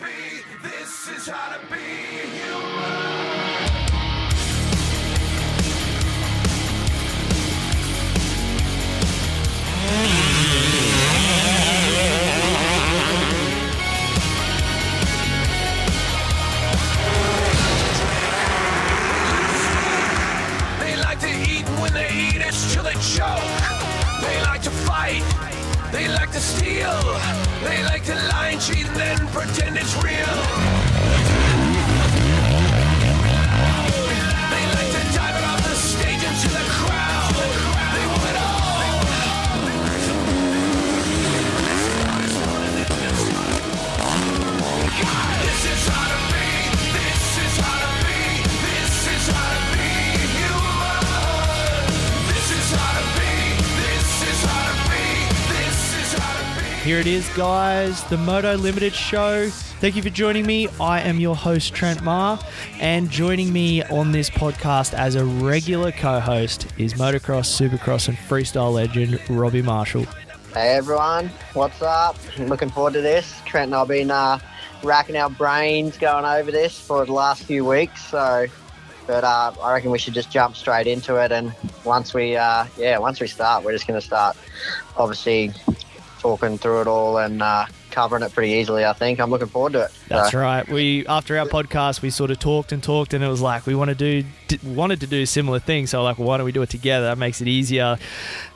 [0.00, 0.42] be.
[0.62, 0.79] This
[57.40, 59.48] guys, the Moto Limited show.
[59.48, 60.68] Thank you for joining me.
[60.78, 62.38] I am your host, Trent Marr,
[62.78, 68.18] and joining me on this podcast as a regular co host is motocross, supercross, and
[68.18, 70.04] freestyle legend Robbie Marshall.
[70.52, 72.18] Hey everyone, what's up?
[72.40, 73.40] Looking forward to this.
[73.46, 74.38] Trent and I've been uh,
[74.82, 78.04] racking our brains going over this for the last few weeks.
[78.04, 78.48] So,
[79.06, 81.32] but uh, I reckon we should just jump straight into it.
[81.32, 81.54] And
[81.84, 84.36] once we, uh, yeah, once we start, we're just going to start,
[84.98, 85.54] obviously,
[86.20, 88.84] talking through it all and uh, covering it pretty easily.
[88.84, 89.90] I think I'm looking forward to it.
[90.08, 90.68] That's So, right.
[90.68, 93.74] We after our podcast, we sort of talked and talked, and it was like we
[93.74, 95.90] want to do d- wanted to do similar things.
[95.90, 97.06] So like, well, why don't we do it together?
[97.06, 97.98] That makes it easier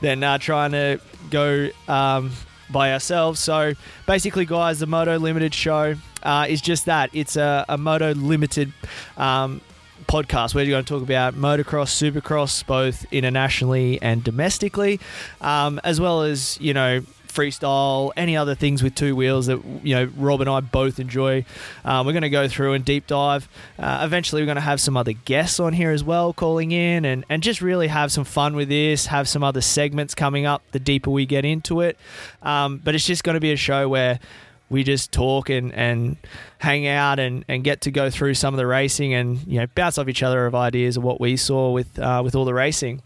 [0.00, 2.32] than uh, trying to go um,
[2.70, 3.40] by ourselves.
[3.40, 3.72] So
[4.06, 7.10] basically, guys, the Moto Limited show uh, is just that.
[7.12, 8.72] It's a, a Moto Limited.
[9.16, 9.60] Um,
[10.06, 15.00] podcast where you're going to talk about motocross, supercross, both internationally and domestically,
[15.40, 17.00] um, as well as you know
[17.34, 21.44] freestyle, any other things with two wheels that you know Rob and I both enjoy.
[21.84, 23.48] Um, we're going to go through and deep dive.
[23.78, 27.04] Uh, eventually, we're going to have some other guests on here as well, calling in
[27.04, 29.06] and and just really have some fun with this.
[29.06, 30.62] Have some other segments coming up.
[30.72, 31.98] The deeper we get into it,
[32.42, 34.20] um, but it's just going to be a show where
[34.70, 36.16] we just talk and, and
[36.58, 39.66] hang out and, and get to go through some of the racing and you know
[39.74, 42.54] bounce off each other of ideas of what we saw with uh, with all the
[42.54, 43.02] racing.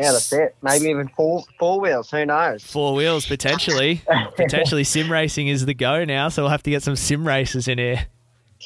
[0.00, 0.56] Yeah, that's it.
[0.62, 2.10] Maybe even four four wheels.
[2.10, 2.62] Who knows?
[2.64, 4.02] Four wheels potentially,
[4.36, 6.28] potentially sim racing is the go now.
[6.28, 8.06] So we'll have to get some sim races in here.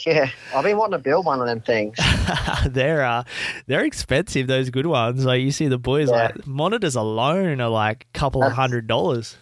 [0.05, 1.97] Yeah, I've been wanting to build one of them things.
[2.67, 3.23] they're uh,
[3.69, 4.47] they're expensive.
[4.49, 5.25] Those good ones.
[5.25, 6.17] Like you see the boys Yeah.
[6.35, 9.37] like monitors alone are like a couple of hundred dollars.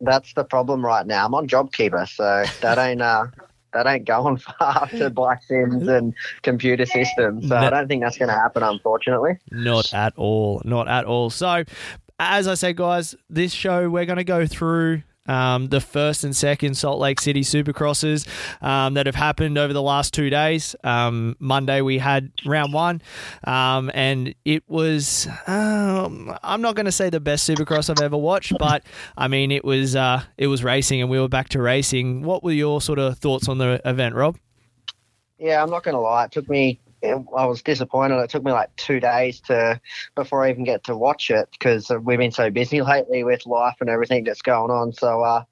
[0.00, 1.24] that's the problem right now.
[1.24, 3.26] I'm on JobKeeper, so that ain't uh,
[3.76, 7.48] that ain't going far to black sims and computer systems.
[7.48, 7.66] So No.
[7.66, 9.38] I don't think that's going to happen, unfortunately.
[9.50, 10.62] Not at all.
[10.64, 11.30] Not at all.
[11.30, 11.64] So,
[12.18, 15.02] as I said, guys, this show we're going to go through.
[15.28, 18.26] Um, the first and second Salt Lake City Supercrosses
[18.62, 20.76] um, that have happened over the last two days.
[20.84, 23.02] Um, Monday we had round one,
[23.44, 28.16] um, and it was um, I'm not going to say the best Supercross I've ever
[28.16, 28.84] watched, but
[29.16, 32.22] I mean it was uh, it was racing, and we were back to racing.
[32.22, 34.36] What were your sort of thoughts on the event, Rob?
[35.38, 36.24] Yeah, I'm not going to lie.
[36.24, 36.80] It took me.
[37.04, 38.18] I was disappointed.
[38.18, 39.80] It took me like two days to
[40.14, 43.76] before I even get to watch it because we've been so busy lately with life
[43.80, 44.92] and everything that's going on.
[44.92, 45.44] So, uh,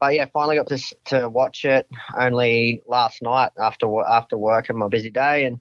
[0.00, 4.78] but yeah, finally got to to watch it only last night after after work and
[4.78, 5.60] my busy day, and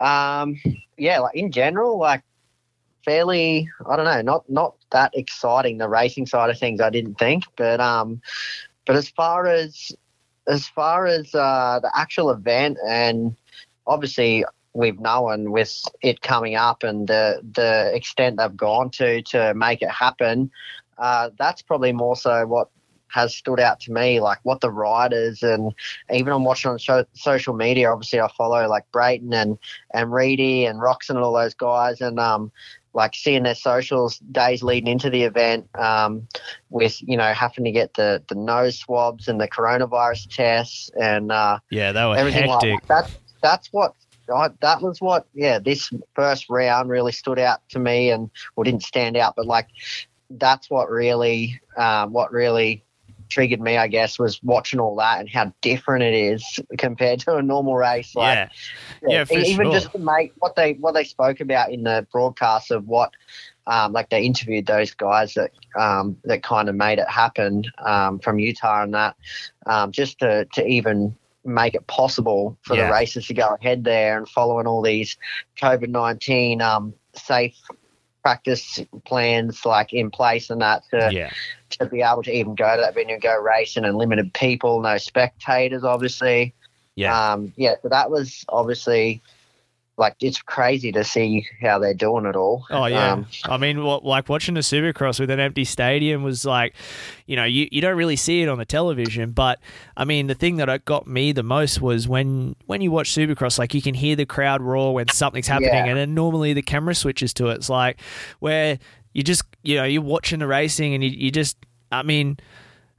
[0.00, 0.60] um,
[0.96, 2.22] yeah, like in general, like
[3.04, 5.78] fairly, I don't know, not not that exciting.
[5.78, 8.20] The racing side of things, I didn't think, but um,
[8.86, 9.92] but as far as
[10.46, 13.36] as far as uh, the actual event and
[13.86, 14.44] obviously
[14.78, 19.82] we've known with it coming up and the the extent they've gone to to make
[19.82, 20.50] it happen,
[20.98, 22.68] uh, that's probably more so what
[23.08, 25.74] has stood out to me, like what the riders and
[26.12, 27.90] even I'm watching on show, social media.
[27.90, 29.58] Obviously, I follow like Brayton and
[29.92, 32.52] and Reedy and Roczen and all those guys, and um,
[32.94, 36.28] like seeing their socials days leading into the event, um,
[36.70, 41.32] with you know having to get the the nose swabs and the coronavirus tests and
[41.32, 42.74] uh, Yeah, they were everything hectic.
[42.74, 43.02] like that.
[43.02, 43.94] That's that's what
[44.34, 48.64] I, that was what yeah this first round really stood out to me and well
[48.64, 49.68] didn't stand out but like
[50.30, 52.84] that's what really um, what really
[53.28, 57.36] triggered me I guess was watching all that and how different it is compared to
[57.36, 58.48] a normal race like yeah,
[59.06, 59.72] Yeah, for even sure.
[59.72, 63.12] just to make what they what they spoke about in the broadcast of what
[63.66, 68.18] um, like they interviewed those guys that um, that kind of made it happen um,
[68.18, 69.16] from Utah and that
[69.66, 71.16] um, just to to even
[71.48, 72.86] make it possible for Yeah.
[72.86, 75.16] the races to go ahead there and following all these
[75.60, 77.56] COVID nineteen um, safe
[78.22, 81.30] practice plans like in place and that to, yeah.
[81.70, 84.80] to be able to even go to that venue and go racing and limited people,
[84.80, 86.52] no spectators, obviously.
[86.94, 87.32] Yeah.
[87.32, 89.22] Um, yeah, so that was obviously
[89.98, 92.64] like it's crazy to see how they're doing it all.
[92.70, 96.44] Oh yeah, Um, I mean, what, like watching the Supercross with an empty stadium was
[96.44, 96.74] like,
[97.26, 99.58] you know, you, you don't really see it on the television, but
[99.96, 103.58] I mean, the thing that got me the most was when when you watch Supercross,
[103.58, 105.86] like you can hear the crowd roar when something's happening, Yeah.
[105.86, 107.54] and then normally the camera switches to it.
[107.56, 108.00] It's like
[108.38, 108.78] where
[109.12, 111.56] you just you know you're watching the racing and you, you just,
[111.90, 112.38] I mean.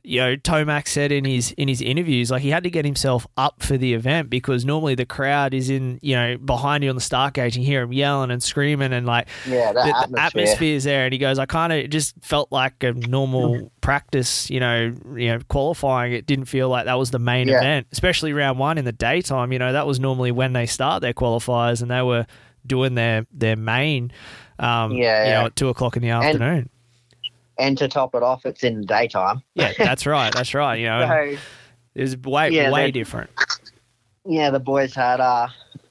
[0.10, 3.28] You know, Tomac said in his in his interviews, like he had to get himself
[3.38, 6.96] up for the event because normally the crowd is in, you know, behind you on
[6.96, 7.56] the start gate.
[7.56, 10.76] You hear him yelling and screaming, and like yeah, the, that the atmosphere.
[10.76, 14.60] is there, and he goes, I kind of just felt like a normal practice, you
[14.60, 16.14] know, you know, qualifying.
[16.14, 17.58] It didn't feel like that was the main Yeah.
[17.60, 19.52] event, especially round one in the daytime.
[19.54, 22.26] You know, that was normally when they start their qualifiers, and they were
[22.66, 24.12] doing their their main,
[24.58, 25.40] um, Yeah, you yeah.
[25.42, 26.58] know, at two o'clock in the afternoon.
[26.58, 26.70] And
[27.60, 29.44] to top it off, it's in the daytime.
[29.56, 30.80] yeah, that's right, that's right.
[30.80, 31.38] You know, So
[31.96, 33.30] it was way Yeah, way different.
[34.26, 35.48] yeah, the boys had uh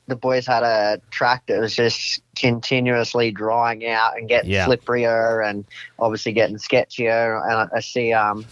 [0.07, 4.67] the boys had a track that was just continuously drying out and getting Yeah.
[4.67, 5.65] slipperier and
[5.99, 7.43] obviously getting sketchier.
[7.45, 8.47] And I, I see um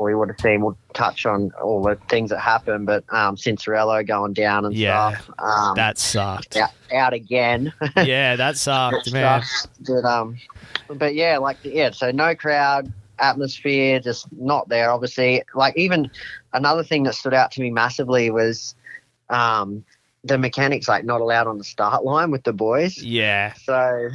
[0.00, 4.06] we would have seen we'll touch on all the things that happened, but um Cianciarulo
[4.06, 5.30] going down and Yeah, stuff.
[5.38, 6.56] Um That sucked.
[6.56, 7.72] out, out again.
[7.96, 9.42] yeah, that sucked, man.
[9.86, 10.36] But um,
[10.88, 14.90] but yeah, like yeah, so no crowd atmosphere, just not there.
[14.90, 16.10] Obviously, like even
[16.52, 18.74] another thing that stood out to me massively was
[19.30, 19.84] um
[20.24, 23.02] the mechanics like not allowed on the start line with the boys.
[23.02, 24.10] Yeah, So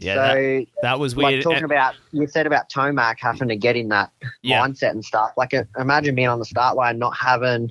[0.00, 1.42] yeah, so that, that was like weird.
[1.44, 4.10] talking And- about you said about Tomac having to get in that
[4.42, 5.32] yeah, mindset and stuff.
[5.36, 7.70] Like uh, imagine being on the start line, not having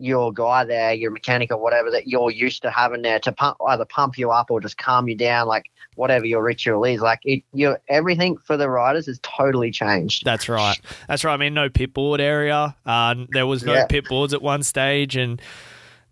[0.00, 3.56] your guy there, your mechanic or whatever that you're used to having there to pump
[3.68, 5.64] either pump you up or just calm you down, like
[5.96, 7.00] whatever your ritual is.
[7.00, 10.24] Like it, you everything for the riders has totally changed.
[10.24, 10.78] That's right.
[11.08, 11.34] That's right.
[11.34, 12.76] I mean, no pit board area.
[12.86, 13.86] Uh, there was no Yeah.
[13.86, 15.42] pit boards at one stage, and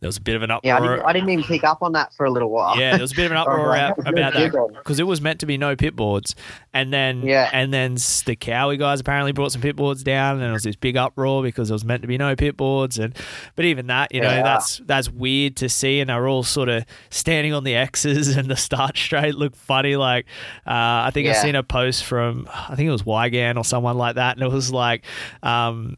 [0.00, 0.96] there was a bit of an Yeah, I uproar.
[0.96, 2.78] didn't, I didn't even pick up on that for a little while.
[2.78, 5.40] yeah, there was a bit of an uproar out about that because it was meant
[5.40, 6.34] to be no pit boards,
[6.74, 7.48] and then Yeah.
[7.52, 7.94] and then
[8.26, 11.42] the Cowie guys apparently brought some pit boards down, and there was this big uproar
[11.42, 13.16] because it was meant to be no pit boards, and
[13.54, 14.42] but even that, you know, Yeah.
[14.42, 18.48] that's that's weird to see, and they're all sort of standing on the X's, and
[18.50, 19.96] the start straight looked funny.
[19.96, 20.26] Like
[20.66, 20.70] uh,
[21.06, 21.42] I think I Yeah.
[21.42, 24.52] seen a post from I think it was Weigandt or someone like that, and it
[24.52, 25.04] was like.
[25.42, 25.96] Um,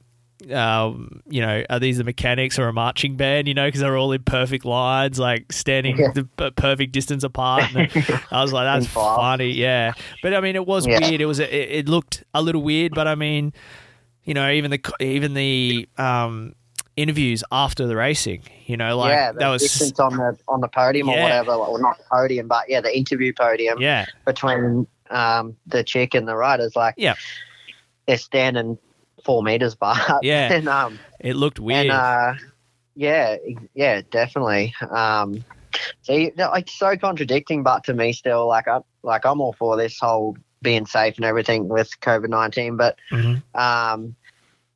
[0.52, 3.48] um, you know, are these the mechanics or a marching band?
[3.48, 6.12] You know, because they're all in perfect lines, like standing Yeah.
[6.12, 7.70] the perfect distance apart.
[7.72, 7.90] And
[8.30, 9.92] I was like, that's funny, yeah.
[10.22, 10.98] But I mean, it was Yeah.
[11.00, 11.20] weird.
[11.20, 13.52] It was, it, it looked a little weird, but I mean,
[14.24, 16.54] you know, even the even the um
[16.96, 20.60] interviews after the racing, you know, like yeah, the that was, distance on the on
[20.60, 24.86] the podium or whatever, or not the podium, but yeah, the interview podium yeah, between
[25.10, 26.74] um, the chick and the riders.
[26.76, 27.14] Like, Yeah.
[28.06, 28.76] they're standing
[29.28, 30.00] four meters apart.
[30.22, 30.50] Yeah.
[30.54, 31.82] and um, it looked weird.
[31.82, 32.34] and uh,
[32.96, 33.36] yeah,
[33.74, 34.74] yeah, definitely.
[34.90, 35.44] Um,
[36.00, 39.76] so you, it's so contradicting, but to me, still, like I like I'm all for
[39.76, 43.42] this whole being safe and everything with COVID nineteen, but Mhm.
[43.54, 44.16] um,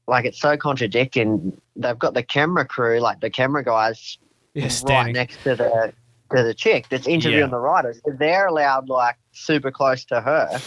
[0.07, 1.59] like it's so contradicting.
[1.77, 4.19] They've got the camera crew, like the camera guys,
[4.53, 5.95] yeah, right next to the
[6.37, 7.57] to the chick that's interviewing Yeah.
[7.57, 8.01] the riders.
[8.05, 10.61] They're allowed like super close to her,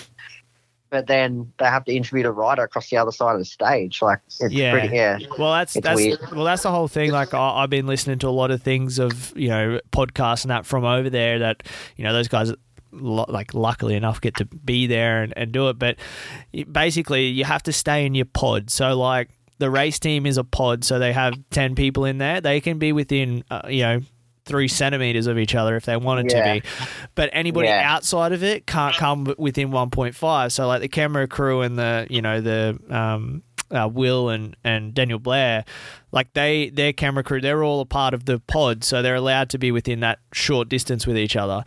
[0.96, 4.02] but then they have to interview the rider across the other side of the stage.
[4.02, 4.72] Like it's Yeah.
[4.72, 5.18] pretty yeah.
[5.38, 6.20] Well, that's that's weird.
[6.32, 7.12] well, that's the whole thing.
[7.12, 10.52] Like I, I've been listening to a lot of things of you know podcasts and
[10.52, 11.40] that from over there.
[11.40, 11.64] That
[11.98, 12.54] you know those guys,
[12.94, 15.78] like luckily enough, get to be there and, and do it.
[15.78, 15.98] But
[16.72, 18.70] basically, you have to stay in your pod.
[18.70, 22.40] So like the race team is a pod, so they have ten people in there.
[22.40, 24.00] They can be within uh, you know.
[24.46, 26.54] Three centimeters of each other if they wanted Yeah.
[26.56, 26.68] to be,
[27.16, 27.82] but anybody Yeah.
[27.94, 30.52] outside of it can't come within 1.5.
[30.52, 34.94] So, like the camera crew and the you know the um, uh, Will and, and
[34.94, 35.66] Daniel Blair,
[36.12, 39.50] like they their camera crew, they're all a part of the pod, so they're allowed
[39.50, 41.64] to be within that short distance with each other.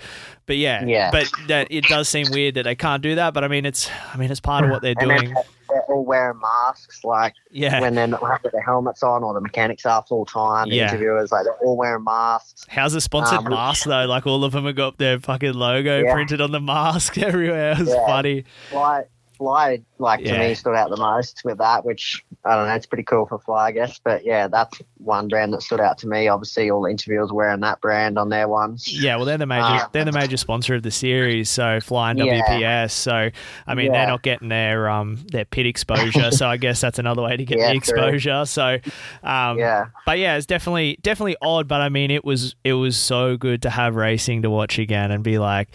[0.46, 1.10] But yeah, Yeah.
[1.10, 3.34] but that it does seem weird that they can't do that.
[3.34, 5.34] But I mean, it's I mean it's part of what they're doing.
[5.68, 7.80] They're all wearing masks, like Yeah.
[7.80, 10.68] when they're not having their helmets on, or the mechanics are full time.
[10.68, 10.88] The Yeah.
[10.88, 12.64] interviewers, like they're all wearing masks.
[12.68, 14.06] How's the sponsored Um, mask though?
[14.06, 16.12] Like all of them have got their fucking logo Yeah.
[16.12, 17.72] printed on the mask everywhere.
[17.72, 18.06] It was Yeah.
[18.06, 18.44] funny.
[18.70, 19.04] Fly,
[19.38, 22.74] Fly, like to me, stood out the most with that, which I don't know.
[22.74, 24.00] It's pretty cool for Fly, I guess.
[24.02, 26.28] But yeah, that's one brand that stood out to me.
[26.28, 28.88] Obviously, all the interviewers wearing that brand on their ones.
[28.92, 32.18] Yeah, well, they're the major Uh, they're the major sponsor of the series, so flying
[32.18, 32.42] Yeah.
[32.42, 32.90] WPS.
[32.92, 33.30] So
[33.66, 36.30] I mean, they're not getting their um their pit exposure.
[36.32, 37.76] so I guess that's another way to get Yeah, the true.
[37.76, 38.44] exposure.
[38.44, 38.78] So,
[39.22, 41.68] um, Yeah, but yeah, it's definitely definitely odd.
[41.68, 45.10] But I mean, it was it was so good to have racing to watch again
[45.10, 45.68] and be like,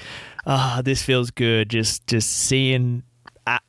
[0.46, 1.70] ah, this feels good.
[1.70, 3.04] Just just seeing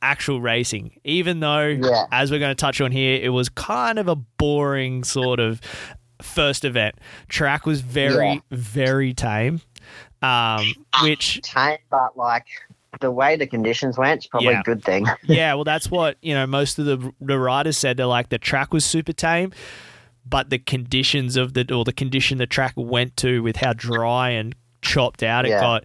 [0.01, 0.99] actual racing.
[1.03, 2.05] Even though, Yeah.
[2.11, 5.59] as we're going to touch on here, it was kind of a boring sort of
[6.21, 6.95] first event.
[7.27, 8.39] Track was very, Yeah.
[8.51, 9.61] very tame.
[10.21, 12.45] Um, which Tame, but like
[13.01, 14.61] the way the conditions went, it's probably Yeah.
[14.61, 15.05] a good thing.
[15.23, 16.47] yeah, well, that's what you know.
[16.47, 17.97] Most of the the riders said.
[17.97, 19.51] They're like the track was super tame,
[20.25, 24.29] but the conditions of the or the condition the track went to with how dry
[24.29, 25.59] and chopped out it Yeah.
[25.59, 25.83] got.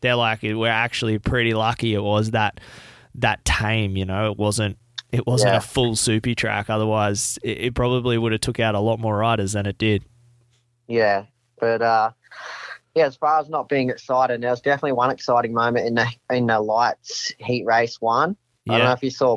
[0.00, 2.60] They're like we're actually pretty lucky it was that
[3.16, 3.96] that tame.
[3.96, 4.78] You know, it wasn't
[5.10, 5.58] it wasn't Yeah.
[5.58, 6.70] a full soupy track.
[6.70, 10.04] Otherwise, it, it probably would have took out a lot more riders than it did.
[10.88, 11.24] Yeah,
[11.60, 12.10] but uh,
[12.94, 16.06] yeah, as far as not being excited, there was definitely one exciting moment in the
[16.30, 18.36] in the lights heat race one.
[18.68, 19.36] I don't know if you saw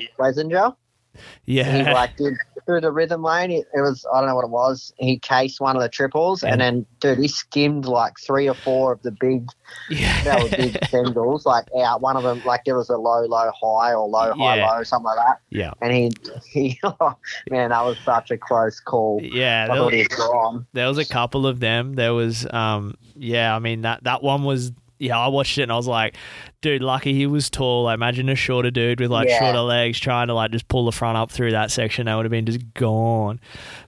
[1.48, 1.88] Pleasinger.
[1.88, 2.34] He like did
[2.66, 3.52] through the rhythm lane.
[3.52, 4.92] It, it was I don't know what it was.
[4.98, 8.92] He cased one of the triples, and then dude, he skimmed like three or four
[8.94, 9.48] of the big
[9.90, 10.24] yeah.
[10.24, 12.02] that were yeah, big singles like out.
[12.02, 14.72] One of them like there was a low low high or low high Yeah.
[14.72, 15.40] low something like that.
[15.52, 16.12] yeah, And he
[16.52, 16.80] he
[17.52, 19.20] man, that was such a close call.
[19.24, 19.68] yeah.
[19.68, 20.64] There- was.
[20.74, 21.94] There was a couple of them.
[21.94, 25.72] There was, um, yeah, I mean that that one was, yeah, I watched it and
[25.72, 26.16] I was like,
[26.62, 27.88] dude, lucky he was tall.
[27.88, 29.40] I imagine a shorter dude with like Yeah.
[29.40, 32.06] shorter legs trying to like just pull the front up through that section.
[32.06, 33.40] That would have been just gone.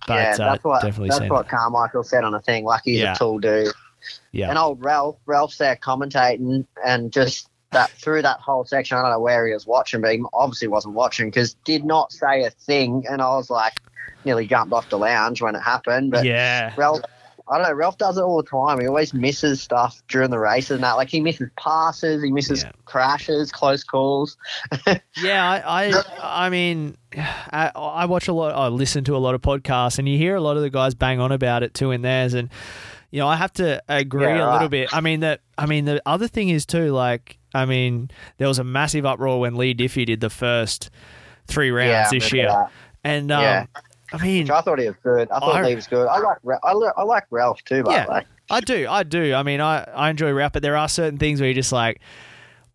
[0.08, 2.66] But yeah, uh, that's what definitely that's what Carmichael said on the thing.
[2.66, 3.14] Like he's Yeah.
[3.14, 3.70] a tall dude.
[4.32, 4.50] Yeah.
[4.50, 9.12] And old Ralph, Ralph's there commentating, and just that through that whole section, I don't
[9.12, 12.50] know where he was watching, but he obviously wasn't watching because did not say a
[12.50, 13.04] thing.
[13.10, 13.74] And I was like,
[14.24, 16.12] nearly jumped off the lounge when it happened.
[16.12, 17.02] But yeah, Ralph,
[17.50, 18.80] I don't know, Ralph does it all the time.
[18.80, 20.94] He always misses stuff during the races and that.
[20.94, 22.72] Like he misses passes, he misses Yeah.
[22.86, 24.38] crashes, close calls.
[25.18, 25.46] yeah.
[25.66, 26.04] I, I,
[26.46, 28.54] I mean, I, I watch a lot.
[28.54, 30.94] I listen to a lot of podcasts, and you hear a lot of the guys
[30.94, 32.50] bang on about it too in theirs, and
[33.12, 34.90] you know, I have to agree Yeah, a little bit.
[34.94, 38.60] I mean, that I mean, the other thing is too, like, I mean, there was
[38.60, 40.90] a massive uproar when Leigh Diffey did the first
[41.48, 42.72] three rounds yeah, this year, that.
[43.06, 43.66] and um, Yeah.
[44.14, 45.30] I mean, Which I thought he was good.
[45.32, 46.08] I thought I- he was good.
[46.08, 48.06] I like I, I like Ralph too, by Yeah.
[48.06, 48.26] the way.
[48.50, 49.34] I do, I do.
[49.34, 52.00] I mean, I I enjoy rap, but there are certain things where you're just like.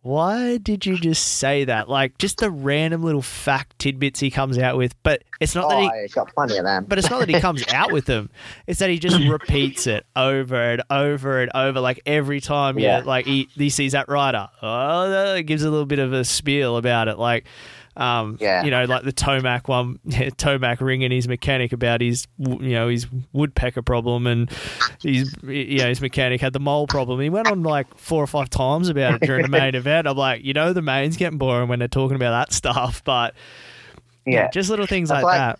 [0.01, 1.87] Why did you just say that?
[1.87, 5.75] Like just the random little fact tidbits he comes out with, but it's not that
[5.77, 6.83] Oh, he yeah, he's got plenty of them.
[6.89, 8.29] But it's not that he comes out with them.
[8.67, 11.79] It's that he just repeats it over and over and over.
[11.79, 13.03] Like every time, yeah, Yeah.
[13.05, 16.75] like he, he sees that rider, oh, it gives a little bit of a spiel
[16.75, 17.17] about it.
[17.17, 17.45] Like,
[17.95, 18.63] um, Yeah.
[18.63, 22.87] you know, like the Tomac one, yeah, Tomac ringing his mechanic about his, you know,
[22.87, 24.49] his woodpecker problem, and
[25.01, 27.19] his, you know, his mechanic had the mole problem.
[27.19, 30.07] He went on like four or five times about it during the main event.
[30.07, 33.35] I'm like, you know, the main's getting boring when they're talking about that stuff, but
[34.25, 34.49] Yeah.
[34.49, 35.59] just little things like, like- that.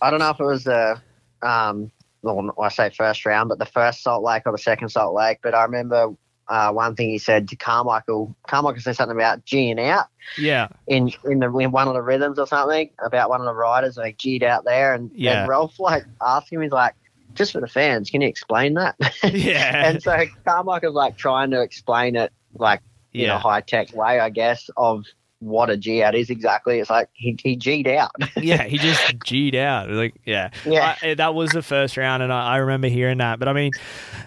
[0.00, 1.00] I don't know if it was the,
[1.42, 1.90] um,
[2.22, 5.38] well, I say first round, but the first Salt Lake or the second Salt Lake.
[5.42, 6.10] But I remember
[6.48, 8.34] uh, one thing he said to Carmichael.
[8.46, 10.06] Carmichael said something about G'ing out
[10.38, 13.54] Yeah, in in the in one of the rhythms or something about one of the
[13.54, 15.40] riders like G'd out there, and, Yeah.
[15.40, 16.94] and Ralph like asked him, he's like,
[17.34, 18.96] just for the fans, can you explain that?
[19.24, 22.80] yeah, and so Carmichael's like trying to explain it like
[23.12, 25.04] in a high tech way, I guess, of
[25.40, 26.80] what a G out is exactly.
[26.80, 28.10] It's like he he G'd out.
[28.36, 29.88] yeah, he just G'd out.
[29.88, 30.96] Like, yeah, Yeah.
[31.02, 33.38] I- that was the first round, and I, I remember hearing that.
[33.38, 33.70] But I mean,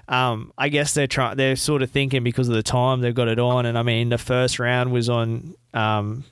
[0.08, 1.36] um, I guess they're trying.
[1.38, 4.10] They're sort of thinking because of the time they've got it on, and I mean,
[4.10, 6.24] the first round was on, um,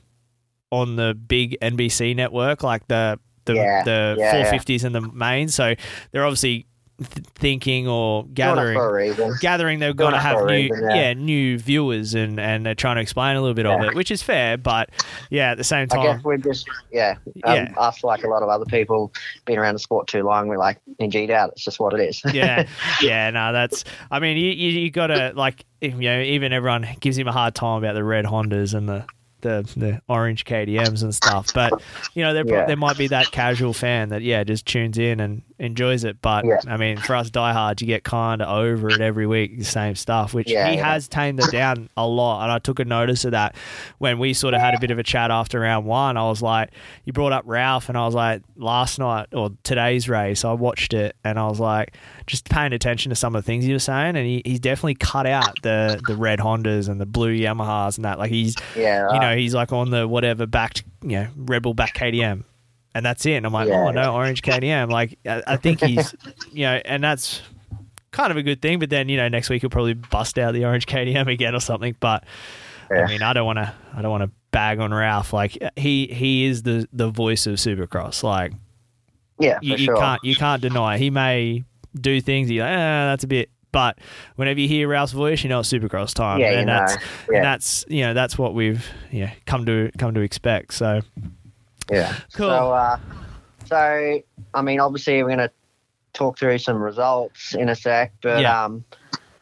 [0.72, 4.52] on the big NBC network, like the the Yeah, the yeah, yeah.
[4.54, 5.50] 450s and the main.
[5.50, 5.74] So
[6.12, 6.68] they're obviously
[7.00, 9.34] th- thinking or gathering for a reason.
[9.42, 10.96] gathering they're going to have new reason, yeah.
[10.96, 11.14] yeah.
[11.14, 14.22] new viewers and and they're trying to explain a little bit of it which is
[14.22, 14.90] fair but
[15.30, 17.74] yeah at the same time I guess we're just yeah, um, Yeah.
[17.78, 19.14] us like a lot of other people
[19.46, 20.48] been around the sport too long.
[20.48, 21.52] We're like in G'd out.
[21.52, 22.22] It's just what it is.
[22.34, 22.68] yeah,
[23.02, 23.84] yeah, no, that's.
[24.12, 27.32] I mean, you you, you got to like, you know, even everyone gives him a
[27.32, 29.06] hard time about the red Hondas and the
[29.42, 31.82] the, the orange KTMs and stuff, but
[32.14, 32.66] you know, there Yeah.
[32.66, 36.22] there might be that casual fan that yeah just tunes in and enjoys it.
[36.22, 36.58] But Yeah.
[36.68, 39.96] I mean, for us diehards, you get kind of over it every week, the same
[39.96, 43.26] stuff, which Yeah, he has tamed it down a lot, and I took a notice
[43.26, 43.56] of that
[43.98, 46.16] when we sort of had a bit of a chat after round one.
[46.18, 46.70] I was like,
[47.06, 50.94] you brought up Ralph, and I was like, last night or today's race, I watched
[50.94, 51.94] it, and I was like,
[52.30, 54.96] just paying attention to some of the things he was saying, and he, he's definitely
[54.96, 58.20] cut out the the red Hondas and the blue Yamahas and that.
[58.20, 59.14] Like he's, yeah, right.
[59.16, 62.44] you know, he's like on the whatever backed, you know, Rebel back KTM.
[62.96, 63.34] And that's it.
[63.34, 63.86] And I'm like, Yeah.
[63.88, 64.90] oh no, orange KTM.
[64.90, 66.16] Like I, I think he's,
[66.52, 67.42] you know, and that's
[68.12, 68.80] kind of a good thing.
[68.80, 71.60] But then you know, next week he'll probably bust out the orange KTM again or
[71.60, 71.96] something.
[72.00, 72.24] But
[72.92, 73.04] Yeah.
[73.04, 75.34] I mean, I don't want to, I don't want to bag on Ralph.
[75.34, 78.24] Like he he is the the voice of Supercross.
[78.24, 78.54] Like
[79.40, 79.98] yeah, you, you sure.
[79.98, 80.98] can't you can't deny.
[80.98, 81.64] He may
[81.96, 82.50] do things.
[82.52, 84.00] You're like, ah, that's a bit but
[84.36, 86.98] whenever you hear Ralph's voice, you know it's Supercross time, Yeah, and that's
[87.30, 87.36] Yeah.
[87.36, 90.74] and that's you know that's what we've yeah come to come to expect.
[90.74, 91.02] So
[91.92, 92.16] Yeah.
[92.34, 92.48] Cool.
[92.48, 92.98] So, uh,
[93.66, 94.22] so
[94.54, 95.52] I mean, obviously, we're going to
[96.14, 98.64] talk through some results in a sec, but Yeah.
[98.66, 98.84] um,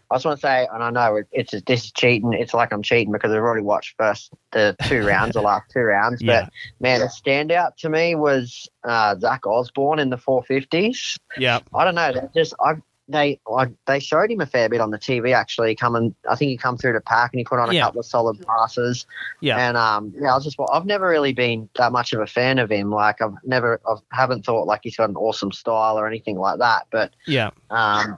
[0.09, 2.33] I just want to say, and I know it- it's this is cheating.
[2.33, 5.81] It's like I'm cheating because I've already watched first the two rounds, the last two
[5.81, 6.21] rounds.
[6.21, 6.43] Yeah.
[6.43, 11.17] But man, the standout to me was uh, Zach Osborne in the 450s.
[11.37, 12.13] yeah, I don't know.
[12.13, 12.75] They just I
[13.09, 15.73] they like they showed him a fair bit on the TV actually.
[15.75, 17.83] Coming, I think he come through the pack and he put on a Yeah.
[17.85, 19.05] couple of solid passes.
[19.39, 19.57] Yeah.
[19.57, 22.59] And um, yeah, I was just I've never really been that much of a fan
[22.59, 22.89] of him.
[22.91, 26.59] Like I've never I haven't thought like he's got an awesome style or anything like
[26.59, 26.87] that.
[26.91, 28.17] But yeah, um,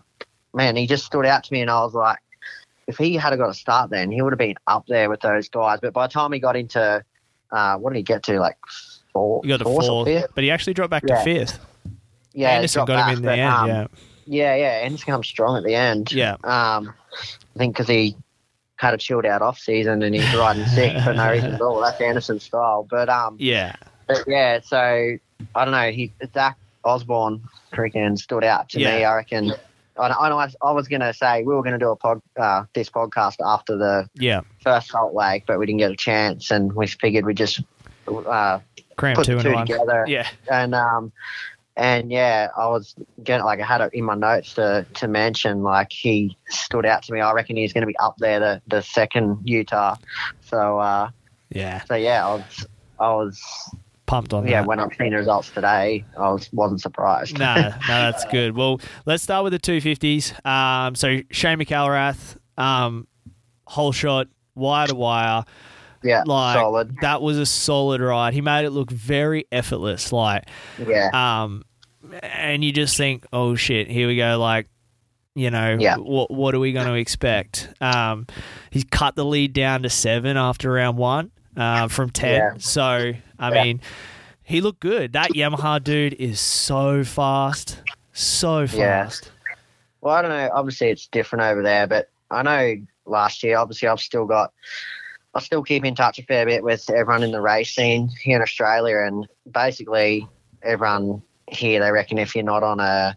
[0.53, 2.19] man, he just stood out to me, and I was like,
[2.87, 5.47] if he had got a start then, he would have been up there with those
[5.49, 5.79] guys.
[5.81, 7.03] But by the time he got into
[7.51, 8.57] uh, what did he get to like?
[9.13, 11.15] Four, you got to fourth but he actually dropped back Yeah.
[11.17, 11.59] to fifth.
[12.33, 13.51] Yeah, Anderson got him back, in the but, end.
[13.53, 13.87] um, yeah,
[14.25, 16.11] Yeah, yeah, Anderson come strong at the end.
[16.11, 16.93] yeah, Um,
[17.55, 18.15] I think because he
[18.75, 21.81] had a chilled out off season and he's riding sick for no reason at all.
[21.81, 22.87] That's Anderson's style.
[22.89, 23.75] But um, yeah,
[24.07, 24.59] but yeah.
[24.63, 24.77] So
[25.55, 25.91] I don't know.
[25.91, 27.41] He Zach Osborne
[27.73, 28.85] freaking stood out to me.
[29.03, 29.53] I reckon.
[29.99, 32.63] I, I, I, was going to say we were going to do a pod, uh,
[32.73, 34.41] this podcast after the yeah.
[34.61, 37.61] first Salt Lake, but we didn't get a chance, and we figured we'd just
[38.07, 38.59] uh,
[38.95, 39.65] Cram put two the and two one.
[39.65, 41.11] together Yeah, and um
[41.77, 45.63] and yeah i was getting like i had it in my notes to to mention
[45.63, 48.61] like he stood out to me i reckon he's going to be up there the
[48.67, 49.95] the second utah
[50.41, 51.09] so uh
[51.49, 51.81] yeah.
[51.85, 52.67] so yeah i was
[52.99, 53.71] i was
[54.09, 54.67] Pumped on yeah that.
[54.67, 58.55] when i've seen the results today i was wasn't surprised no, no, that's good.
[58.55, 60.45] Well, let's start with the 250s.
[60.45, 63.07] Um, so Shane McElrath, um,
[63.67, 65.45] whole shot, wire to wire.
[66.03, 68.33] yeah Like solid that was a solid ride.
[68.33, 70.11] He made it look very effortless.
[70.11, 70.45] Like,
[70.85, 71.63] yeah um,
[72.23, 74.39] and you just think, oh shit, here we go.
[74.39, 74.67] Like,
[75.35, 75.97] you know, Yeah.
[75.97, 77.69] what what are we going to expect?
[77.79, 78.25] Um,
[78.71, 82.33] he's cut the lead down to seven after round one uh, from ten.
[82.33, 82.53] Yeah.
[82.57, 83.63] So I Yeah.
[83.63, 83.81] mean,
[84.43, 85.13] he looked good.
[85.13, 87.81] That Yamaha dude is so fast,
[88.13, 89.03] so Yeah.
[89.05, 89.31] fast.
[90.01, 92.75] well i don't know obviously it's different over there but i know
[93.05, 94.53] last year obviously i've still got
[95.35, 98.35] I still keep in touch a fair bit with everyone in the race scene here
[98.37, 100.27] in Australia, and basically
[100.63, 103.15] everyone here they reckon if you're not on a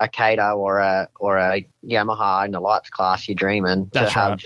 [0.00, 4.18] a Kato or a or a Yamaha in the lights class, you're dreaming That's to
[4.18, 4.40] have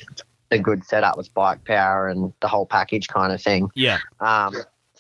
[0.51, 3.71] a good setup with bike power and the whole package kind of thing.
[3.77, 4.53] Yeah, Um,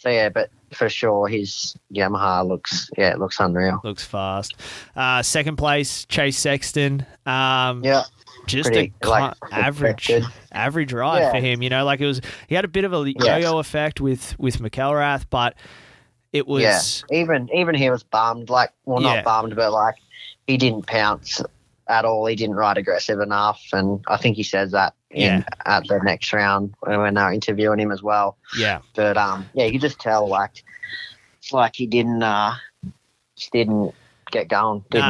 [0.06, 3.80] yeah, but for sure his Yamaha looks yeah it looks unreal.
[3.84, 4.54] looks fast.
[4.96, 7.06] Uh, second place, Chase Sexton.
[7.24, 8.02] Um, Yeah,
[8.46, 10.10] just pretty, a like, average
[10.52, 11.30] average ride Yeah.
[11.32, 11.62] for him.
[11.62, 14.58] You know, like it was he had a bit of a yo-yo effect with with
[14.58, 15.54] McElrath, but
[16.32, 16.62] it was
[17.10, 17.16] yeah.
[17.20, 19.16] Even even he was bummed, like well Yeah.
[19.16, 19.94] not bummed, but like
[20.46, 21.40] he didn't pounce
[21.88, 22.26] at all.
[22.26, 25.42] He didn't ride aggressive enough, and I think he says that in Yeah.
[25.64, 28.36] at the next round when when they were interviewing him as well.
[28.58, 30.64] yeah, But um, yeah, you could just tell like
[31.38, 32.54] it's like he didn't uh
[33.36, 33.94] just didn't
[34.30, 34.84] get going.
[34.90, 35.06] Didn't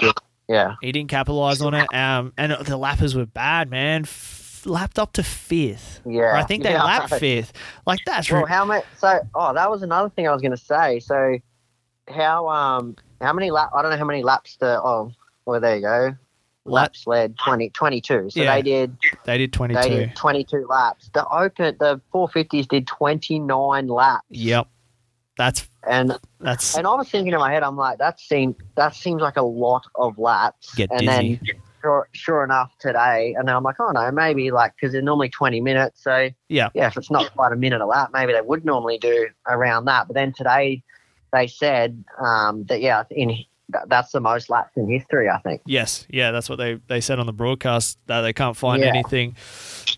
[0.00, 0.12] nah,
[0.48, 0.74] yeah.
[0.80, 1.92] he didn't capitalize on it.
[1.94, 4.02] Um, and the lappers were bad, man.
[4.02, 6.00] F- lapped up to fifth.
[6.04, 6.34] Yeah.
[6.34, 6.82] I think they yeah.
[6.84, 7.52] lapped fifth.
[7.86, 8.84] Like that's Well, ri- how much?
[8.98, 11.00] So, oh, that was another thing I was going to say.
[11.00, 11.38] So,
[12.08, 13.70] how um, how many lap?
[13.74, 15.12] I don't know how many laps the oh,
[15.48, 16.14] well, there you go.
[16.64, 18.28] Lap- Laps led 20, 22.
[18.30, 18.54] So Yeah.
[18.56, 19.96] they did they did twenty they two.
[19.96, 21.08] did twenty two laps.
[21.14, 24.26] The open the four fifties did twenty nine laps.
[24.28, 24.66] Yep,
[25.38, 28.94] that's And that's and I was thinking in my head, I'm like, that seems that
[28.94, 30.74] seems like a lot of laps.
[30.74, 31.40] Get and dizzy.
[31.46, 35.00] then sure, sure enough today, and then I'm like, oh no, maybe like because they're
[35.00, 36.02] normally 20 minutes.
[36.04, 36.68] So Yeah.
[36.74, 39.86] yeah, if it's not quite a minute a lap, maybe they would normally do around
[39.86, 40.06] that.
[40.08, 40.82] But then today,
[41.32, 43.38] they said um, that yeah, in
[43.88, 45.60] that's the most laps in history, I think.
[45.66, 48.88] Yes, yeah, that's what they, they said on the broadcast that they can't find Yeah.
[48.88, 49.36] anything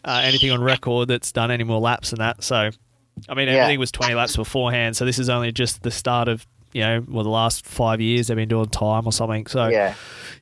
[0.05, 2.43] uh, anything on record that's done any more laps than that.
[2.43, 2.71] So,
[3.29, 3.55] I mean, Yeah.
[3.55, 4.97] everything was twenty laps beforehand.
[4.97, 8.29] So this is only just the start of you know, well, the last five years
[8.29, 9.47] they've been doing time or something.
[9.47, 9.95] So yeah,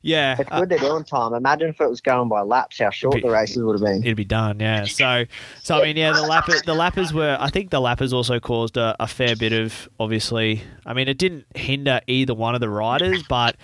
[0.03, 1.35] yeah, it's uh, good they're doing time.
[1.35, 4.03] Imagine if it was going by laps, how short Be- the races would have been.
[4.03, 4.61] it'd be done.
[4.61, 4.85] Yeah.
[4.85, 5.25] So,
[5.63, 7.37] so I mean, yeah, the lapper, the lappers were.
[7.41, 10.63] I think the lappers also caused a, a fair bit of obviously.
[10.87, 13.57] I mean, it didn't hinder either one of the riders, but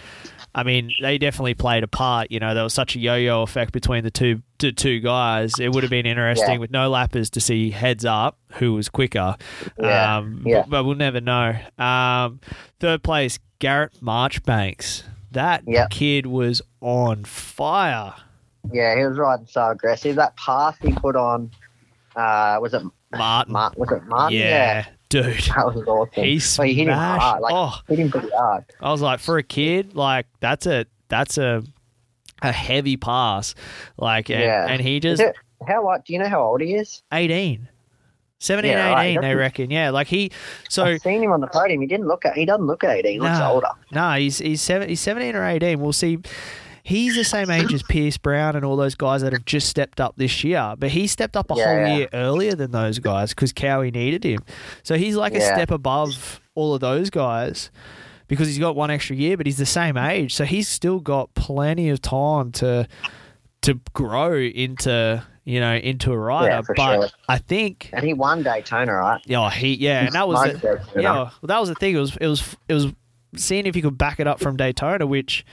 [0.57, 2.31] I mean, they definitely played a part.
[2.31, 5.59] You know, there was such a yo-yo effect between the two the two guys.
[5.59, 6.59] It would have been interesting Yeah.
[6.59, 9.37] with no lappers to see heads up who was quicker.
[9.81, 10.61] Yeah, Um, yeah.
[10.63, 11.55] But, but we'll never know.
[11.79, 12.41] Um,
[12.81, 15.05] third place, Garrett Marchbanks.
[15.33, 15.91] That Yep.
[15.91, 18.15] kid was on fire.
[18.73, 20.17] Yeah, he was riding so aggressive.
[20.17, 21.51] That pass he put on,
[22.17, 23.53] uh, was it Martin.
[23.53, 23.81] Martin?
[23.81, 24.39] Was it Martin?
[24.39, 24.87] yeah,
[25.23, 25.41] dude.
[25.55, 26.25] that was awesome.
[26.25, 27.23] He Well, he hit him smashed.
[27.23, 27.41] hard.
[27.43, 28.65] Like oh, hit him pretty hard.
[28.81, 31.63] I was like, for a kid, like that's a that's a
[32.43, 33.55] a heavy pass,
[33.97, 34.67] like and, Yeah.
[34.69, 35.35] and he just it,
[35.67, 36.05] how what?
[36.05, 37.03] Do you know how old he is?
[37.13, 37.69] 18.
[38.41, 39.71] 17, Yeah, right, 18, they reckon.
[39.71, 40.31] Yeah, like he.
[40.69, 41.81] So I've seen him on the podium.
[41.81, 42.35] He didn't look at.
[42.37, 43.13] He doesn't look eighteen.
[43.13, 43.53] He looks No.
[43.53, 43.69] older.
[43.91, 45.81] No, he's he's seven, he's seventeen or eighteen.
[45.81, 46.19] We'll see.
[46.87, 50.01] He's the same age as Pierce Brown and all those guys that have just stepped
[50.01, 51.97] up this year, but he stepped up a Yeah, whole yeah.
[51.97, 54.41] year earlier than those guys because Cowie needed him.
[54.83, 57.71] So he's like a step above all of those guys
[58.29, 61.33] because he's got one extra year, but he's the same age, so he's still got
[61.35, 62.87] plenty of time to
[63.63, 66.63] to grow into you know into a rider.
[66.65, 67.09] for but sure.
[67.31, 69.23] I think And he won Daytona, right?
[69.25, 71.95] yeah, he yeah, and that was the, yeah, well, that was the thing.
[71.97, 72.87] It was it was it was
[73.37, 75.45] seeing if he could back it up from Daytona, which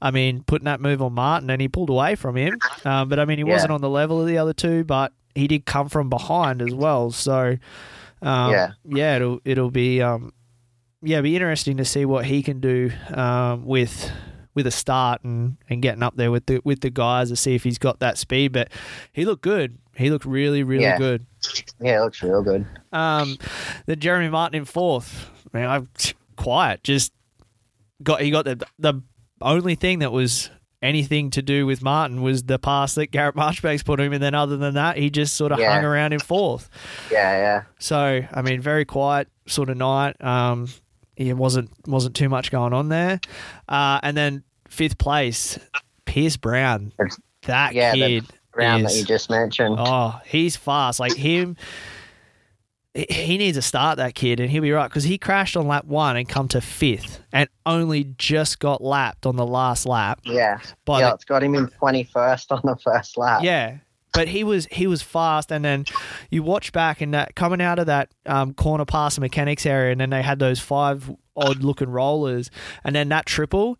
[0.00, 2.60] I mean, putting that move on Martin, and he pulled away from him.
[2.84, 3.52] Um, but I mean, he Yeah.
[3.52, 6.74] wasn't on the level of the other two, but he did come from behind as
[6.74, 7.10] well.
[7.10, 7.56] So
[8.22, 8.70] um, Yeah.
[8.84, 10.32] yeah, it'll it'll be um,
[11.02, 14.10] yeah, it'll be interesting to see what he can do um, with
[14.54, 17.54] with a start and, and getting up there with the with the guys to see
[17.54, 18.52] if he's got that speed.
[18.52, 18.70] But
[19.12, 19.78] he looked good.
[19.96, 20.98] He looked really really Yeah.
[20.98, 21.26] good.
[21.80, 22.66] Yeah, it looks real good.
[22.92, 23.38] Um,
[23.86, 25.30] then Jeremy Martin in fourth.
[25.52, 25.88] Man, I'm
[26.36, 26.82] quiet.
[26.82, 27.12] Just
[28.02, 29.02] got he got the the
[29.40, 33.82] only thing that was anything to do with Martin was the pass that Garrett Marchbanks
[33.82, 34.14] put him, in.
[34.14, 35.74] and then other than that, he just sort of Yeah.
[35.74, 36.68] hung around in fourth.
[37.10, 37.62] Yeah, yeah.
[37.78, 40.22] So I mean, very quiet sort of night.
[40.22, 40.68] Um,
[41.16, 43.20] it wasn't wasn't too much going on there.
[43.68, 45.58] Uh, and then fifth place,
[46.04, 46.92] Pierce Brown.
[47.42, 48.24] That yeah, the kid.
[48.54, 49.76] Round that you just mentioned.
[49.78, 50.98] Oh, he's fast.
[51.00, 51.56] Like him,
[53.08, 55.84] he- needs to start that kid, and he'll be right because he crashed on lap
[55.84, 60.20] one and come to fifth, and only just got lapped on the last lap.
[60.24, 61.14] Yeah, By yeah.
[61.14, 63.42] It's got him in twenty first on the first lap.
[63.42, 63.78] yeah,
[64.12, 65.84] but he was he was fast, and then
[66.30, 69.92] you watch back and that coming out of that um, corner past the mechanics area,
[69.92, 72.50] and then they had those five odd looking rollers,
[72.84, 73.78] and then that triple.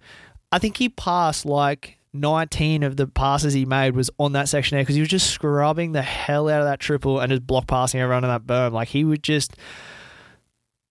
[0.52, 1.97] I think he passed like.
[2.18, 5.31] 19 of the passes he made was on that section there because he was just
[5.31, 8.72] scrubbing the hell out of that triple and just block passing everyone in that berm.
[8.72, 9.57] Like he would just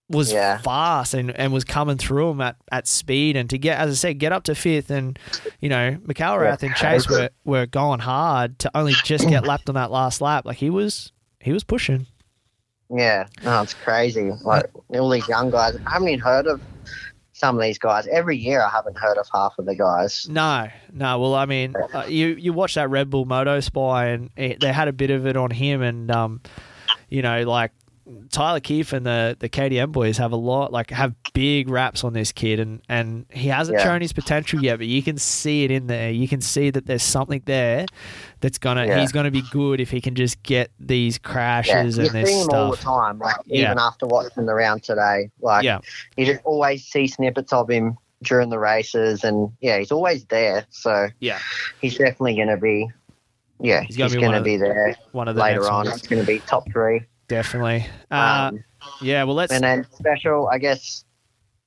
[0.09, 0.57] was Yeah.
[0.59, 3.93] fast and, and was coming through them at, at speed and to get as I
[3.95, 5.19] said get up to fifth and
[5.59, 9.75] you know McElrath and Chase were, were going hard to only just get lapped on
[9.75, 11.11] that last lap like he was
[11.41, 12.07] he was pushing
[12.89, 14.31] Yeah, no, it's crazy.
[14.43, 15.77] Like all these young guys.
[15.85, 16.61] I haven't even heard of
[17.37, 18.07] some of these guys.
[18.07, 20.27] Every year, I haven't heard of half of the guys.
[20.29, 24.29] no no well I mean uh, you you watch that Red Bull Moto Spy and
[24.35, 26.41] it, they had a bit of it on him and um
[27.09, 27.71] you know like
[28.31, 32.13] Tyler Keefe and the the KTM boys have a lot like have big raps on
[32.13, 33.83] this kid and and he hasn't Yeah.
[33.83, 36.85] shown his potential yet but you can see it in there you can see that
[36.85, 37.85] there's something there
[38.39, 38.99] that's gonna Yeah.
[39.01, 42.49] he's gonna be good if he can just get these crashes you and this him
[42.51, 43.19] all the time.
[43.19, 43.65] Like Yeah.
[43.65, 45.79] even after watching the round today, like Yeah.
[46.15, 50.65] you just always see snippets of him during the races, and yeah, he's always there.
[50.69, 51.39] So Yeah.
[51.81, 52.89] he's definitely going to be.
[53.59, 55.85] Yeah, He's he's, gonna be one to of be there one of the later on.
[55.85, 55.97] ones.
[55.99, 57.01] It's going to be top three.
[57.27, 58.63] Definitely uh, Um,
[59.01, 61.03] yeah well let's and then special, I guess.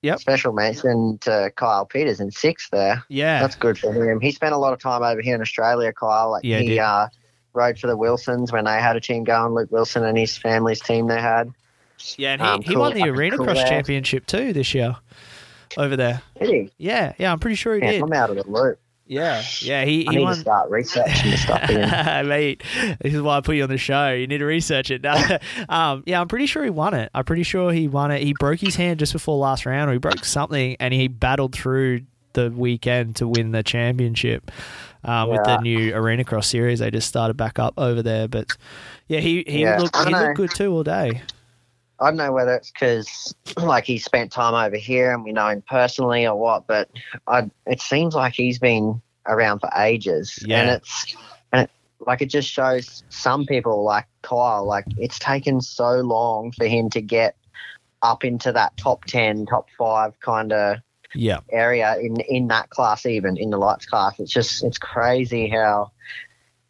[0.02, 0.18] Yep.
[0.20, 3.04] Special mention to Kyle Peters in sixth there.
[3.10, 4.18] yeah That's good for him.
[4.18, 6.30] He spent a lot of time over here in Australia, Kyle.
[6.30, 7.08] Like Yeah, he uh,
[7.52, 9.52] rode for the Wilsons when they had a team going.
[9.52, 11.50] Luke Wilson and his family's team they had.
[12.16, 12.80] Yeah, and he, Um, he cool.
[12.80, 13.68] won the Arena Cool Cross there.
[13.68, 14.96] Championship too this year
[15.76, 16.22] over there.
[16.40, 16.70] Did he?
[16.78, 18.02] Yeah, yeah, I'm pretty sure he Yeah, did.
[18.02, 18.80] I'm out of the loop.
[19.10, 20.34] Yeah, yeah, he, I he need won.
[20.36, 21.68] to start researching the stuff.
[22.26, 22.62] Mate,
[23.00, 24.12] this is why I put you on the show.
[24.12, 25.04] You need to research it.
[25.68, 27.10] um, yeah, I'm pretty sure he won it.
[27.12, 28.22] I'm pretty sure he won it.
[28.22, 31.54] He broke his hand just before last round, or he broke something, and he battled
[31.54, 32.02] through
[32.34, 34.52] the weekend to win the championship
[35.02, 36.78] um, with the new Arena Cross series.
[36.78, 38.56] They just started back up over there, but
[39.08, 41.22] yeah, he he Yeah, looked he looked good too all day.
[42.00, 45.48] I don't know whether it's because like he spent time over here and we know
[45.48, 46.88] him personally or what, but
[47.26, 50.60] I it seems like he's been around for ages, Yeah.
[50.60, 51.16] and it's
[51.52, 56.52] and it, like it just shows some people like Kyle, like it's taken so long
[56.52, 57.36] for him to get
[58.02, 60.78] up into that top ten, top five kind of
[61.14, 64.18] Yeah, area in in that class, even in the lights class.
[64.18, 65.90] It's just it's crazy how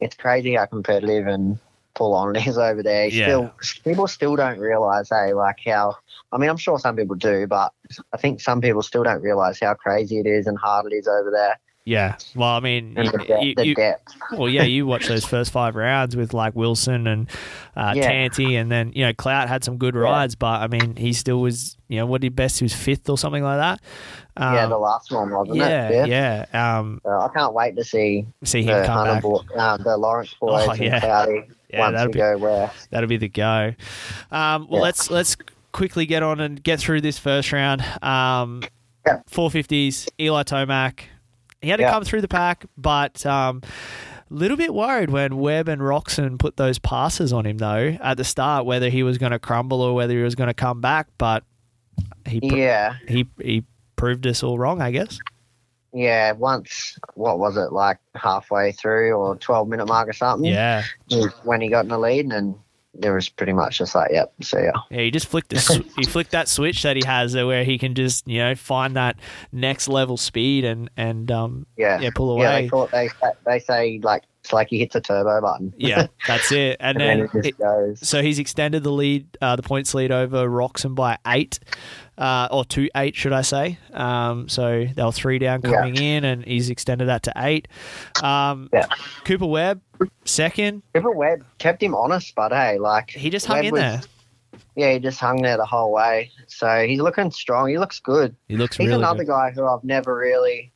[0.00, 1.58] it's crazy how competitive and
[1.96, 3.06] full on it is over there.
[3.08, 3.24] Yeah.
[3.26, 3.52] Still,
[3.84, 5.96] people still don't realize, hey, like how.
[6.32, 7.72] I mean, I'm sure some people do, but
[8.12, 11.08] I think some people still don't realize how crazy it is and hard it is
[11.08, 12.16] over there yeah.
[12.36, 14.14] Well, I mean, you- the, de- you- depth.
[14.36, 17.28] Well, yeah, you watch those first five rounds with like Wilson and
[17.74, 18.06] uh, Yeah.
[18.06, 20.02] Tanty, and then you know Clout had some good Yeah.
[20.02, 22.58] rides, but I mean he still was you know what did best?
[22.60, 23.80] He was fifth or something like that.
[24.36, 26.08] Um, yeah, the last one wasn't yeah, it?
[26.10, 26.44] yeah.
[26.52, 29.22] Um, So I can't wait to see see him the come Hunter back.
[29.22, 31.00] Bo- uh, the Lawrence boys Oh, and yeah.
[31.00, 32.18] Cloudy Yeah, we be-.
[32.90, 33.74] That'll be the go.
[34.30, 34.84] Um, well, Yeah.
[34.84, 35.36] let's let's
[35.72, 37.82] quickly get on and get through this first round.
[38.02, 38.62] Um,
[39.06, 39.20] Yeah.
[39.30, 41.00] 450s, Eli Tomac,
[41.62, 41.90] he had to Yeah.
[41.92, 43.62] come through the pack, but um,
[44.30, 48.16] a little bit worried when Webb and Roczen put those passes on him though at
[48.16, 50.80] the start, whether he was going to crumble or whether he was going to come
[50.80, 51.06] back.
[51.18, 51.44] But
[52.26, 53.64] he Yeah, he he
[53.96, 55.18] proved us all wrong, I guess.
[55.92, 56.32] Yeah.
[56.32, 60.50] Once, what was it like halfway through or twelve minute mark or something?
[60.50, 60.84] Yeah,
[61.44, 62.54] when he got in the lead, and
[62.94, 64.72] there was pretty much just like, yep, see ya.
[64.90, 65.00] yeah.
[65.02, 67.78] He just flicked the sw- he flicked that switch that he has there, where he
[67.78, 69.16] can just you know find that
[69.52, 72.42] next level speed and and um Yeah, yeah pull away.
[72.44, 72.60] yeah.
[72.62, 73.08] They call they
[73.46, 75.72] they say like it's like he hits a turbo button.
[75.76, 76.76] Yeah, that's it.
[76.80, 78.08] And and then then it just it- goes.
[78.08, 81.58] So he's extended the lead, uh, the points lead over Roczen by eight,
[82.18, 83.78] uh, or two eight, should I say?
[83.92, 85.72] Um, so they were three down Yeah.
[85.72, 87.68] coming in, and he's extended that to eight.
[88.22, 88.86] Um, Yeah.
[89.24, 89.80] Cooper Webb,
[90.24, 90.82] second.
[90.94, 94.00] Cooper Webb kept him honest, but hey, like He just hung Webb in was- there.
[94.76, 96.30] Yeah, he just hung there the whole way.
[96.46, 97.68] So he's looking strong.
[97.68, 98.34] He looks good.
[98.48, 99.28] He looks He's really another good.
[99.32, 100.72] guy who I've never really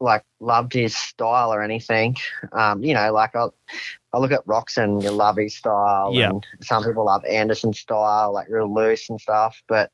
[0.00, 2.16] like loved his style or anything.
[2.52, 3.46] Um, you know, like I,
[4.12, 6.30] I look at Roczen, you love his style, Yeah.
[6.30, 9.62] and some people love Anderson's style, like real loose and stuff.
[9.68, 9.90] But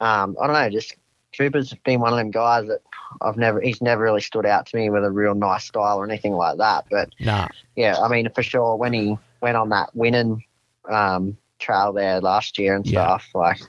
[0.00, 0.94] um, I don't know, just
[1.36, 2.80] Cooper's been one of them guys that
[3.22, 6.04] I've never, he's never really stood out to me with a real nice style or
[6.04, 6.84] anything like that.
[6.90, 10.44] But Nah, yeah, I mean, for sure, when he went on that winning
[10.90, 13.16] um, trail there last year and Yeah.
[13.18, 13.60] stuff, like,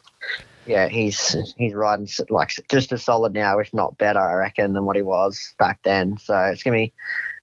[0.70, 4.86] yeah, he's he's riding like just as solid now, if not better, I reckon, than
[4.86, 6.18] what he was back then.
[6.20, 6.94] So it's gonna be,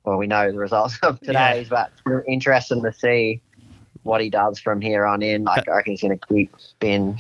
[0.04, 3.42] well, we know the results of today's, but it's interesting to see
[4.04, 5.42] what he does from here on in.
[5.42, 7.18] Like, I reckon he's gonna keep being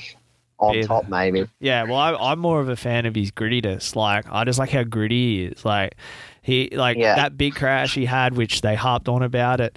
[0.58, 0.86] on Yeah.
[0.86, 1.46] top, maybe.
[1.60, 1.82] yeah.
[1.82, 3.96] Well, I, I'm more of a fan of his grittiness.
[3.96, 5.64] Like, I just like how gritty he is.
[5.64, 5.96] Like,
[6.40, 7.16] he like Yeah.
[7.16, 9.76] that big crash he had, which they harped on about it.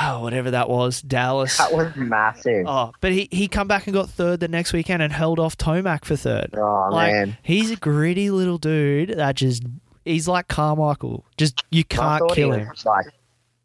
[0.00, 1.56] Oh, whatever that was, Dallas.
[1.58, 2.66] That was massive.
[2.66, 5.56] Oh, but he, he come back and got third the next weekend and held off
[5.56, 6.50] Tomac for third.
[6.56, 7.36] Oh, like man.
[7.42, 9.62] he's a gritty little dude that just
[10.04, 11.24] he's like Carmichael.
[11.36, 12.68] Just you can't kill was, him.
[12.84, 13.06] Like,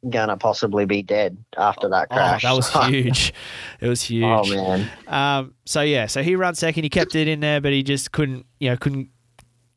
[0.10, 2.44] gonna possibly be dead after that Oh, crash.
[2.44, 3.34] that was huge.
[3.82, 4.24] It was huge.
[4.24, 4.89] Oh man.
[5.08, 6.84] Um, so yeah, so he ran second.
[6.84, 9.10] He kept it in there, but he just couldn't, you know, couldn't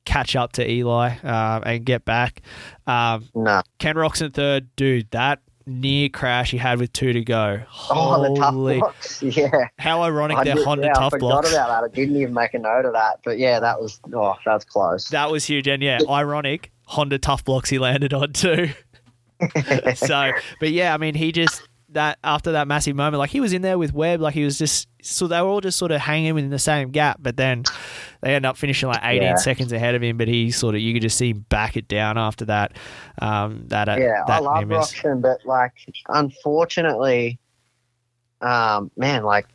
[0.05, 2.43] catch up to Eli um, and get back.
[2.87, 3.63] Um, No.
[3.79, 5.11] Ken Roczen third, dude.
[5.11, 7.63] That near crash he had with two to go.
[7.91, 9.23] Oh, the tough blocks.
[9.23, 9.51] Yeah.
[9.79, 11.53] how ironic I their did- Honda yeah, I tough forgot blocks.
[11.53, 11.85] about that.
[11.91, 13.21] I didn't even make a note of that.
[13.25, 15.09] But yeah, that was oh, that was close.
[15.09, 16.71] That was huge, and yeah, ironic.
[16.87, 18.71] Honda tough blocks he landed on too.
[19.95, 23.53] so, but yeah, I mean, he just that after that massive moment, like he was
[23.53, 26.01] in there with Webb, like he was just so they were all just sort of
[26.01, 27.65] hanging in the same gap, but then
[28.23, 29.35] they end up finishing like 18 Yeah.
[29.37, 30.17] seconds ahead of him.
[30.17, 32.77] But he sort of you could just see him back it down after that.
[33.21, 34.93] Um, that uh, yeah, I that love near miss.
[34.93, 35.73] Roczen, but like
[36.09, 37.39] unfortunately,
[38.41, 39.47] um, man, like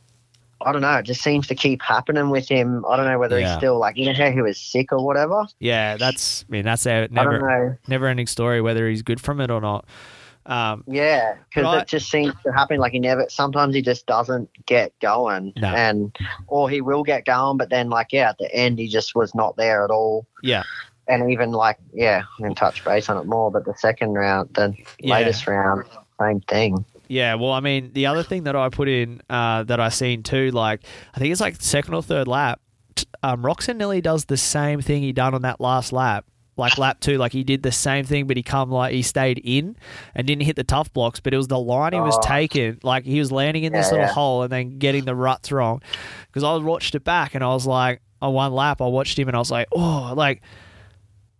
[0.61, 2.83] I don't know, it just seems to keep happening with him.
[2.87, 3.49] I don't know whether Yeah.
[3.49, 5.45] he's still like you know he was sick or whatever.
[5.59, 9.51] Yeah, that's I mean that's a never never ending story whether he's good from it
[9.51, 9.85] or not.
[10.47, 12.79] Um, Yeah, because it just seems to happen.
[12.79, 13.25] Like he never.
[13.29, 15.67] Sometimes he just doesn't get going, No.
[15.67, 16.15] and
[16.47, 19.35] or he will get going, but then like yeah, at the end he just was
[19.35, 20.25] not there at all.
[20.41, 20.63] yeah,
[21.07, 23.51] and even like yeah, can touch base on it more.
[23.51, 25.15] But the second round, the Yeah.
[25.15, 25.83] latest round,
[26.19, 26.85] same thing.
[27.09, 30.23] Yeah, well, I mean, the other thing that I put in uh, that I seen
[30.23, 30.81] too, like
[31.13, 32.59] I think it's like second or third lap.
[33.23, 36.25] Um, Roczen nearly does the same thing he done on that last lap,
[36.57, 37.17] like lap two.
[37.17, 39.75] Like he did the same thing, but he come like he stayed in
[40.15, 41.19] and didn't hit the tough blocks.
[41.19, 42.21] But it was the line he was Oh.
[42.23, 42.79] taking.
[42.83, 44.13] Like he was landing in this Yeah, little yeah.
[44.13, 45.81] hole and then getting the ruts wrong.
[46.27, 49.27] Because I watched it back and I was like, on one lap, I watched him
[49.27, 50.41] and I was like, oh, like.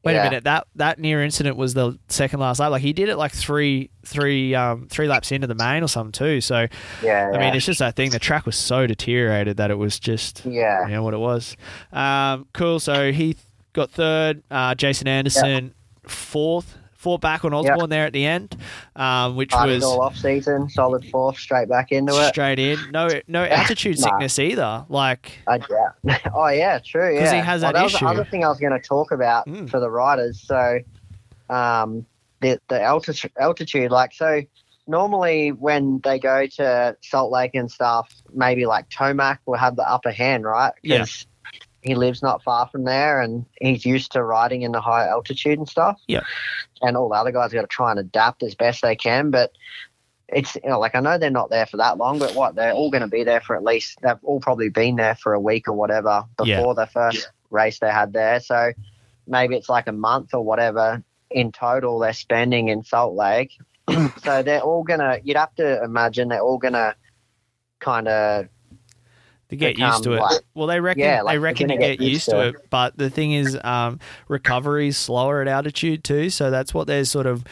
[0.03, 2.71] Wait a minute that that near incident was the second last lap.
[2.71, 6.13] Like he did it like three three um three laps into the main or something
[6.13, 6.39] too.
[6.39, 6.67] So
[7.03, 8.11] Yeah, I mean, it's just that thing.
[8.11, 11.57] The track was so deteriorated that it was just, yeah, you know, what it was.
[11.91, 12.79] Um, cool.
[12.79, 13.35] So he
[13.77, 14.43] got third.
[14.51, 15.73] Uh, Jason Anderson
[16.07, 16.77] fourth.
[16.93, 18.57] Fought back on Osborne there at the end,
[18.95, 22.29] um, which was all off season, solid fourth, straight back into it.
[22.29, 22.79] straight in.
[22.91, 24.07] No, no altitude Nah.
[24.07, 24.83] sickness either.
[24.89, 25.59] Like, I
[26.03, 26.17] yeah.
[26.33, 27.13] oh yeah, true.
[27.15, 28.79] 'Cause Yeah, he has that, Well, that was the other thing I was going to
[28.85, 29.69] talk about Mm.
[29.69, 30.41] for the riders.
[30.43, 30.79] So,
[31.51, 32.05] um,
[32.41, 34.41] the the altitude, altitude, like so.
[34.87, 39.87] Normally, when they go to Salt Lake and stuff, maybe like Tomac will have the
[39.87, 40.73] upper hand, right?
[40.81, 41.05] Yeah.
[41.87, 45.57] He lives not far from there, and he's used to riding in the high altitude
[45.57, 45.99] and stuff.
[46.07, 46.21] Yeah.
[46.81, 49.51] And all the other guys got to try and adapt as best they can, but
[50.29, 52.73] it's you know, like I know they're not there for that long, but what they're
[52.73, 55.39] all going to be there for at least they've all probably been there for a
[55.39, 56.57] week or whatever Yeah.
[56.57, 58.39] before the first race they had there.
[58.41, 58.73] So
[59.25, 63.57] maybe it's like a month or whatever in total they're spending in Salt Lake.
[64.23, 65.19] so they're all gonna.
[65.23, 66.95] You'd have to imagine they're all gonna
[67.79, 68.47] kind of
[69.49, 70.19] to get used to it.
[70.19, 72.55] like- well, they reckon Yeah, like, they reckon to get get used to to it.
[72.69, 76.29] But the thing is, um, recovery is slower at altitude too.
[76.29, 77.43] So that's what they're sort of.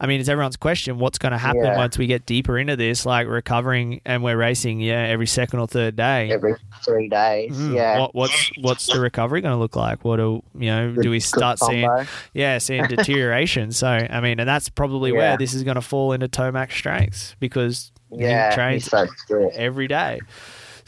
[0.00, 1.76] I mean, it's everyone's question: what's going to happen Yeah.
[1.76, 5.68] once we get deeper into this, like recovering and we're racing, yeah, every second or
[5.68, 6.28] third day.
[6.32, 7.52] every three days.
[7.56, 8.00] Mm, Yeah.
[8.00, 10.04] What, what's what's the recovery going to look like?
[10.04, 10.92] What do you know?
[10.92, 11.88] Good- do we start seeing?
[12.34, 13.70] Yeah, seeing deterioration.
[13.70, 17.36] So I mean, and that's probably where this is going to fall into Tomac strengths
[17.38, 19.06] because Yeah, he trains so
[19.54, 20.18] every day.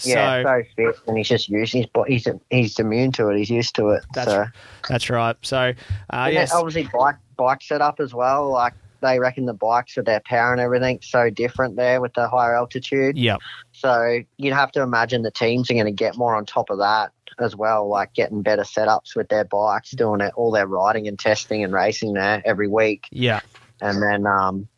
[0.02, 1.72] Yeah, so fit, and he's just used.
[1.72, 3.38] He's he's he's immune to it.
[3.38, 4.04] He's used to it.
[4.14, 4.46] That's so.
[4.88, 5.36] that's right.
[5.42, 5.72] So
[6.10, 8.50] uh, yes, obviously bike bike setup as well.
[8.50, 12.26] Like they reckon the bikes with their power and everything so different there with the
[12.26, 13.16] higher altitude.
[13.16, 13.40] yep,
[13.72, 16.78] So you'd have to imagine the teams are going to get more on top of
[16.78, 21.06] that as well, like getting better setups with their bikes, doing it all their riding
[21.06, 23.40] and testing and racing there every week, yeah,
[23.80, 24.68] and then um,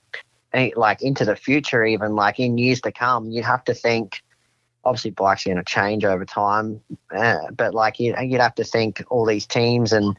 [0.52, 4.22] eh, like into the future, even like in years to come, you'd have to think.
[4.86, 6.80] Obviously, bikes are going to change over time,
[7.14, 10.16] uh, but like you, you'd have to think all these teams and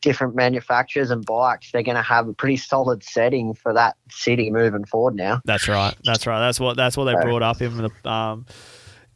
[0.00, 4.50] different manufacturers and bikes, they're going to have a pretty solid setting for that city
[4.50, 5.42] moving forward now.
[5.44, 5.94] that's right.
[6.04, 6.40] That's right.
[6.40, 8.46] That's what that's what they So- brought up in the um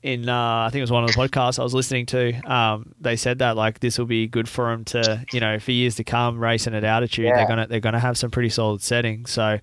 [0.02, 2.34] in uh, I think it was one of the podcasts I was listening to.
[2.42, 5.72] Um, they said that like this will be good for them to you know for
[5.72, 7.24] years to come racing at altitude.
[7.34, 9.30] They're gonna they're gonna have some pretty solid settings.
[9.30, 9.58] So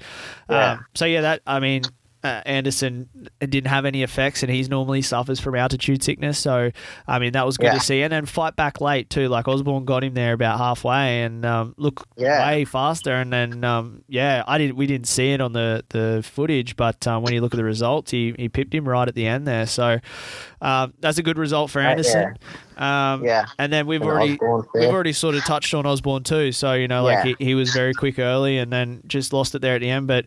[0.49, 0.71] Yeah.
[0.71, 1.83] um, so yeah, that I mean.
[2.23, 6.37] Uh, Anderson didn't have any effects, and he's normally suffers from altitude sickness.
[6.37, 6.69] So,
[7.07, 7.73] I mean, that was good Yeah.
[7.73, 8.03] to see.
[8.03, 9.27] And then fight back late too.
[9.27, 12.47] Like Osborne got him there about halfway, and um, look Yeah.
[12.47, 13.11] way faster.
[13.13, 14.75] And then, um, yeah, I didn't.
[14.77, 17.63] We didn't see it on the, the footage, but um, when you look at the
[17.63, 19.65] results, he, he pipped him right at the end there.
[19.65, 19.97] So,
[20.61, 21.89] um, that's a good result for Uh, yeah.
[21.89, 22.37] Anderson.
[22.77, 23.45] Um, Yeah.
[23.57, 24.37] and then we've And already
[24.75, 26.51] we've already sort of touched on Osborne too.
[26.51, 27.33] So you know, like Yeah.
[27.39, 30.07] he, he was very quick early, and then just lost it there at the end.
[30.07, 30.25] But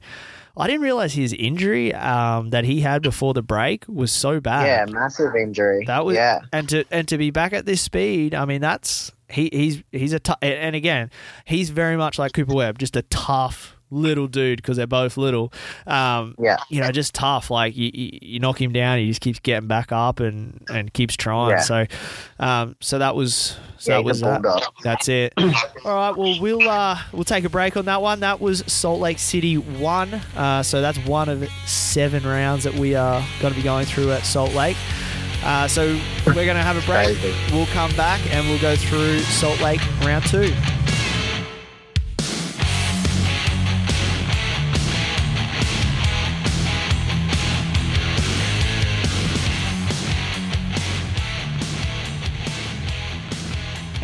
[0.57, 4.67] I didn't realize his injury um, that he had before the break was so bad.
[4.67, 5.85] Yeah, massive injury.
[5.87, 8.35] That was yeah, and to and to be back at this speed.
[8.35, 11.11] I mean, that's he he's he's a tou- and again
[11.45, 15.53] he's very much like Cooper Webb, just a tough little dude because they're both little.
[15.87, 17.51] Um, yeah, you know, just tough.
[17.51, 20.92] Like you, you, you knock him down, he just keeps getting back up and and
[20.92, 21.51] keeps trying.
[21.51, 21.61] Yeah.
[21.61, 21.87] So,
[22.38, 23.97] um, so that was so yeah.
[23.99, 24.73] that was that.
[24.83, 25.33] That's it.
[25.38, 25.47] All
[25.85, 26.16] right.
[26.16, 28.20] Well, we'll uh, we'll take a break on that one.
[28.20, 30.14] That was Salt Lake City one.
[30.37, 34.12] Uh, so that's one of seven rounds that we are going to be going through
[34.12, 34.77] at Salt Lake.
[35.44, 37.18] Uh, so we're going to have a break.
[37.18, 37.35] Crazy.
[37.53, 40.55] We'll come back and we'll go through Salt Lake round two.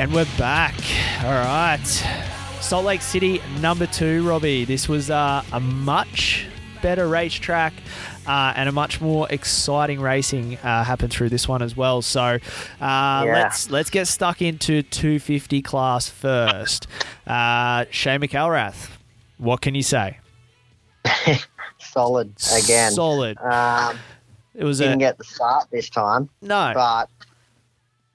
[0.00, 0.74] And we're back.
[1.22, 1.84] All right.
[2.62, 4.64] Salt Lake City, number two, Robbie.
[4.64, 6.46] This was uh, a much
[6.80, 7.74] better racetrack
[8.26, 12.00] uh, and a much more exciting racing uh, happened through this one as well.
[12.00, 12.38] So
[12.80, 16.86] uh, let's let's get stuck into 250 class first.
[17.26, 18.88] Uh, Shane McElrath,
[19.36, 20.18] what can you say?
[21.78, 22.92] Solid again.
[22.92, 23.36] Solid.
[23.36, 23.98] Um,
[24.54, 26.72] It was a didn't get the start this time, no.
[26.74, 27.10] but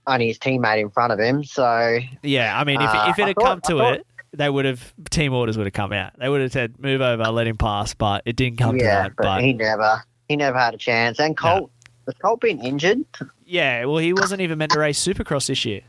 [0.07, 1.43] only his teammate in front of him.
[1.43, 4.49] So Yeah, I mean, if, Uh, if it had thought- come to thought- it, they
[4.49, 6.11] would have team orders would have come out.
[6.19, 9.03] They would have said, "Move over, let him pass," but it didn't come to yeah,
[9.03, 9.15] that.
[9.15, 11.19] but, But he never he never had a chance.
[11.19, 11.71] And Colt
[12.05, 12.99] was Colt been injured?
[13.45, 15.81] yeah, well, he wasn't even meant to race Supercross this year.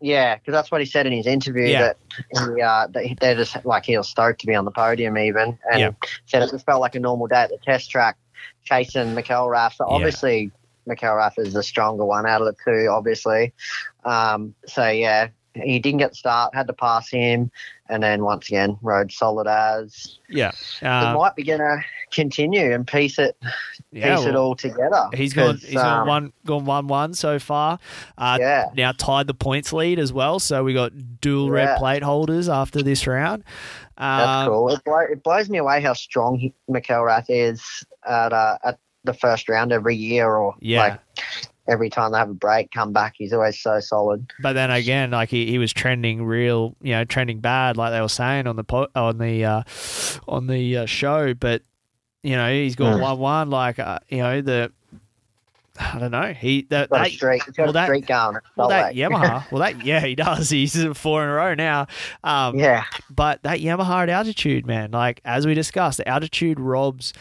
[0.00, 1.80] Yeah, because that's what he said in his interview Yeah.
[1.82, 1.96] that
[2.56, 5.16] he uh, that he, they're just like he was stoked to be on the podium
[5.18, 5.90] even, and Yeah.
[6.26, 8.16] said it just felt like a normal day at the test track,
[8.64, 9.74] chasing McElrath.
[9.74, 10.04] So Yeah.
[10.86, 13.52] Obviously McElrath is the stronger one out of the two, obviously.
[14.04, 17.50] Um, so yeah, he didn't get the start, had to pass him,
[17.88, 20.18] and then once again rode solid as.
[20.28, 23.36] Yeah, it um, might be going to continue and piece it
[23.90, 24.16] yeah.
[24.16, 25.08] piece it all together.
[25.14, 25.58] he's gone.
[25.58, 26.32] He's gone um, one.
[26.46, 27.78] Gone one one so far.
[28.16, 28.70] Uh, Yeah.
[28.74, 30.38] Now tied the points lead as well.
[30.38, 33.44] So we got dual red plate holders after this round.
[33.98, 34.68] That's Um, cool.
[34.70, 39.14] It, blow, it blows me away how strong he, McElrath is at uh, at the
[39.14, 40.80] first round every year, or Yeah.
[40.82, 41.00] like
[41.68, 43.14] every time they have a break, come back.
[43.16, 44.30] He's always so solid.
[44.42, 48.00] But then again, like he, he was trending real, you know, trending bad, like they
[48.00, 49.62] were saying on the po- on the uh,
[50.28, 51.34] on the uh, show.
[51.34, 51.62] But
[52.22, 53.00] you know, he's got Mm.
[53.02, 53.50] one one.
[53.50, 54.72] Like uh, you know, the
[55.80, 56.34] I don't know.
[56.34, 57.44] He that, Got that streak.
[57.44, 58.36] He's got well, a that- streak going.
[58.56, 58.94] well that.
[58.96, 59.50] Yamaha.
[59.50, 60.50] well that yeah, he does.
[60.50, 61.86] He's four in a row now.
[62.22, 67.12] Um, yeah, but that Yamaha at altitude, man, like as we discussed, the altitude robs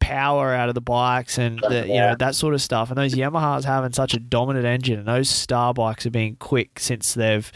[0.00, 2.90] power out of the bikes and the, you know that sort of stuff.
[2.90, 6.78] And those Yamahas having such a dominant engine, and those Star bikes are being quick
[6.78, 7.50] since they've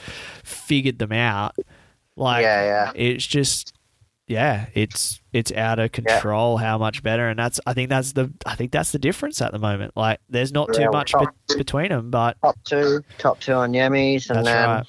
[0.45, 1.57] figured them out.
[2.17, 2.93] Like yeah, yeah.
[2.95, 3.75] it's just
[4.31, 8.33] yeah, it's it's out of control how much better, and that's I think that's the
[8.47, 9.97] I think that's the difference at the moment.
[9.97, 13.73] Like, there's not too Yeah, much be- between them, but Top two, top two on
[13.73, 14.87] Yemis, and that's then right.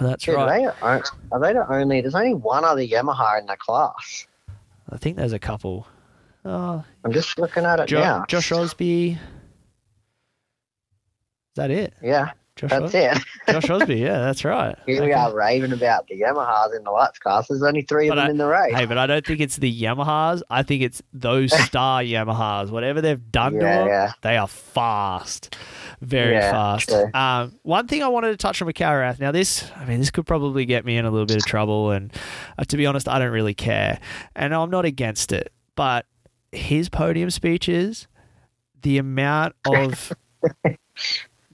[0.00, 0.66] That's Dude, right.
[0.80, 2.00] Are, they, are they the only?
[2.00, 4.26] There's only one other Yamaha in the class.
[4.90, 5.86] I think there's a couple.
[6.44, 8.24] Oh, I'm just looking at it jo- now.
[8.28, 9.12] Josh Osby.
[9.12, 9.18] Is
[11.56, 11.94] that it?
[12.02, 12.98] Yeah, Josh that's Osby?
[12.98, 13.18] it.
[13.52, 14.74] Josh Osby, yeah, that's right.
[14.86, 17.48] Here we are raving about the Yamahas in the lights class.
[17.48, 18.74] There's only three But of them I- in the race.
[18.74, 20.40] Hey, but I don't think it's the Yamahas.
[20.48, 22.70] I think it's those star Yamahas.
[22.70, 24.12] Whatever they've done to them, yeah.
[24.22, 25.54] they are fast,
[26.00, 26.90] very Yeah, fast.
[27.14, 29.20] Um, one thing I wanted to touch on McElrath.
[29.20, 31.90] Now, this, I mean, this could probably get me in a little bit of trouble,
[31.90, 32.10] and
[32.58, 34.00] uh, to be honest, I don't really care,
[34.34, 35.52] and I'm not against it.
[35.74, 36.06] But
[36.52, 38.06] his podium speeches,
[38.80, 40.10] the amount of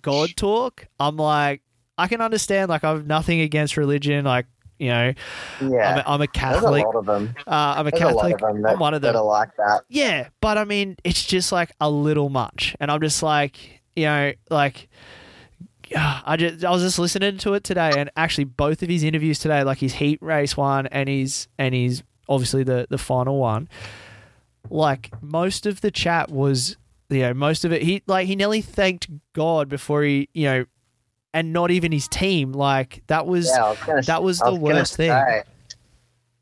[0.03, 1.63] God talk, I'm like,
[1.97, 2.69] I can understand.
[2.69, 4.25] Like, I've nothing against religion.
[4.25, 4.47] Like,
[4.79, 5.13] you know,
[5.61, 6.85] yeah, I'm a, I'm a there's a Catholic.
[6.85, 7.35] lot of them.
[7.47, 8.39] Uh, I'm a There's a Catholic.
[8.39, 9.23] that, I'm one of that them.
[9.23, 9.83] are like that.
[9.89, 14.05] Yeah, but I mean, it's just like a little much, and I'm just like, you
[14.05, 14.89] know, like.
[15.95, 19.39] I just I was just listening to it today, and actually both of his interviews
[19.39, 23.69] today, like his heat race one and his and his obviously the the final one,
[24.71, 26.79] like most of the chat was
[27.13, 30.65] you know most of it he like he nearly thanked God before he you know,
[31.35, 34.59] and not even his team like that was Yeah, was gonna, that was the was
[34.59, 35.11] gonna worst thing.
[35.11, 35.45] I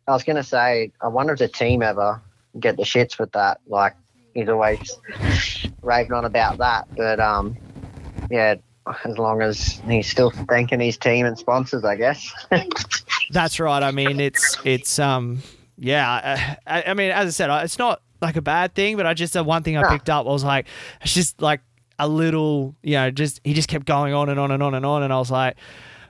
[0.08, 2.20] was gonna say, I wonder if the team ever
[2.58, 3.60] get the shits with that.
[3.66, 3.94] Like
[4.34, 4.98] he's always
[5.82, 7.56] raving on about that, but um,
[8.30, 8.56] yeah.
[9.04, 12.32] As long as he's still thanking his team and sponsors, I guess.
[13.30, 13.82] That's right.
[13.82, 15.42] I mean, it's it's um
[15.76, 16.56] yeah.
[16.66, 19.32] I, I mean, as I said, it's not like a bad thing, but I just
[19.32, 20.66] the one thing I picked up was like
[21.02, 21.60] it's just like
[21.98, 24.86] a little, you know, just he just kept going on and on and on and
[24.86, 25.56] on, and I was like,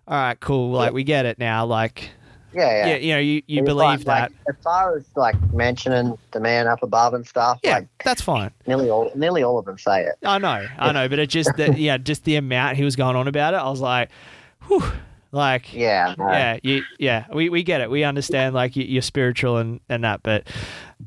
[0.08, 2.10] all right, cool, like we get it now, like
[2.52, 2.96] yeah, yeah, yeah.
[2.96, 6.66] you know, you you believe like- that, like, as far as like mentioning the man
[6.66, 8.50] up above and stuff, yeah, like that's fine.
[8.66, 10.16] nearly all nearly all of them say it.
[10.24, 13.14] I know, I know, but it just that yeah, just the amount he was going
[13.16, 14.10] on about it, I was like,
[14.66, 14.82] whew,
[15.32, 16.28] like Yeah, no.
[16.28, 17.88] yeah, you, yeah, we, we get it.
[17.90, 20.48] We understand like you- you're spiritual and, and that, but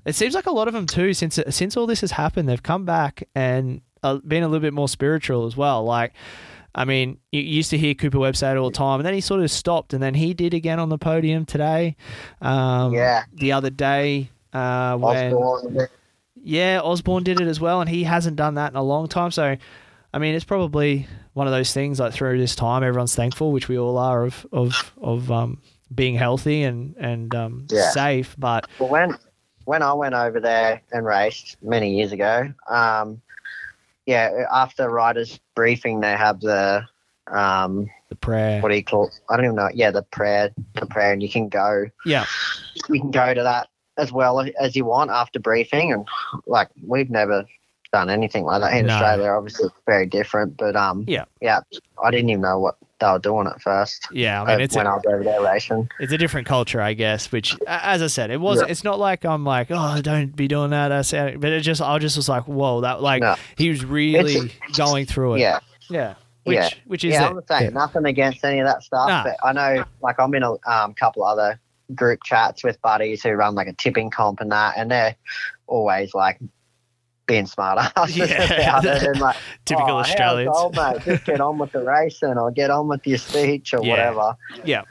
[0.06, 1.14] it seems like a lot of them too.
[1.14, 4.74] Since since all this has happened, they've come back and uh, been a little bit
[4.74, 5.84] more spiritual as well.
[5.84, 6.14] Like,
[6.76, 9.14] I mean, you used to hear Cooper Webb say it all the time, and then
[9.14, 11.96] he sort of stopped, and then he did again on the podium today.
[12.42, 13.24] Um, Yeah.
[13.34, 14.30] the other day.
[14.52, 15.88] Uh, when Osborne,
[16.44, 19.32] yeah, Osborne did it as well, and he hasn't done that in a long time.
[19.32, 19.56] So,
[20.14, 23.68] I mean, it's probably one of those things like through this time, everyone's thankful, which
[23.68, 25.60] we all are of of of um,
[25.96, 27.90] being healthy and and um, Yeah.
[27.92, 28.36] safe.
[28.38, 29.16] But Well, when
[29.66, 33.22] when I went over there and raced many years ago, um,
[34.06, 36.84] yeah, after riders briefing, they have the
[37.28, 39.10] um, the prayer, what do you call?
[39.30, 39.70] I don't even know.
[39.74, 42.26] Yeah, the prayer, the prayer, and you can go, yeah,
[42.90, 45.94] you can go to that as well as you want after briefing.
[45.94, 46.08] And
[46.46, 47.46] like we've never
[47.94, 48.94] done anything like that in No.
[48.94, 49.30] Australia.
[49.30, 50.58] Obviously, it's very different.
[50.58, 51.26] But um, Yeah.
[51.42, 51.62] yeah,
[52.04, 54.08] I didn't even know what they were doing it first.
[54.12, 54.42] yeah.
[54.42, 55.90] I mean, it's when a, I was over there racing.
[56.00, 57.32] it's a different culture, I guess.
[57.32, 58.60] Which, as I said, it was.
[58.60, 58.68] Yeah.
[58.70, 60.92] It's not like I'm like, oh, don't be doing that.
[60.92, 63.36] I said, but it just, I just was like, whoa, that like No.
[63.58, 65.40] he was really going through it.
[65.40, 65.60] Yeah.
[65.90, 66.16] yeah.
[66.44, 66.70] Which, Yeah.
[66.86, 67.30] which is yeah.
[67.30, 69.24] I'm saying nothing against any of that stuff, Nah.
[69.24, 71.60] but I know, like, I'm in a um, couple other
[71.96, 75.16] group chats with buddies who run like a tipping comp and that, and they're
[75.68, 76.40] always like
[77.26, 78.80] being smart asses Yeah.
[78.80, 80.56] about it and like Typical oh, Australians.
[80.56, 83.80] old mate, just get on with the racing or get on with your speech or
[83.84, 83.90] Yeah.
[83.90, 84.36] whatever.
[84.66, 84.84] Yeah.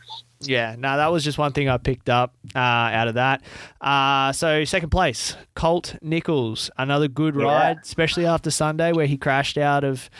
[0.44, 3.42] Yeah, no, that was just one thing I picked up uh, out of that.
[3.80, 7.44] Uh, so second place, Colt Nichols, another good Yeah.
[7.44, 10.10] ride, especially after Sunday where he crashed out of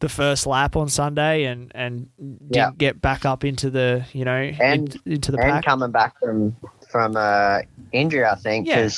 [0.00, 2.70] the first lap on Sunday and and didn't Yeah.
[2.76, 5.64] get back up into the you know And- in- into the and pack.
[5.64, 6.54] coming back from
[6.90, 7.60] from uh,
[7.92, 8.88] injury, I think, Yeah.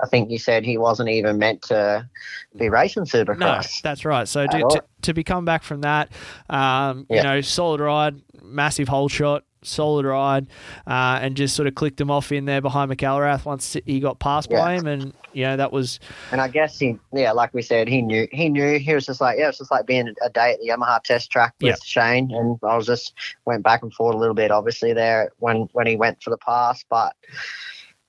[0.00, 2.08] I think you said he wasn't even meant to
[2.56, 3.80] be racing No, Supercross.
[3.82, 4.26] that's right.
[4.26, 6.10] So to, to, to be come back from that,
[6.50, 10.48] um, you know, solid ride, massive hole shot, solid ride,
[10.86, 14.18] uh, and just sort of clicked him off in there behind McElrath once he got
[14.18, 16.00] past by him, and you know that was
[16.32, 19.20] And I guess he, yeah, like we said, he knew, he knew, he was just
[19.20, 21.76] like, yeah, it's just like being a day at the Yamaha test track with Yeah.
[21.84, 22.30] Shane.
[22.32, 23.14] And I was just
[23.46, 26.38] went back and forth a little bit, obviously there when when he went for the
[26.38, 27.14] pass, but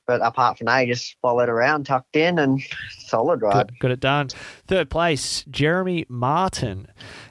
[0.07, 2.61] but apart from that, he just followed around, tucked in, and
[2.99, 4.27] solid ride got, got it done.
[4.67, 6.87] Third place, Jeremy Martin.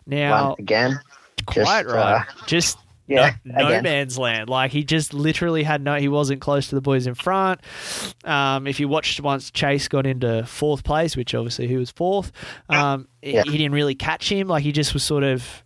[0.06, 0.98] Now, once again.
[1.46, 2.20] quite just, right.
[2.20, 4.48] uh, just Yeah, no, no man's land.
[4.48, 5.96] Like he just literally had no.
[5.96, 7.60] He wasn't close to the boys in front.
[8.24, 12.32] Um, if you watched once, Chase got into fourth place, which obviously he was fourth.
[12.70, 13.42] Um, he- Yeah.
[13.44, 14.48] he didn't really catch him.
[14.48, 15.62] Like he just was sort of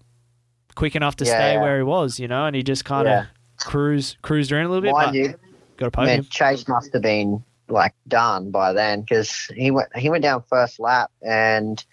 [0.74, 1.61] quick enough to Yeah, stay yeah.
[1.62, 3.26] where he was, you know, and he just kind of
[3.59, 4.92] cruised cruised around a little bit.
[4.92, 5.34] Mind But you,
[5.78, 6.24] got a podium.
[6.24, 10.78] Chase must have been like done by then because he went he went down first
[10.80, 11.84] lap and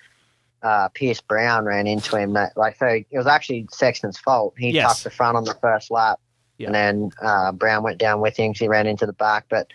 [0.64, 2.34] uh, Pierce Brown ran into him.
[2.34, 4.56] That like so it was actually Sexton's fault.
[4.58, 4.88] He Yes.
[4.88, 6.20] tucked the front on the first lap,
[6.58, 6.68] Yeah.
[6.68, 8.54] and then uh, Brown went down with him.
[8.54, 9.46] 'cause he ran into the back.
[9.50, 9.68] But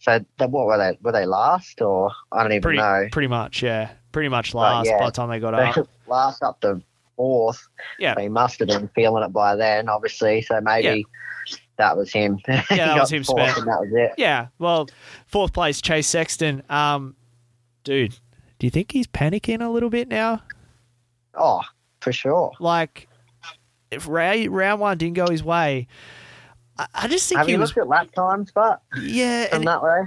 [0.00, 0.98] so what were they?
[1.02, 3.08] Were they last or I don't even Pretty, know.
[3.12, 3.90] pretty much, yeah.
[4.10, 4.98] Pretty much last yeah.
[4.98, 5.88] by the time they got They up.
[6.08, 6.82] last up to
[7.16, 7.68] fourth.
[7.98, 8.18] Yeah.
[8.18, 10.42] he must have been feeling it by then, obviously.
[10.42, 11.06] So maybe
[11.76, 12.38] that was him.
[12.48, 14.12] Yeah, that was him that was it.
[14.18, 14.88] Yeah, well,
[15.26, 16.62] fourth place, Chase Sexton.
[16.68, 17.16] Um,
[17.84, 18.16] dude,
[18.58, 20.42] do you think he's panicking a little bit now?
[21.34, 21.62] Oh,
[22.00, 22.52] for sure.
[22.60, 23.08] Like,
[23.90, 25.86] if round one didn't go his way,
[26.78, 27.70] I, I just think Have he you was.
[27.70, 30.02] looked at lap times, but Yeah, from and that way?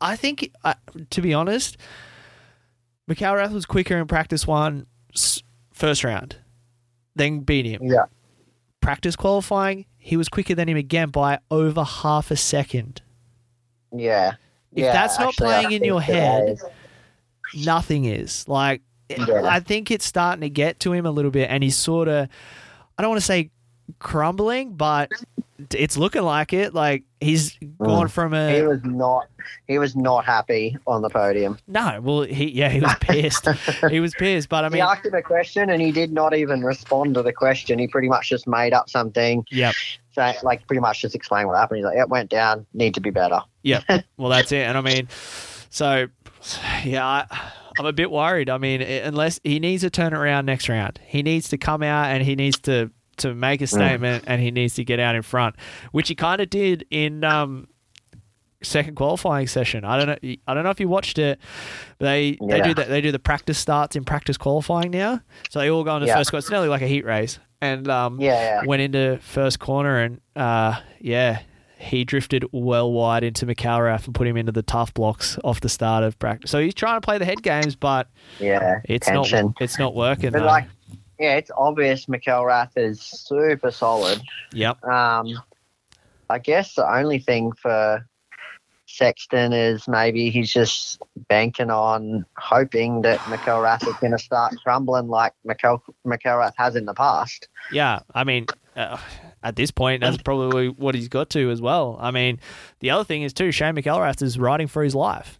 [0.00, 0.74] I think, uh,
[1.10, 1.76] to be honest,
[3.10, 4.86] McElrath was quicker in practice one,
[5.72, 6.36] first round,
[7.16, 7.82] then beat him.
[7.84, 8.04] Yeah.
[8.80, 13.00] Practice qualifying, he was quicker than him again by over half a second.
[13.94, 14.32] Yeah.
[14.72, 16.64] If yeah, that's not actually, playing in your head, is-
[17.54, 18.46] nothing is.
[18.48, 19.42] Like, Yeah.
[19.44, 22.28] I think it's starting to get to him a little bit, and he's sort of,
[22.98, 23.50] I don't want to say
[24.00, 25.10] crumbling, but
[25.72, 26.74] it's looking like it.
[26.74, 28.10] Like, he's gone mm.
[28.10, 28.54] from a.
[28.54, 29.28] he was not.
[29.68, 31.58] He was not happy on the podium.
[31.66, 33.48] No, well, he, yeah, he was pissed.
[33.90, 36.34] he was pissed, but I mean, he asked him a question and he did not
[36.34, 37.78] even respond to the question.
[37.78, 39.44] He pretty much just made up something.
[39.50, 39.74] yep,
[40.12, 41.78] So, like, pretty much just explain what happened.
[41.78, 42.66] He's like, "It went down.
[42.74, 43.84] Need to be better." yep.
[44.16, 44.66] Well, that's it.
[44.66, 45.08] And I mean,
[45.70, 46.06] so,
[46.84, 47.26] yeah, I,
[47.78, 48.50] I'm a bit worried.
[48.50, 51.82] I mean, unless he needs to turn it around next round, he needs to come
[51.82, 52.90] out and he needs to
[53.20, 55.56] to make a statement and he needs to get out in front,
[55.92, 57.68] which he kind of did in um
[58.62, 59.84] second qualifying session.
[59.84, 60.34] I don't know.
[60.46, 61.38] I don't know if you watched it.
[61.98, 62.88] But they they do that.
[62.88, 65.20] They do the practice starts in practice qualifying now.
[65.48, 66.16] So they all go into Yeah.
[66.16, 66.32] first.
[66.34, 67.38] It's nearly like a heat race.
[67.62, 68.62] And um, Yeah, yeah.
[68.66, 71.40] went into first corner and uh, yeah,
[71.78, 75.68] he drifted well wide into McElrath and put him into the tough blocks off the
[75.70, 76.50] start of practice.
[76.50, 78.08] So he's trying to play the head games, but
[78.38, 78.80] Yeah.
[78.84, 79.46] it's tension.
[79.46, 80.30] not it's not working.
[80.32, 80.46] But though.
[80.46, 80.66] like,
[81.20, 84.20] yeah, it's obvious McElrath is super solid.
[84.52, 85.28] yep, Um,
[86.28, 88.06] I guess the only thing for
[88.86, 95.08] Sexton is maybe he's just banking on hoping that McElrath is going to start crumbling
[95.08, 97.48] like McEl- McElrath has in the past.
[97.70, 98.00] yeah.
[98.14, 98.46] I mean,
[98.76, 98.98] uh,
[99.42, 101.98] at this point, that's probably what he's got to as well.
[102.00, 102.40] I mean,
[102.80, 105.38] the other thing is too, Shane McElrath is riding for his life.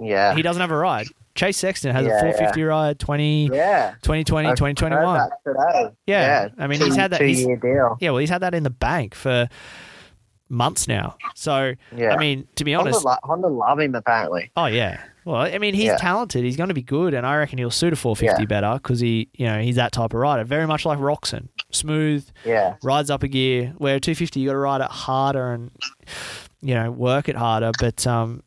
[0.00, 0.34] Yeah.
[0.34, 1.06] He doesn't have a ride.
[1.40, 3.94] Chase Sexton has Yeah, a 450 ride 20, yeah.
[4.02, 5.20] 2020, I've 2021.
[5.20, 5.94] heard that today.
[6.06, 6.48] Yeah.
[6.58, 7.46] I mean, he's had that- he's-.
[7.46, 9.48] Yeah, well, he's had that in the bank for
[10.50, 11.16] months now.
[11.34, 12.12] So, Yeah.
[12.12, 14.50] I mean, to be Honda, honest, lo- Honda love him apparently.
[14.54, 15.00] oh yeah.
[15.24, 15.96] Well, I mean, he's Yeah.
[15.96, 16.44] talented.
[16.44, 18.46] He's going to be good, and I reckon he'll suit a 450 Yeah.
[18.46, 20.44] better because he, you know, he's that type of rider.
[20.44, 22.74] Very much like Roczen, smooth, Yeah.
[22.82, 23.72] rides up a gear.
[23.78, 25.70] Where 250, you got to ride it harder and,
[26.60, 27.70] you know, work it harder.
[27.78, 28.42] But um,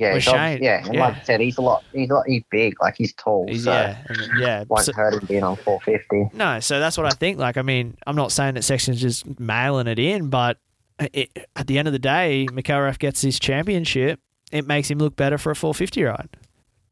[0.00, 0.18] Yeah.
[0.18, 0.84] Shane- yeah.
[0.84, 1.00] And yeah.
[1.08, 1.84] like I said, he's a lot.
[1.92, 2.26] He's a lot.
[2.26, 2.80] He's big.
[2.80, 3.46] Like he's tall.
[3.48, 4.64] he's so yeah, and, yeah.
[4.68, 6.36] won't So- hurt him being on 450.
[6.36, 7.38] No, so that's what I think.
[7.38, 10.58] Like, I mean, I'm not saying that Sexton's just mailing it in, but
[10.98, 14.20] it, at the end of the day, McElrath gets his championship.
[14.52, 16.28] It makes him look better for a 450 ride.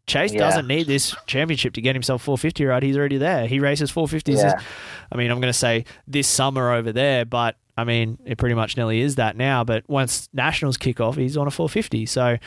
[0.06, 0.38] Chase Yeah.
[0.40, 2.82] doesn't need this championship to get himself 450 ride.
[2.82, 3.46] He's already there.
[3.46, 4.38] He races 450s.
[4.38, 4.58] Yeah.
[5.12, 8.54] I mean, I'm going to say this summer over there, but I mean, it pretty
[8.54, 9.64] much nearly is that now.
[9.64, 12.06] But once nationals kick off, he's on a 450.
[12.06, 12.38] So,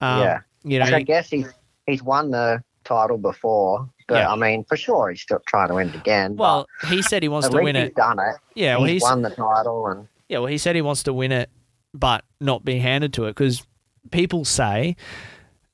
[0.00, 0.40] um, Yeah.
[0.64, 1.46] you know, I guess he's
[1.86, 4.30] he's won the title before, but Yeah.
[4.32, 6.36] I mean, for sure, he's still trying to win it again.
[6.36, 7.94] well, he said he wants to win he's it.
[7.96, 8.36] done it.
[8.54, 11.12] Yeah, well, he's he's won the title, and Yeah, well, he said he wants to
[11.12, 11.50] win it,
[11.94, 13.64] but not be handed to it because
[14.10, 14.96] people say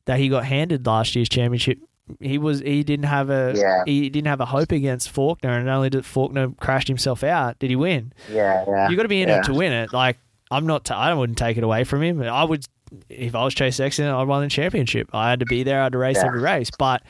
[0.07, 1.79] that he got handed last year's championship.
[2.21, 3.83] He was he didn't have a Yeah.
[3.87, 7.59] he didn't have a hope against Forkner, and not only did Forkner crashed himself out,
[7.59, 8.13] did he win?
[8.31, 9.39] yeah, yeah, You got to be in yeah.
[9.39, 9.93] it to win it.
[9.93, 10.19] Like
[10.51, 12.21] I'm not, t- I wouldn't take it away from him.
[12.23, 12.65] I would
[13.09, 15.09] if I was Chase Sexton, I'd won the championship.
[15.13, 15.81] I had to be there.
[15.81, 16.27] I had to race Yeah.
[16.27, 17.03] every race, but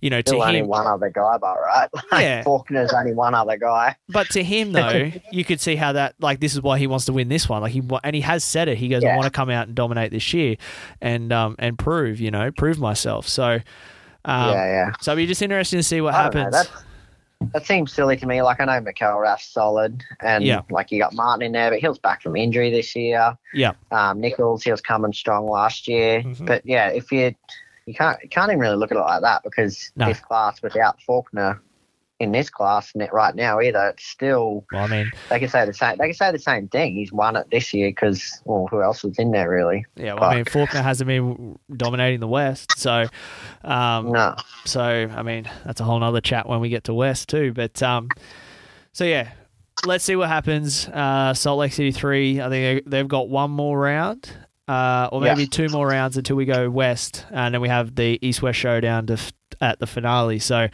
[0.00, 2.42] you know, to only him, one other guy, but right, like, Yeah.
[2.42, 3.96] Forkner's only one other guy.
[4.08, 7.04] But to him, though, you could see how that like this is why he wants
[7.04, 7.60] to win this one.
[7.60, 8.78] Like he and he has said it.
[8.78, 10.56] He goes, "I want to come out and dominate this year,
[11.02, 13.60] and um and prove, you know, prove myself." So,
[14.24, 14.92] um, yeah, yeah.
[15.02, 16.52] so it'll be just interesting to see what know, happens.
[16.52, 16.84] that's-
[17.52, 18.42] That seems silly to me.
[18.42, 20.62] Like I know McElrath's solid, and Yeah.
[20.70, 23.36] like you got Martin in there, but he was back from injury this year.
[23.54, 26.22] Yeah, Um, Nichols, he was coming strong last year.
[26.22, 26.46] Mhm.
[26.46, 27.34] But yeah, if you
[27.86, 30.06] you can't you can't even really look at it like that because No.
[30.06, 31.58] this class without Forkner
[32.20, 35.64] in this class net right now either, it's still well, I mean, they can say
[35.64, 35.96] the same.
[35.98, 36.94] They can say the same thing.
[36.94, 39.84] He's won it this year because well, who else was in there really?
[39.96, 43.06] yeah, well, I mean, Forkner hasn't been dominating the West, so,
[43.64, 44.36] um, No.
[44.66, 47.52] so I mean, that's a whole nother chat when we get to West too.
[47.52, 48.08] But um,
[48.92, 49.30] so yeah,
[49.86, 50.86] let's see what happens.
[50.88, 52.40] Uh, Salt Lake City three.
[52.40, 54.30] I think they- they've got one more round,
[54.68, 55.48] uh, or maybe Yeah.
[55.50, 59.06] two more rounds until we go west, and then we have the East West showdown
[59.06, 60.38] to f- at the finale.
[60.38, 60.68] So,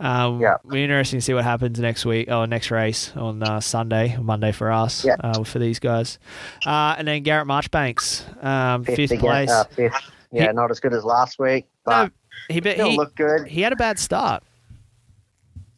[0.00, 0.56] um, Yeah.
[0.64, 4.52] we're interesting to see what happens next week or next race on uh, Sunday, Monday
[4.52, 5.16] for us, Yeah.
[5.20, 6.18] uh, for these guys.
[6.66, 9.50] Uh, and then Garrett Marchbanks, um, Fifth, fifth, again, place.
[9.50, 9.94] uh, fifth.
[10.32, 12.10] Yeah, He- not as good as last week, but no,
[12.54, 13.46] he, still he, looked good.
[13.46, 14.42] he had a bad start.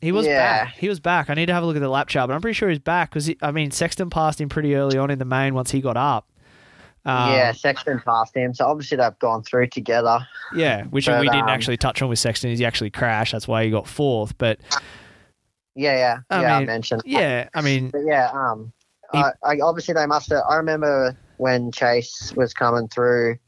[0.01, 0.65] He was Yeah.
[0.65, 0.75] back.
[0.75, 1.29] He was back.
[1.29, 2.79] I need to have a look at the lap chart, but I'm pretty sure he's
[2.79, 5.81] back because I mean Sexton passed him pretty early on in the main once he
[5.81, 6.29] got up.
[7.09, 10.19] Um, yeah, Sexton passed him, so obviously they've gone through together.
[10.55, 12.51] yeah, which But, we didn't um, actually touch on with Sexton.
[12.51, 13.33] Is he actually crashed?
[13.33, 14.37] That's why he got fourth.
[14.37, 14.61] But
[15.75, 16.57] Yeah, yeah, I yeah.
[16.59, 17.03] I mentioned.
[17.07, 18.73] yeah, I mean, But yeah, um,
[19.13, 20.43] He- I, I obviously they must have.
[20.51, 23.39] I remember when Chase was coming through,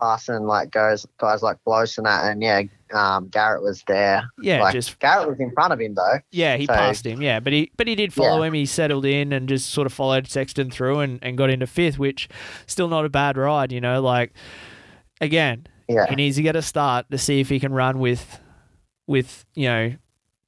[0.00, 2.62] passing like guys, guys like Bloss and that, and yeah,
[2.94, 4.24] um, Garrett was there.
[4.40, 6.18] yeah, like, just Garrett was in front of him though.
[6.30, 7.20] yeah, he so- passed him.
[7.20, 8.48] Yeah, but he but he did follow Yeah.
[8.48, 8.54] him.
[8.54, 11.98] He settled in and just sort of followed Sexton through and, and got into fifth,
[11.98, 12.28] which
[12.66, 13.72] still not a bad ride.
[13.72, 14.32] You know, like
[15.20, 18.40] again, Yeah, he needs to get a start to see if he can run with
[19.06, 19.94] with you know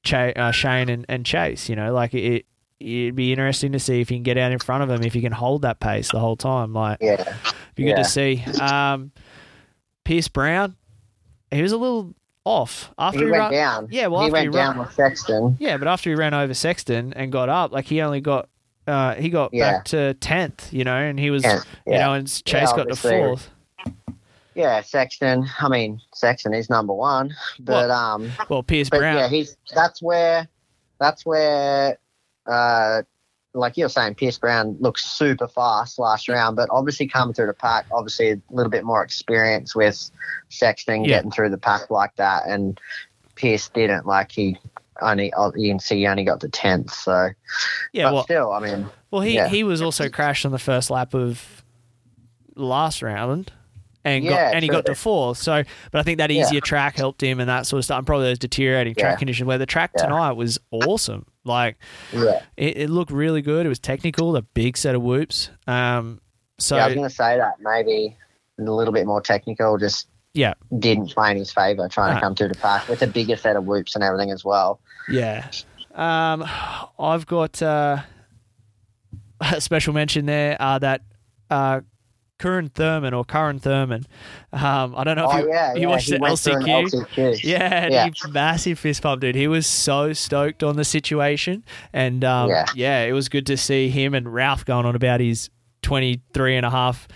[0.03, 1.69] Cha- uh, Shane and, and Chase.
[1.69, 2.45] You know, like it.
[2.79, 5.11] It'd be interesting to see if he can get out in front of him if
[5.11, 6.73] he can hold that pace the whole time.
[6.73, 7.35] Like, yeah,
[7.73, 7.95] be good Yeah.
[7.95, 8.43] to see.
[8.61, 9.11] Um,
[10.05, 10.75] Pierce Brown,
[11.49, 12.13] he was a little
[12.47, 13.87] off after he he, went down.
[13.91, 15.57] Yeah, well, he after went he down ran, with Sexton.
[15.59, 18.49] yeah, but after he ran over Sexton and got up, like he only got,
[18.87, 19.73] uh, he got Yeah.
[19.73, 22.95] back to tenth, you know, and he was, Yeah, you know, and Chase got to
[22.95, 23.49] fourth.
[24.55, 25.47] Yeah, Sexton.
[25.59, 30.01] I mean, Sexton is number one, but um, Well, Pierce but Brown, yeah, he's that's
[30.01, 30.47] where
[30.99, 31.99] that's where
[32.47, 33.03] uh
[33.57, 37.53] like you're saying Pierce Brown looks super fast last round, but obviously coming through the
[37.53, 40.09] pack, obviously a little bit more experience with
[40.49, 41.17] Sexton Yeah.
[41.17, 42.79] getting through the pack like that and
[43.35, 44.57] Pierce didn't like he
[45.01, 47.29] only oh, you can see he only got the tenth, so
[47.93, 49.47] yeah, but well, still, I mean Well, he, Yeah.
[49.47, 51.63] he was also crashed on the first lap of
[52.55, 53.51] last round,
[54.03, 55.37] and got Yeah, and he got to fourth.
[55.37, 56.41] So, but I think that Yeah.
[56.41, 57.99] easier track helped him and that sort of stuff.
[57.99, 59.17] And probably those deteriorating track Yeah.
[59.17, 59.47] conditions.
[59.47, 60.03] Where the track Yeah.
[60.03, 61.25] tonight was awesome.
[61.47, 61.77] Like
[62.13, 62.43] yeah.
[62.57, 63.65] it, it looked really good.
[63.65, 64.35] It was technical.
[64.35, 65.49] A big set of whoops.
[65.65, 66.21] Um.
[66.59, 68.15] So yeah, I was gonna say that maybe
[68.59, 72.15] a little bit more technical, just yeah, didn't play in his favour trying No.
[72.15, 74.79] to come through the park with a bigger set of whoops and everything as well.
[75.09, 75.49] yeah.
[75.95, 76.45] Um,
[76.99, 77.97] I've got uh,
[79.41, 80.55] a special mention there.
[80.59, 81.01] Uh, that
[81.49, 81.81] uh,
[82.39, 84.05] Curren Thurman or Curren Thurman.
[84.53, 85.87] Um, I don't know if oh you, yeah, you yeah.
[85.87, 87.07] watched he the went through an LCQ.
[87.15, 87.43] LCQ.
[87.43, 88.05] Yeah, Yeah.
[88.13, 89.35] he massive fist pump, dude.
[89.35, 91.63] He was so stoked on the situation.
[91.93, 92.65] And um, yeah.
[92.75, 93.03] Yeah.
[93.03, 95.49] it was good to see him and Ralph going on about his
[95.81, 97.07] 23 and a half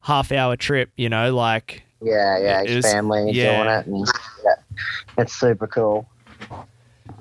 [0.00, 3.56] half hour trip, you know, like Yeah, yeah, his was- family yeah.
[3.56, 4.08] doing it, and
[4.44, 4.54] yeah,
[5.18, 6.08] it's super cool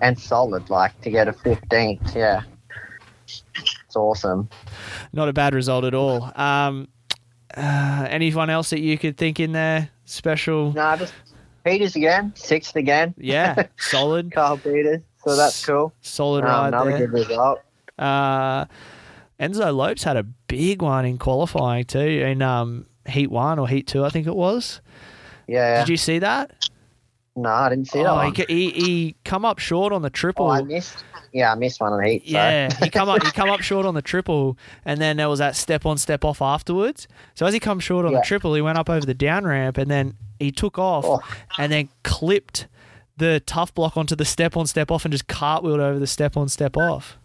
[0.02, 0.70] and solid.
[0.70, 2.41] Like to get a fifteenth, yeah,
[3.26, 4.50] it's awesome.
[5.14, 6.32] not a bad result at all.
[6.39, 6.88] Um,
[7.56, 10.74] uh, anyone else that you could think in there special?
[10.74, 11.14] No, just
[11.64, 15.01] Peters again, sixth again, Yeah, solid, Carl Peters.
[15.24, 15.93] So that's cool.
[16.01, 17.08] solid Um, ride another there.
[17.08, 17.60] good result.
[17.97, 18.66] Uh,
[19.39, 23.88] Enzo Lopes had a big one in qualifying too, in um, heat one or heat
[23.88, 24.82] two, I think it was.
[25.47, 25.80] Yeah.
[25.80, 26.51] Did you see that?
[27.36, 28.34] No, I didn't see that Oh, one.
[28.36, 30.45] he, he he come up short on the triple.
[30.47, 31.03] Oh, I missed.
[31.31, 32.23] Yeah, I missed one of the heat.
[32.27, 35.29] so- yeah, he come up he come up short on the triple, and then there
[35.29, 37.07] was that step on step off afterwards.
[37.34, 39.77] So as he come short on the triple, he went up over the down ramp,
[39.79, 41.21] and then he took off, Oh.
[41.57, 42.67] and then clipped
[43.17, 46.38] the tough block onto the step on step off, and just cartwheeled over the step
[46.38, 47.17] on step off.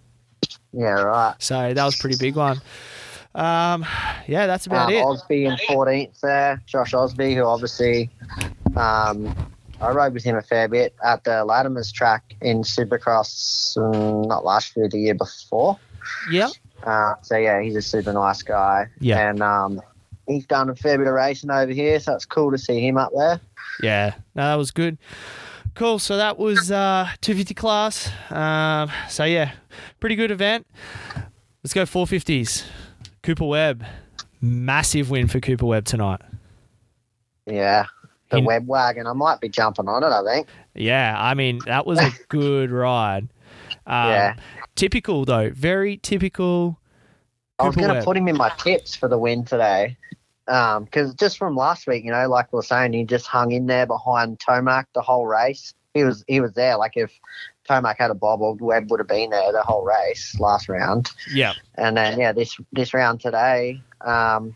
[0.73, 1.35] yeah, right.
[1.39, 2.61] So that was a pretty big one.
[3.35, 3.85] Um,
[4.27, 5.03] yeah, that's about um, it.
[5.05, 6.63] Osby in 14th there.
[6.67, 8.11] Josh Osby, who obviously
[8.77, 9.35] um,
[9.81, 14.45] I rode with him a fair bit at the Latimer's track in Supercross, um, not
[14.45, 15.79] last year, the year before.
[16.31, 16.51] Yep.
[16.83, 18.89] Uh, so yeah, he's a super nice guy.
[18.99, 19.31] Yeah.
[19.31, 19.81] And um,
[20.27, 22.97] he's done a fair bit of racing over here, so it's cool to see him
[22.97, 23.41] up there.
[23.83, 24.99] Yeah, no, that was good.
[25.75, 26.01] Cool.
[26.01, 28.11] So that was uh, 250 class.
[28.31, 29.53] Um, so yeah,
[30.01, 30.67] pretty good event.
[31.63, 32.65] Let's go 450s.
[33.23, 33.85] Cooper Webb,
[34.41, 36.21] massive win for Cooper Webb tonight.
[37.47, 37.87] Yeah.
[38.31, 39.07] The He- web wagon.
[39.07, 40.49] I might be jumping on it, I think.
[40.75, 43.29] Yeah, I mean that was a good ride.
[43.87, 44.35] Um, Yeah.
[44.77, 46.79] Typical though, very typical.
[47.59, 49.97] I was going to put him in my tips for the win today.
[50.47, 53.67] Because just from last week, you know, like we were saying, he just hung in
[53.67, 55.75] there behind Tomac the whole race.
[55.95, 56.77] He was he was there.
[56.77, 57.11] Like if
[57.69, 61.11] Tomac had a bobbled, Webb would have been there the whole race last round.
[61.33, 64.55] Yeah, And then yeah, this this round today, um,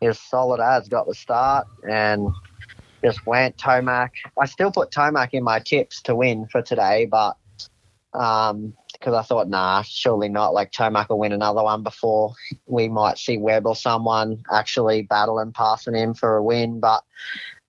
[0.00, 2.28] he was solid as got the start and
[3.04, 4.10] just went Tomac.
[4.40, 7.36] I still put Tomac in my tips to win for today, but
[8.14, 10.54] um, because I thought, nah, surely not.
[10.54, 12.32] Like Tomac will win another one before
[12.66, 16.80] we might see Webb or someone actually battling, passing him for a win.
[16.80, 17.02] But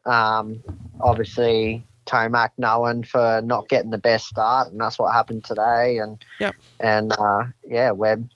[0.06, 0.64] um,
[1.02, 5.98] obviously, Tomac knowing for not getting the best start, and that's what happened today.
[5.98, 6.56] And Yep.
[6.80, 8.30] and uh, yeah, Webb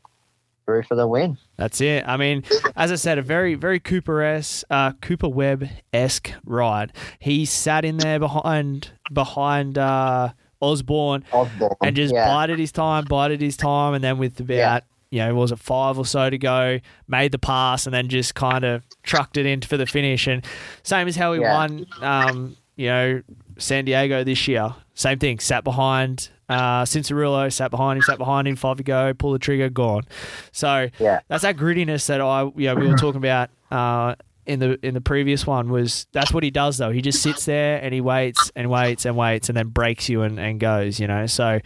[0.69, 1.37] through for the win.
[1.57, 2.03] That's it.
[2.07, 2.43] I mean,
[2.75, 6.93] as I said, a very, very Cooper s uh, Cooper Webb esque ride.
[7.17, 10.29] He sat in there behind behind uh,
[10.61, 14.53] Osborne Osborne, and just yeah, bided his time, bided his time, and then with about
[14.55, 14.79] Yeah.
[15.09, 18.35] you know was it five or so to go, made the pass, and then just
[18.35, 20.27] kind of trucked it in for the finish.
[20.27, 20.45] And
[20.83, 21.53] same as how he Yeah.
[21.55, 23.21] won, um, you know,
[23.57, 24.75] San Diego this year.
[24.93, 25.39] Same thing.
[25.39, 26.29] Sat behind.
[26.49, 30.03] Uh, Cianciarulo sat behind him, sat behind him, five to go, pull the trigger, gone.
[30.51, 34.59] So yeah, that's that grittiness that I, you know, we were talking about uh, in
[34.59, 35.69] the in the previous one.
[35.69, 36.91] Was that's what he does though?
[36.91, 40.23] He just sits there and he waits and waits and waits and then breaks you
[40.23, 40.99] and, and goes.
[40.99, 41.59] You know, so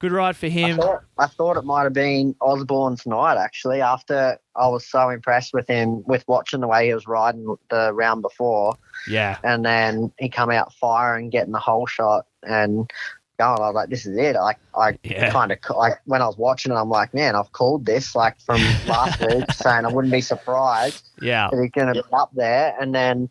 [0.00, 0.76] good ride for I him.
[0.78, 3.80] thought, I thought it might have been Osborne's night actually.
[3.80, 7.92] After I was so impressed with him with watching the way he was riding the
[7.92, 8.74] round before,
[9.06, 12.90] Yeah, and then he come out firing, getting the whole shot, and
[13.40, 13.60] going.
[13.60, 15.30] I was like, "This is it." I, I Yeah.
[15.30, 18.38] kind of like when I was watching it, I'm like, "Man, I've called this." Like
[18.40, 22.30] from last week, saying I wouldn't be surprised yeah, that he's going to be up
[22.34, 23.30] there, and then.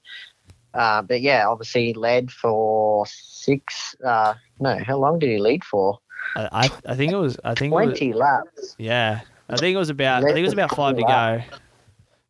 [0.71, 3.95] Uh, but yeah, obviously he led for six.
[4.05, 5.97] Uh, no, how long did he lead for?
[6.35, 8.75] I, I think it was I think it was, Twenty laps.
[8.77, 11.41] yeah I think it was about I think it was about five to go,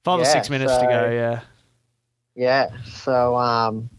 [0.05, 1.09] five or six minutes to go.
[1.09, 1.41] Yeah,
[2.33, 2.69] Yeah.
[3.03, 3.89] So um,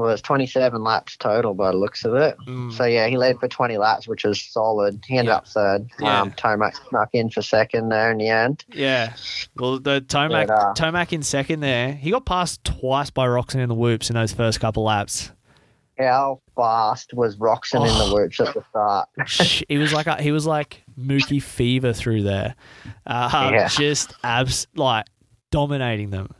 [0.00, 2.36] well, it's 27 laps total by the looks of it.
[2.46, 2.72] Mm.
[2.72, 5.04] So yeah, he led for 20 laps, which was solid.
[5.06, 5.36] He ended Yeah.
[5.36, 5.88] up third.
[6.00, 6.20] Yeah.
[6.22, 8.64] Um, Tomac snuck in for second there in the end.
[8.72, 9.12] yeah.
[9.56, 11.92] Well, the Tomac But, uh, Tomac in second there.
[11.92, 15.30] He got passed twice by Roczen in the whoops in those first couple laps.
[15.98, 18.08] How fast was Roczen in Oh.
[18.08, 19.08] the whoops at the start?
[19.68, 22.54] He was like a, he was like Mookie Fever through there,
[23.06, 23.68] uh, Yeah.
[23.68, 25.04] just abs like
[25.50, 26.30] dominating them.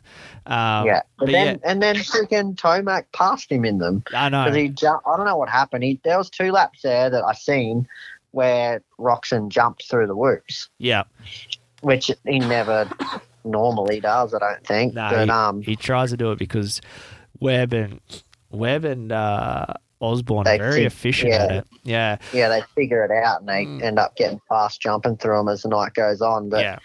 [0.47, 1.03] Um, yeah.
[1.19, 4.45] But then and then freaking Tomac passed him in them I know.
[4.45, 5.07] because he jumped.
[5.07, 5.85] I don't know what happened.
[5.85, 7.87] He there was two laps there that I seen
[8.33, 11.03] where Roczen jumped through the whoops, yeah,
[11.83, 12.89] which he never
[13.45, 14.35] normally does.
[14.35, 14.95] I don't think.
[14.95, 16.81] no, but he, um, he tries to do it because
[17.41, 18.01] Webb and
[18.51, 19.67] Webb and uh,
[20.01, 21.67] Osborne are very efficient at it.
[21.83, 23.83] Yeah, yeah, they figure it out and they Mm.
[23.83, 26.49] end up getting fast jumping through them as the night goes on.
[26.49, 26.79] But yeah.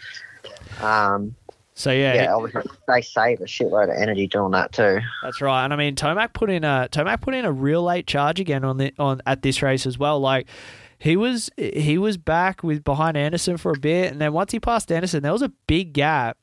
[0.82, 1.36] um,
[1.78, 5.00] So yeah, yeah, they save a shitload of energy doing that too.
[5.22, 8.08] That's right, and I mean Tomac put in a Tomac put in a real late
[8.08, 10.20] charge again on the on at this race as well.
[10.22, 10.48] Like
[10.98, 14.60] he was he was back with behind Anderson for a bit, and then once he
[14.60, 16.38] passed Anderson, there was a big gap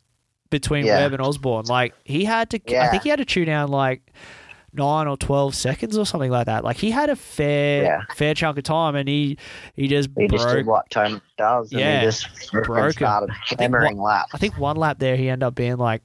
[0.51, 0.99] between Yeah.
[0.99, 1.65] Webb and Osborne.
[1.65, 4.13] Like he had to, I think he had to chew down like
[4.75, 6.65] nine or twelve seconds or something like that.
[6.65, 8.01] Like he had a fair Yeah.
[8.15, 9.39] fair chunk of time, and he
[9.75, 10.57] he just He just broke.
[10.57, 14.31] did what Tony does, and Yeah, he just broke started hammering laps.
[14.35, 16.03] I think one lap there he ended up being like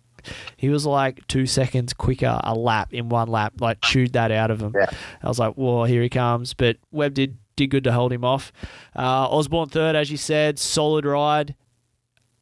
[0.57, 4.51] he was like two seconds quicker a lap in one lap, like chewed that out
[4.51, 4.74] of him.
[4.76, 4.89] Yeah.
[5.24, 6.53] I was like, whoa, here he comes.
[6.53, 8.51] But Webb did did good to hold him off.
[8.95, 11.55] Uh, Osborne third, as you said, solid ride.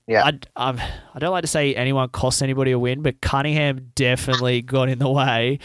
[0.07, 0.23] Yeah.
[0.25, 4.61] I, I'm, I don't like to say anyone cost anybody a win, but Cunningham definitely
[4.61, 5.57] got in the way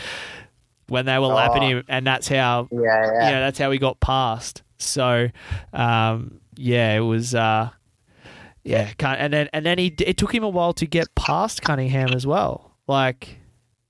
[0.90, 1.66] when they were lapping Oh.
[1.78, 4.62] him, and that's how Yeah, yeah, yeah, that's how he got past.
[4.78, 5.28] So,
[5.72, 7.70] um, yeah, it was, uh,
[8.64, 12.12] yeah, and then and then he it took him a while to get past Cunningham
[12.12, 12.76] as well.
[12.86, 13.38] Like,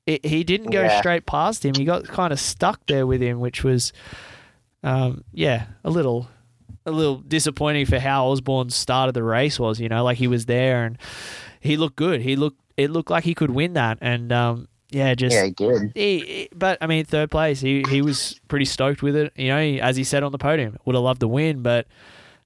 [0.07, 0.99] it, he didn't go Yeah.
[1.01, 1.77] straight past him.
[1.77, 3.93] He got kind of stuck there with him, which was,
[4.83, 6.29] um, yeah, a little.
[6.87, 10.47] A little disappointing for how Osborne started the race was, you know, like he was
[10.47, 10.97] there and
[11.61, 12.23] he looked good.
[12.23, 15.51] He looked, it looked like he could win that, and um, yeah, just yeah, he
[15.51, 15.93] did.
[15.95, 17.61] he, he- but I mean, third place.
[17.61, 19.33] He he was pretty stoked with it.
[19.37, 21.87] You know, he, as he said on the podium, would have loved to win, but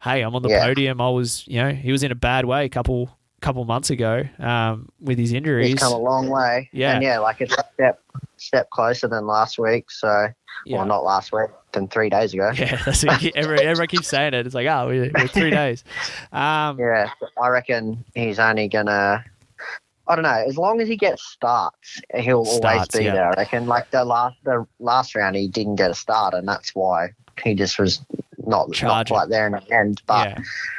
[0.03, 0.65] hey, I'm on the Yeah.
[0.65, 1.01] podium.
[1.01, 4.23] I was, you know, he was in a bad way a couple couple months ago
[4.39, 5.69] um, with his injuries.
[5.69, 6.71] He's come a long way.
[6.73, 6.95] Yeah.
[6.95, 8.01] and yeah, like it's a step
[8.39, 9.91] step closer than last week.
[9.91, 10.29] So,
[10.65, 10.77] yeah.
[10.79, 12.53] well, not last week, than three days ago.
[12.55, 14.47] yeah, that's what everyone, everyone keeps saying it.
[14.47, 15.85] It's like, oh, we're, we're three days.
[16.33, 19.25] Um, Yeah, I reckon he's only gonna.
[20.07, 20.45] I don't know.
[20.47, 23.13] As long as he gets starts, he'll always Starts, be yeah.
[23.15, 23.27] there.
[23.31, 23.67] I reckon.
[23.67, 27.11] Like the last the last round, he didn't get a start, and that's why
[27.43, 28.01] he just was
[28.39, 29.15] not not Charging.
[29.17, 30.03] quite there in the end.
[30.07, 30.29] But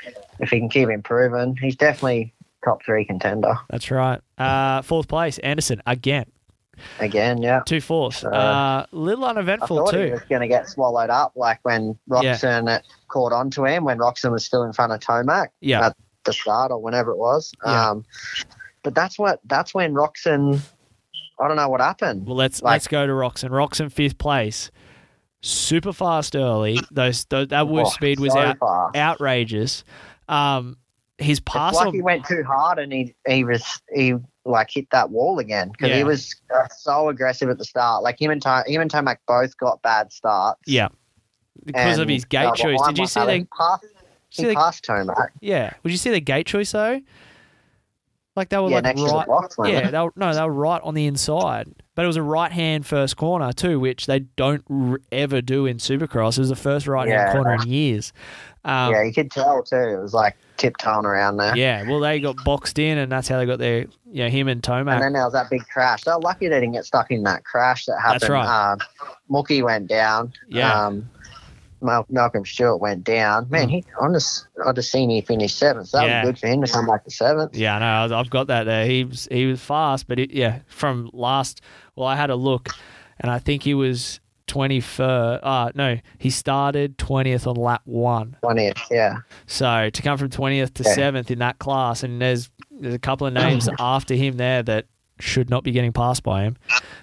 [0.06, 4.20] yeah, if he can keep improving, he's definitely top three contender that's right.
[4.40, 6.26] Uh, fourth place, Anderson again,
[7.00, 7.42] again.
[7.42, 7.62] Yeah.
[7.66, 8.24] two fourths.
[8.24, 10.12] Uh, Uh, little I uneventful thought he too.
[10.14, 14.32] was going to get swallowed up, like when Roczen caught on to him, when Roczen
[14.32, 15.48] was still in front of Tomac.
[15.62, 15.96] Yeah, at
[16.26, 17.52] the start or whenever it was.
[17.66, 17.96] Yeah.
[18.86, 20.62] But that's what that's when Roczen.
[21.42, 22.26] I don't know what happened.
[22.26, 23.50] well, let's like- let's go to Roczen.
[23.50, 24.72] Roczen fifth place.
[25.42, 26.80] super fast early.
[26.92, 28.96] Those, those that whoop Oh, speed was so out, fast.
[28.96, 29.84] outrageous.
[30.28, 30.78] Um,
[31.20, 33.64] his pass It's like on, he went too hard and he he was
[33.94, 34.16] he
[34.46, 35.98] like hit that wall again because Yeah.
[35.98, 38.02] he was uh, so aggressive at the start.
[38.02, 40.62] Like him and to- him and Tomac both got bad starts.
[40.66, 40.88] yeah,
[41.66, 42.80] because of his gate uh, choice.
[42.88, 43.86] Did you see the He passed,
[44.30, 45.28] he passed Tomac.
[45.42, 45.74] yeah?
[45.84, 47.02] Would you see the gate choice though?
[48.36, 49.28] Like they were Yeah, like next to the right.
[49.28, 49.56] box.
[49.66, 51.74] Yeah, they were, no, they were right on the inside.
[51.96, 55.66] But it was a right hand first corner too, which they don't r- ever do
[55.66, 56.38] in Supercross.
[56.38, 57.32] It was the first right hand Yeah.
[57.32, 58.12] corner in years.
[58.66, 59.76] Um, yeah, you could tell too.
[59.78, 61.56] It was like tiptoeing around there.
[61.56, 63.82] yeah, well, they got boxed in, and that's how they got their,
[64.12, 64.94] you know, him and Tomac.
[64.96, 66.04] And then there was that big crash.
[66.04, 68.22] They're lucky they didn't get stuck in that crash that happened.
[68.22, 68.72] That's right.
[68.74, 68.80] Um,
[69.30, 70.34] Mookie went down.
[70.50, 70.88] Yeah.
[70.88, 71.10] Um,
[71.82, 73.48] Mal- Malcolm Stewart went down.
[73.50, 73.72] Man, Mm.
[73.72, 75.92] he I just I just seen he finished seventh.
[75.92, 76.22] That Yeah.
[76.24, 77.56] was good for him to come back to seventh.
[77.56, 78.86] Yeah, no, I've got that there.
[78.86, 81.62] He was he was fast, but it, yeah, from last.
[81.96, 82.70] Well, I had a look,
[83.20, 85.42] and I think he was twenty first.
[85.44, 88.36] Ah, no, he started twentieth on lap one.
[88.42, 89.18] Twentieth, yeah.
[89.48, 90.94] So to come from twentieth to Yeah.
[90.94, 94.86] seventh in that class, and there's there's a couple of names after him there that
[95.20, 96.58] should not be getting passed by him.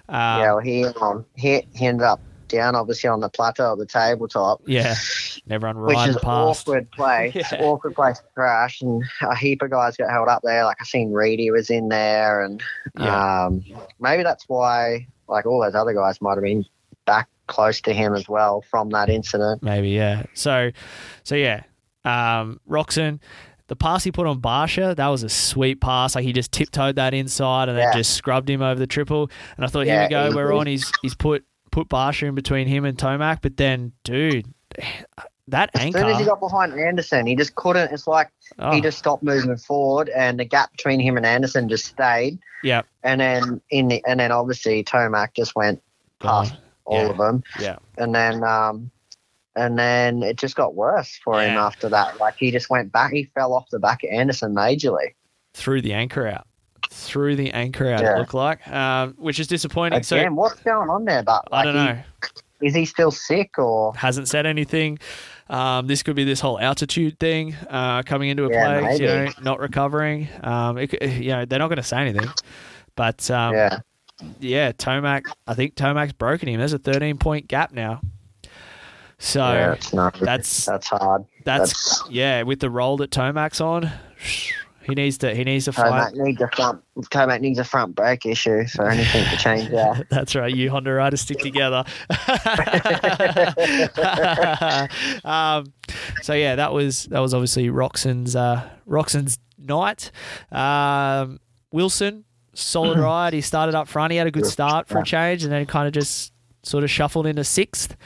[0.08, 2.20] Um, yeah, well, he um he, he ended up
[2.52, 4.60] down obviously on the plateau of the tabletop.
[4.66, 4.94] yeah,
[5.50, 6.68] everyone Which is past.
[6.68, 7.62] awkward place, Yeah.
[7.62, 10.64] awkward place to crash, and a heap of guys got held up there.
[10.64, 12.62] Like I seen Reedy was in there, and
[12.98, 13.44] Yeah.
[13.46, 13.64] um,
[13.98, 16.64] maybe that's why like all those other guys might have been
[17.06, 19.62] back close to him as well from that incident.
[19.62, 20.24] Maybe, yeah.
[20.34, 20.70] So,
[21.24, 21.62] so yeah,
[22.04, 23.18] um, Roczen,
[23.68, 26.14] the pass he put on Barcia, that was a sweet pass.
[26.14, 29.30] Like he just tiptoed that inside and then just scrubbed him over the triple.
[29.56, 30.66] And I thought, here Yeah, we go, we're on.
[30.66, 34.46] He's he's put put Barcia in between him and Tomac, but then, dude,
[35.48, 35.98] that As anchor.
[35.98, 37.92] soon as he got behind Anderson, he just couldn't.
[37.92, 41.68] It's like oh, he just stopped moving forward, and the gap between him and Anderson
[41.68, 42.38] just stayed.
[42.62, 45.82] yeah, And then in the, and then obviously Tomac just went
[46.20, 46.54] past
[46.84, 47.10] all Yeah.
[47.10, 47.42] of them.
[47.58, 47.76] Yeah.
[47.98, 48.90] And then um,
[49.56, 52.18] and then it just got worse for him after that.
[52.20, 53.12] Like he just went back.
[53.12, 55.14] He fell off the back of Anderson majorly.
[55.54, 56.46] threw the anchor out.
[56.92, 59.96] Threw the anchor out, it looked like, um, which is disappointing.
[59.98, 61.22] Again, so what's going on there?
[61.22, 61.94] But I don't know.
[61.94, 63.92] he- is he still sick or?
[63.96, 64.98] hasn't said anything.
[65.50, 69.06] Um, this could be this whole altitude thing uh, coming into a Yeah, place, you
[69.06, 70.28] know, not recovering.
[70.44, 72.28] Um, it, you know, they're not going to say anything.
[72.94, 73.78] But um, yeah.
[74.38, 74.70] yeah.
[74.72, 76.58] Tomac, I think Tomac's broken him.
[76.60, 78.00] There's a 13 point gap now.
[79.18, 80.18] So yeah, not.
[80.20, 81.24] that's that's hard.
[81.44, 83.90] that's that's- yeah, with the role that Tomac's on,
[84.84, 86.12] he needs to he needs to fight.
[86.12, 86.82] Tomac needs a front.
[86.96, 90.54] Tomac needs a front brake issue for anything to change Yeah, That's right.
[90.54, 91.84] You Honda riders stick together.
[95.24, 95.72] um,
[96.22, 100.10] so yeah, that was that was obviously Roczen's uh, Roczen's night.
[100.50, 101.40] Um,
[101.72, 102.24] Wilson,
[102.54, 103.32] solid ride.
[103.32, 104.10] He started up front.
[104.12, 106.32] He had a good start for a change, and then kind of just
[106.62, 107.96] sort of shuffled into sixth.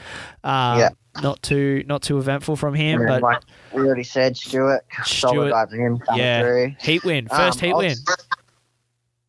[0.43, 0.89] Um, Yeah.
[1.23, 3.41] Not too not too eventful from him, then, but like
[3.73, 6.75] we already said, Stewart, Stewart, solid him yeah, through.
[6.79, 7.95] heat win, first Um, heat win.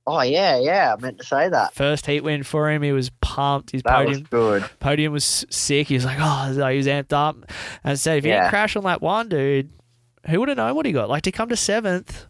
[0.07, 0.95] Oh yeah, yeah.
[0.95, 1.73] I meant to say that.
[1.73, 2.83] First heat win for him.
[2.83, 3.71] He was pumped.
[3.71, 4.71] His That was podium good.
[4.81, 5.89] podium was sick.
[5.89, 7.37] He was like, oh, he was amped up.
[7.37, 7.47] And
[7.93, 9.71] I said, if he didn't crash on that one, dude,
[10.29, 11.09] who would have known what he got?
[11.09, 12.27] Like to come to seventh,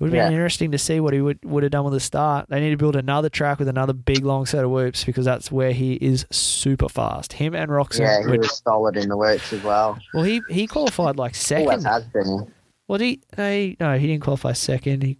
[0.00, 0.36] it would have been Yeah.
[0.38, 2.46] interesting to see what he would would have done with the start.
[2.48, 5.52] They need to build another track with another big long set of whoops because that's
[5.52, 7.34] where he is super fast.
[7.34, 8.00] Him and Roczen.
[8.00, 9.98] Yeah, he would- was solid in the works as well.
[10.14, 11.68] well, he he qualified like second.
[11.68, 12.50] Always has been.
[12.88, 15.02] Well, he, no, he, no, he didn't qualify second.
[15.04, 15.18] He,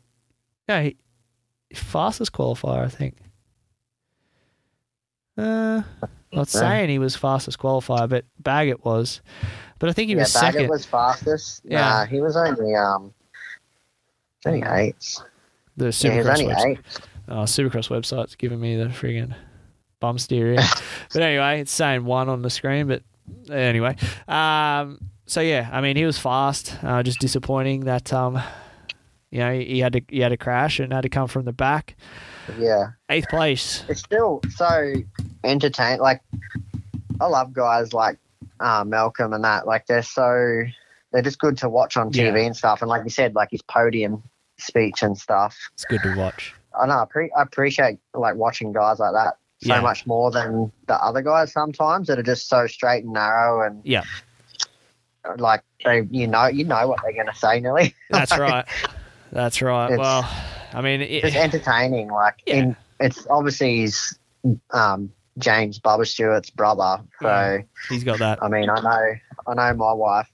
[0.68, 0.96] no, he,
[1.74, 3.16] fastest qualifier, I think.
[5.38, 5.82] Uh,
[6.32, 9.20] not saying he was fastest qualifier, but Baggett was.
[9.78, 10.68] But I think he yeah, was Baggett second.
[10.70, 11.62] was fastest.
[11.64, 11.80] Yeah.
[11.80, 13.14] Nah, he was only um,
[14.46, 15.16] only eight.
[15.76, 16.78] the Yeah, Supercross only website.
[17.28, 19.34] Oh, Supercross website's giving me the friggin'
[20.00, 20.54] bum steer
[21.12, 22.86] but anyway, it's saying one on the screen.
[22.88, 23.02] But
[23.50, 23.96] anyway,
[24.28, 26.76] um, so yeah, I mean, he was fast.
[26.82, 28.40] Uh, just disappointing that um,
[29.30, 31.52] you know, he had to he had to crash and had to come from the
[31.52, 31.96] back.
[32.58, 33.84] Yeah, Eighth place.
[33.88, 34.92] it's still so
[35.44, 36.00] entertaining.
[36.00, 36.20] Like,
[37.20, 38.18] I love guys like
[38.58, 39.66] uh, Malcolm and that.
[39.68, 40.62] Like, they're so
[41.12, 42.46] they're just good to watch on TV Yeah.
[42.46, 42.82] and stuff.
[42.82, 44.22] And like you said, like his podium
[44.60, 45.56] speech and stuff.
[45.74, 46.54] It's good to watch.
[46.80, 46.98] I know.
[47.00, 49.80] I, pre- I appreciate like watching guys like that so Yeah.
[49.80, 53.80] much more than the other guys sometimes that are just so straight and narrow and
[53.84, 54.04] Yeah.
[55.36, 57.94] like they you know you know what they're gonna say nearly.
[58.10, 58.64] That's right.
[59.32, 59.96] That's right.
[59.98, 60.28] Well,
[60.72, 62.08] I mean, it, It's entertaining.
[62.10, 62.54] Like Yeah.
[62.56, 64.18] in it's obviously he's
[64.72, 67.02] um, James Bubba Stewart's brother.
[67.20, 67.58] So Yeah.
[67.88, 68.42] he's got that.
[68.42, 69.14] I mean I know
[69.46, 70.30] I know my wife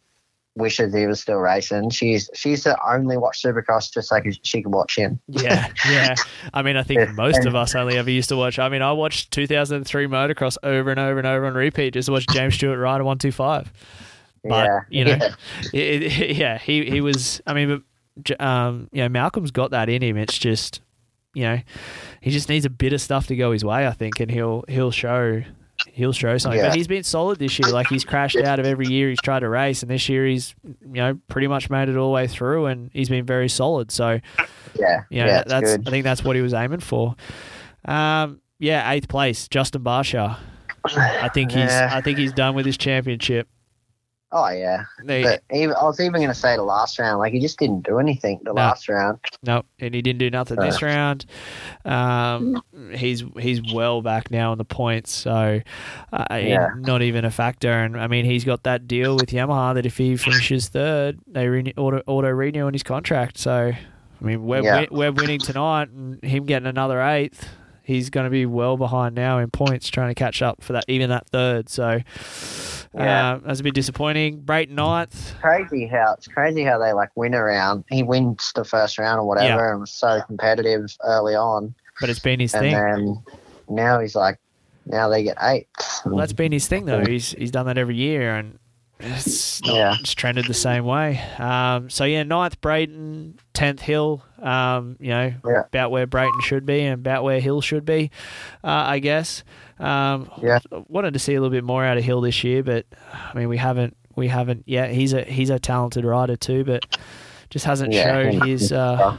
[0.56, 1.90] wishes he was still racing.
[1.90, 5.20] She's she's the only watch Supercross just so she could watch him.
[5.28, 6.14] Yeah, yeah.
[6.54, 8.58] I mean, I think most of us only ever used to watch.
[8.58, 12.12] I mean, I watched 2003 motocross over and over and over on repeat just to
[12.12, 13.72] watch James Stewart ride a 125.
[14.44, 15.34] But, yeah, you know, yeah.
[15.72, 17.40] It- it- yeah, he he was.
[17.46, 17.82] I mean,
[18.40, 20.16] um, you know, Malcolm's got that in him.
[20.16, 20.80] It's just,
[21.34, 21.60] you know,
[22.20, 23.86] he just needs a bit of stuff to go his way.
[23.86, 25.42] I think, and he'll he'll show
[25.96, 26.60] he'll show something.
[26.60, 26.68] Yeah.
[26.68, 27.70] But he's been solid this year.
[27.72, 30.54] Like he's crashed out of every year he's tried to race, and this year he's
[30.64, 33.90] you know pretty much made it all the way through, and he's been very solid.
[33.90, 34.20] So
[34.78, 35.72] yeah, you know, yeah, that- that's.
[35.86, 37.16] I think that's what he was aiming for.
[37.84, 40.36] Um, yeah, eighth place, Justin Barcia.
[40.84, 41.90] I think he's Yeah.
[41.92, 43.48] I think he's done with his championship.
[44.32, 47.32] Oh yeah, They, but even, I was even going to say the last round, like
[47.32, 48.60] he just didn't do anything the No.
[48.62, 49.20] last round.
[49.44, 51.26] No, and he didn't do nothing this round.
[51.84, 52.60] Um,
[52.92, 55.60] he's he's well back now on the points, so
[56.12, 56.70] uh, Yeah.
[56.76, 57.70] not even a factor.
[57.70, 61.46] And I mean, he's got that deal with Yamaha that if he finishes third, they
[61.48, 63.38] renew, auto auto renew on his contract.
[63.38, 63.72] So
[64.20, 64.86] I mean, we're Yeah.
[64.90, 67.48] we're winning tonight, and him getting another eighth.
[67.82, 70.84] He's going to be well behind now in points, trying to catch up for that,
[70.88, 71.68] even that third.
[71.68, 72.00] So,
[72.96, 73.32] Yeah.
[73.34, 74.40] uh, that's a bit disappointing.
[74.40, 75.34] Brayton ninth.
[75.40, 77.84] Crazy how it's crazy how they like win around.
[77.90, 82.20] He wins the first round or whatever, and was so competitive early on, but it's
[82.20, 82.74] been his thing.
[82.74, 83.22] and thing.
[83.26, 84.38] then now he's like,
[84.86, 85.68] now they get eight.
[86.04, 87.04] Well, that's been his thing though.
[87.04, 88.58] He's he's done that every year, and
[88.98, 89.96] it's not, Yeah.
[90.00, 91.20] it's trended the same way.
[91.38, 94.22] Um, so yeah, ninth Brayton, tenth Hill.
[94.40, 95.62] Um, you know, Yeah.
[95.66, 98.10] about where Brayton should be and about where Hill should be,
[98.64, 99.42] uh, I guess.
[99.78, 100.58] Um, Yeah.
[100.88, 103.48] wanted to see a little bit more out of Hill this year, but I mean,
[103.48, 104.90] we haven't we haven't yet.
[104.90, 106.84] He's a he's a talented rider too, but
[107.50, 109.18] just hasn't Yeah, showed his uh,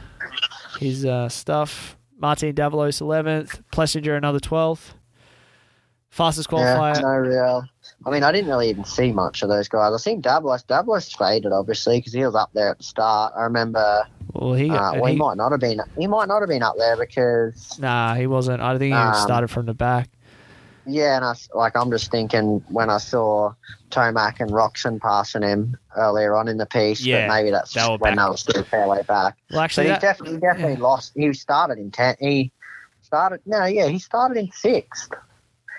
[0.78, 1.96] his uh, stuff.
[2.20, 4.94] Martin Davalos eleventh, Plessinger another twelfth.
[6.10, 6.94] Fastest qualifier.
[6.94, 7.64] Yeah, no real.
[8.06, 9.92] I mean, I didn't really even see much of those guys.
[9.92, 10.64] I seen Davalos.
[10.66, 13.34] Davalos faded obviously because he was up there at the start.
[13.36, 14.06] I remember.
[14.32, 15.80] Well, he, Uh, well, he, he might not have been.
[15.96, 18.60] He might not have been up there because nah, he wasn't.
[18.60, 20.08] I think he Um, started from the back.
[20.88, 23.52] Yeah, and I like I'm just thinking when I saw
[23.90, 27.82] Tomac and Roczen passing him earlier on in the piece, Yeah, but maybe that's they
[27.86, 28.16] when back.
[28.24, 29.36] they were still a fair way back.
[29.50, 31.12] Well, actually, he that, definitely, he definitely lost.
[31.14, 32.16] He started in ten.
[32.18, 32.50] He
[33.02, 33.40] started.
[33.46, 35.10] No, yeah, he started in sixth.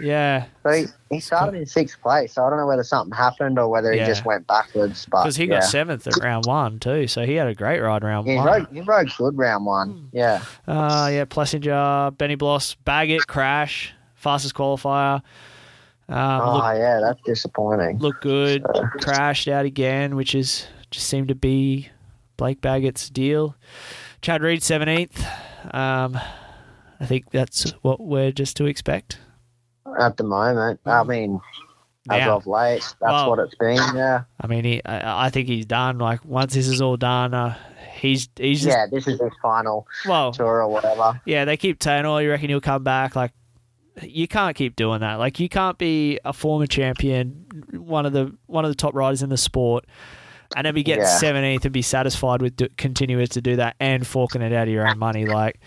[0.01, 2.33] yeah, So he, he started in sixth place.
[2.33, 4.05] So I don't know whether something happened or whether Yeah.
[4.05, 5.05] he just went backwards.
[5.11, 5.55] But because he yeah.
[5.59, 8.45] got seventh at round one too, so he had a great ride round he one.
[8.45, 10.09] rode, he rode good round one.
[10.13, 10.41] Yeah.
[10.67, 15.21] Uh, yeah, Plessinger, Benny Bloss, Baggett, Crash, fastest qualifier.
[16.07, 17.99] Um, oh, look, yeah, that's disappointing.
[17.99, 18.63] look good.
[19.01, 21.89] Crashed out again, which is just seemed to be
[22.37, 23.55] Blake Baggett's deal.
[24.21, 25.23] Chad Reed seventeenth.
[25.71, 26.19] Um,
[26.99, 29.19] I think that's what we're just to expect.
[29.99, 31.39] At the moment, I mean,
[32.09, 32.37] as Now.
[32.37, 33.77] of late, that's Well- what it's been.
[33.95, 34.23] Yeah.
[34.41, 35.99] I mean, he, I, I think he's done.
[35.99, 37.55] Like once this is all done, uh,
[37.93, 41.21] he's he's just Yeah, this is his final well, tour or whatever.
[41.25, 41.45] yeah.
[41.45, 43.31] They keep saying, "Oh, you reckon he'll come back?" Like
[44.03, 45.15] you can't keep doing that.
[45.19, 49.21] Like you can't be a former champion, one of the one of the top riders
[49.23, 49.85] in the sport,
[50.55, 51.17] and then be getting Yeah.
[51.17, 54.73] seventeenth and be satisfied with do, continuing to do that and forking it out of
[54.73, 55.25] your own money.
[55.25, 55.59] Like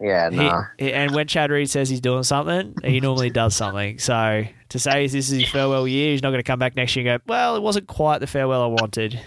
[0.00, 0.30] Yeah,
[0.78, 3.98] he- and when Chad Reed says he's doing something, he normally does something.
[3.98, 6.94] So to say this is his farewell year, he's not going to come back next
[6.96, 9.18] year and go, "Well, it wasn't quite the farewell I wanted."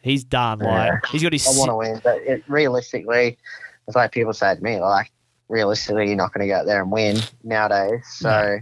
[0.00, 0.58] He's done.
[0.58, 1.10] Like Yeah.
[1.10, 3.38] he's got his I want to win, but it, realistically,
[3.86, 5.10] it's like people say to me, like,
[5.48, 8.04] realistically, you're not going to go out there and win nowadays.
[8.10, 8.58] So,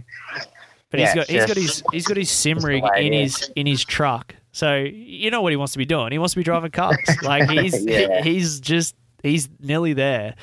[0.89, 3.67] But he's Yeah, got he's got his he's got his sim rig in his in
[3.67, 4.35] his truck.
[4.51, 6.11] So you know what he wants to be doing.
[6.11, 6.97] He wants to be driving cars.
[7.21, 8.21] Like he's Yeah.
[8.23, 10.35] he's just he's nearly there.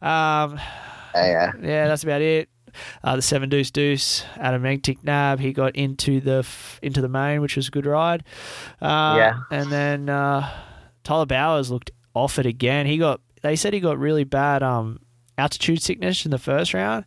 [0.00, 0.58] Um,
[1.14, 2.48] yeah, yeah, that's about it.
[3.04, 7.42] Uh, the seven deuce deuce Adam Enticknap he got into the f- into the main,
[7.42, 8.24] which was a good ride.
[8.80, 9.34] Uh, Yeah.
[9.50, 10.48] and then uh,
[11.04, 12.86] Tyler Bowers looked off it again.
[12.86, 15.00] He got they said he got really bad um
[15.38, 17.04] altitude sickness in the first round.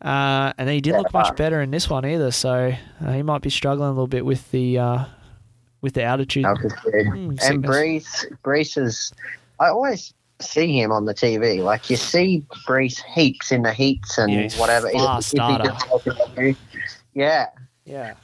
[0.00, 2.74] Uh, and he didn't look much better in this one either, so
[3.04, 5.04] uh, he might be struggling a little bit with the uh,
[5.80, 6.44] with the altitude.
[6.44, 6.72] altitude.
[6.92, 7.66] Mm, and sickness.
[7.70, 9.12] Friese, Friese is.
[9.60, 11.62] I always see him on the TV.
[11.62, 14.90] Like you see Friese heaps in the heats and Yeah, whatever.
[14.90, 15.70] Fast if he starter.
[15.70, 16.56] just doesn't do-
[17.14, 17.46] Yeah,
[17.84, 18.14] Yeah,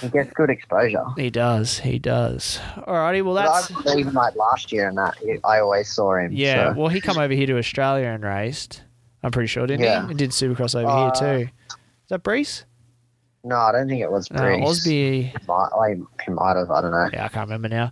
[0.00, 1.04] he gets good exposure.
[1.16, 1.78] he does.
[1.78, 2.60] He does.
[2.76, 6.32] Alrighty, well But that's even like last year and that, I always saw him.
[6.32, 6.72] yeah.
[6.72, 8.82] so- Well, he come over here to Australia and raced.
[9.22, 10.04] I'm pretty sure, didn't Yeah.
[10.04, 10.10] he?
[10.10, 11.50] And did Supercross over Uh, here too.
[11.70, 12.64] Is that Friese?
[13.44, 14.68] No, I don't think it was No, Friese.
[14.68, 15.32] Osby.
[15.46, 16.70] Might, like, he might have.
[16.70, 17.08] I don't know.
[17.12, 17.90] Yeah, I can't remember now.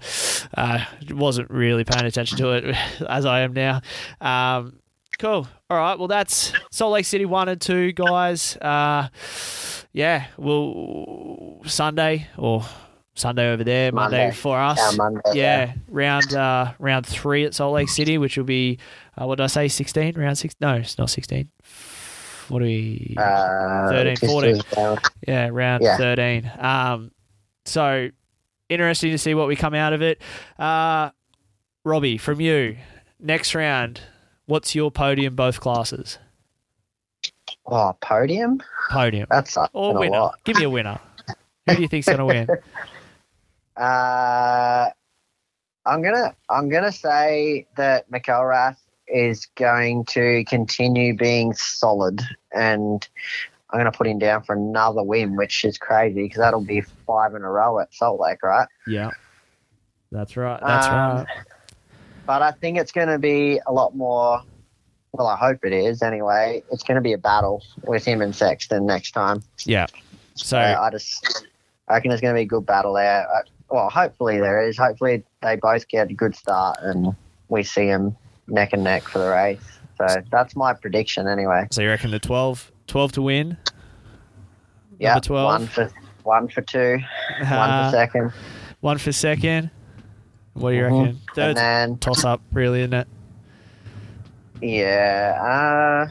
[0.57, 0.81] Uh,
[1.11, 2.77] wasn't really paying attention to it
[3.09, 3.81] as I am now.
[4.21, 4.81] Um,
[5.17, 5.47] cool.
[5.71, 5.99] All right.
[5.99, 8.57] Well, that's Salt Lake City one and two, guys.
[8.57, 9.09] Uh,
[9.93, 10.27] yeah.
[10.37, 12.65] We'll Sunday or
[13.15, 14.37] Sunday over there, Monday, Monday.
[14.37, 14.79] for us.
[14.79, 18.79] Yeah, Monday, yeah, round uh, round three at Salt Lake City, which will be
[19.21, 19.69] uh, what did I say?
[19.69, 20.55] Sixteen round six?
[20.61, 21.49] No, it's not sixteen.
[22.49, 23.17] What are we?
[23.19, 24.61] Uh, 13, 14.
[24.77, 24.97] uh,
[25.27, 25.97] Yeah, round Yeah.
[25.97, 26.49] 13.
[26.61, 27.11] Um,
[27.65, 28.11] so
[28.69, 30.23] interesting to see what we come out of it.
[30.57, 31.11] Uh,
[31.85, 32.77] Robbie, from you,
[33.19, 34.01] next round,
[34.47, 36.19] what's your podium both classes?
[37.67, 38.63] oh, podium.
[38.91, 40.19] Podium That's a, or a winner?
[40.19, 40.39] lot.
[40.45, 40.99] Give me a winner.
[41.67, 42.49] Who do you think's going to win?
[43.77, 44.89] Uh,
[45.85, 52.23] I'm gonna I'm gonna say that McElrath is going to continue being solid,
[52.55, 53.07] and
[53.69, 57.35] I'm gonna put him down for another win, which is crazy because that'll be five
[57.35, 58.67] in a row at Salt Lake, right?
[58.87, 59.11] Yeah,
[60.11, 60.59] that's right.
[60.67, 61.27] That's Um, right.
[62.27, 64.43] But I think it's going to be a lot more.
[65.13, 66.03] Well, I hope it is.
[66.03, 69.43] Anyway, it's going to be a battle with him and Sexton next time.
[69.65, 69.87] Yeah.
[70.35, 71.47] So So I just
[71.89, 73.27] I reckon there's going to be a good battle there.
[73.31, 74.77] Uh, Well, hopefully there is.
[74.77, 77.15] Hopefully they both get a good start and
[77.49, 78.17] we see them
[78.49, 79.63] neck and neck for the race.
[79.97, 81.69] So that's my prediction anyway.
[81.71, 83.57] so you reckon the 12, 12 to win?
[84.99, 85.47] Yeah, Number 12?
[85.47, 85.91] one for
[86.25, 86.99] one for two,
[87.41, 88.33] one Uh, for second,
[88.81, 89.71] one for second.
[90.57, 91.05] What do you Mhm.
[91.07, 91.21] reckon?
[91.37, 93.09] and then toss up, really, isn't it?
[94.63, 96.09] yeah.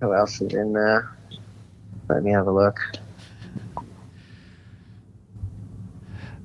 [0.00, 1.10] who else is in there?
[2.08, 2.78] Let me have a look.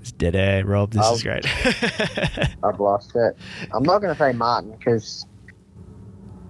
[0.01, 0.91] It's dead air, Rob.
[0.91, 1.13] This Oh.
[1.15, 1.45] is great.
[2.63, 3.37] I've lost it.
[3.73, 5.25] I'm not going to say Martin because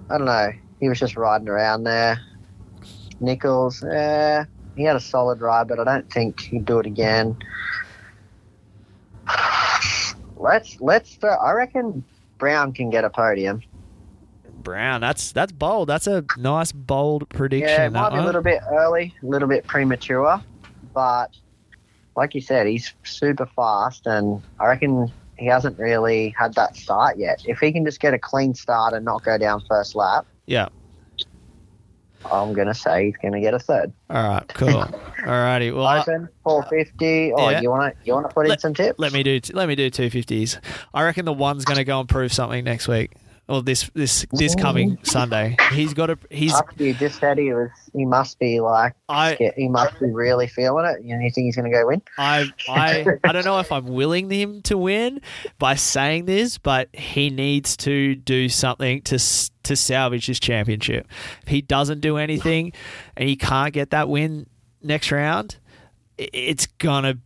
[0.09, 0.51] I don't know.
[0.79, 2.19] He was just riding around there.
[3.19, 4.45] Nichols, eh,
[4.75, 7.35] he had a solid ride, but I don't think he'd do it again.
[10.41, 11.15] Let's let's.
[11.15, 12.03] Throw, I reckon
[12.37, 13.61] Brown can get a podium.
[14.63, 15.87] Brown, that's that's bold.
[15.87, 17.69] That's a nice bold prediction.
[17.69, 20.41] yeah, it might be a little bit early, a little bit premature,
[20.93, 21.27] but
[22.15, 27.17] like you said, he's super fast, and I reckon he hasn't really had that start
[27.17, 27.43] yet.
[27.47, 30.69] If he can just get a clean start and not go down first lap, Yeah.
[32.29, 33.91] I'm gonna say he's gonna get a third.
[34.09, 34.47] All right.
[34.49, 34.69] Cool.
[34.77, 34.91] All
[35.25, 35.71] righty.
[35.71, 37.33] Well, I- Open 450.
[37.33, 37.61] Oh, Yeah.
[37.61, 38.99] you want to you want to put in some tips?
[38.99, 40.57] let me do let me do two fifties.
[40.93, 43.11] I reckon the one's going to go and prove something next week,
[43.47, 45.57] or this this this coming Sunday.
[45.71, 49.51] He's got a he's After you just said he was, he must be like, I
[49.55, 51.03] he must be really feeling it.
[51.03, 52.01] You, know, you think he's gonna go win?
[52.17, 55.21] I I I don't know if I'm willing him to win
[55.59, 59.19] by saying this, but he needs to do something to
[59.63, 61.07] to salvage his championship.
[61.43, 62.73] If he doesn't do anything,
[63.17, 64.47] and he can't get that win
[64.81, 65.57] next round,
[66.17, 67.17] it's gonna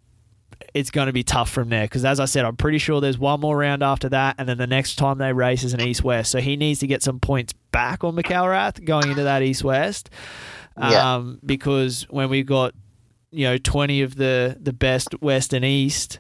[0.76, 3.18] it's going to be tough from there because, as I said, I'm pretty sure there's
[3.18, 6.04] one more round after that, and then the next time they race is an East
[6.04, 6.30] West.
[6.30, 10.10] So he needs to get some points back on McElrath going into that East West.
[10.78, 11.16] Yeah.
[11.16, 12.74] Um, because when we've got
[13.32, 16.20] you know 20 of the the best West and East,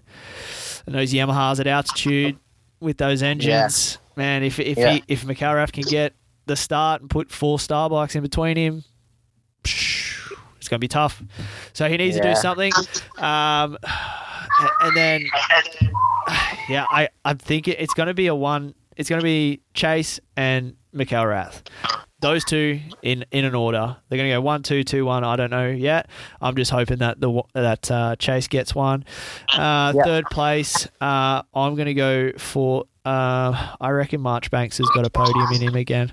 [0.85, 2.37] and those Yamahas at altitude
[2.79, 4.93] with those engines, man, if if Yeah.
[4.93, 6.13] he, if McElrath can get
[6.45, 8.83] the start and put four star bikes in between him,
[9.63, 9.94] psh,
[10.65, 11.21] it's going to be tough.
[11.73, 12.71] So he needs to do something.
[13.19, 13.77] Um,
[14.81, 15.25] and- then,
[16.69, 18.73] yeah, I I'm thinking it's going to be a one.
[18.97, 21.67] It's going to be Chase and McElrath.
[22.21, 23.97] Those two in in an order.
[24.09, 25.23] They're going to go one, two, two, one.
[25.23, 26.07] I don't know yet.
[26.41, 29.05] I'm just hoping that the that uh, Chase gets one.
[29.53, 30.03] Uh, Yeah.
[30.03, 30.87] Third place.
[30.99, 32.85] Uh, I'm going to go for.
[33.03, 36.11] Uh, I reckon Marchbanks has got a podium in him again.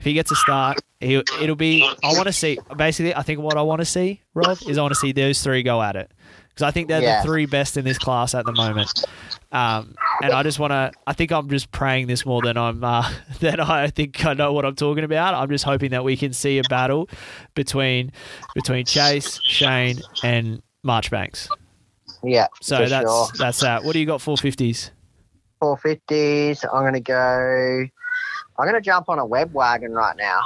[0.00, 1.82] If he gets a start, he, it'll be.
[2.04, 2.58] I want to see.
[2.76, 5.42] Basically, I think what I want to see, Rob, is I want to see those
[5.42, 6.12] three go at it
[6.50, 7.20] because I think they're Yeah.
[7.22, 9.04] the three best in this class at the moment.
[9.50, 10.92] Um, and I just want to.
[11.06, 12.84] I think I'm just praying this more than I'm.
[12.84, 15.34] Uh, than I think I know what I'm talking about.
[15.34, 17.08] I'm just hoping that we can see a battle
[17.54, 18.12] between
[18.54, 21.48] between Chase, Shane, and Marchbanks.
[22.22, 22.46] Yeah.
[22.60, 23.26] So that's sure.
[23.36, 23.82] that's that.
[23.84, 24.20] What do you got?
[24.20, 24.92] Four fifties.
[25.62, 26.64] 450s.
[26.72, 27.84] I'm gonna go.
[28.58, 30.40] I'm gonna jump on a web wagon right now.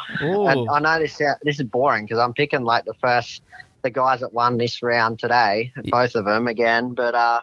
[0.50, 3.42] And I know this uh, this is boring because I'm picking like the first
[3.82, 6.94] the guys that won this round today, both of them again.
[6.94, 7.40] But uh,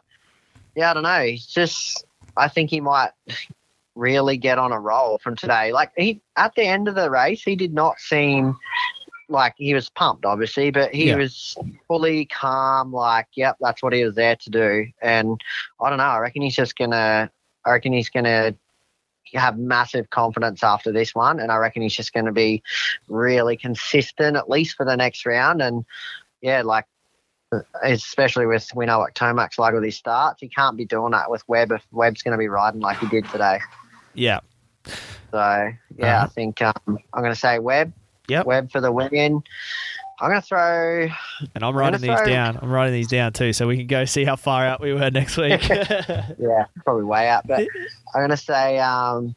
[0.75, 1.23] yeah, I don't know.
[1.25, 2.05] He's just
[2.37, 3.11] I think he might
[3.95, 5.71] really get on a roll from today.
[5.73, 8.55] Like he at the end of the race, he did not seem
[9.27, 11.15] like he was pumped, obviously, but he Yeah.
[11.17, 11.55] was
[11.87, 12.91] fully calm.
[12.91, 14.87] Like, yep, that's what he was there to do.
[15.01, 15.39] And
[15.81, 16.03] I don't know.
[16.05, 17.29] I reckon he's just gonna.
[17.65, 18.55] I reckon he's gonna
[19.33, 22.63] have massive confidence after this one, and I reckon he's just going to be
[23.07, 25.61] really consistent at least for the next round.
[25.61, 25.85] And
[26.41, 26.85] yeah, like
[27.83, 31.29] especially with we know what Tomac's like with his starts, he can't be doing that
[31.29, 33.59] with Webb if Webb's going to be riding like he did today.
[34.13, 34.39] Yeah.
[35.31, 36.27] So yeah, I Uh-huh.
[36.27, 37.93] think um, I'm going to say Webb.
[38.27, 38.45] Yep.
[38.45, 39.41] Webb for the win.
[40.21, 41.07] I'm gonna throw.
[41.55, 42.57] And I'm writing these throw- down.
[42.61, 45.09] I'm writing these down too, so we can go see how far out we were
[45.11, 45.61] next week.
[46.39, 47.61] Yeah, probably way out, but
[48.15, 48.79] I'm gonna say.
[48.79, 49.35] Um,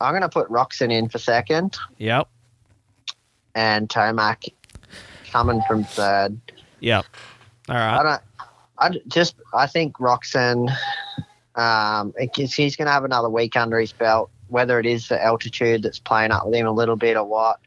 [0.00, 2.28] I'm gonna put Roczen in for second, yep.
[3.54, 4.52] and Tomac
[5.30, 6.40] coming from third.
[6.80, 7.04] Yep.
[7.68, 7.98] All right.
[7.98, 8.22] I don't.
[8.78, 9.36] I just.
[9.54, 10.70] I think Roczen.
[11.56, 14.30] Um, he's going to have another week under his belt.
[14.48, 17.60] Whether it is the altitude that's playing up with him a little bit or what,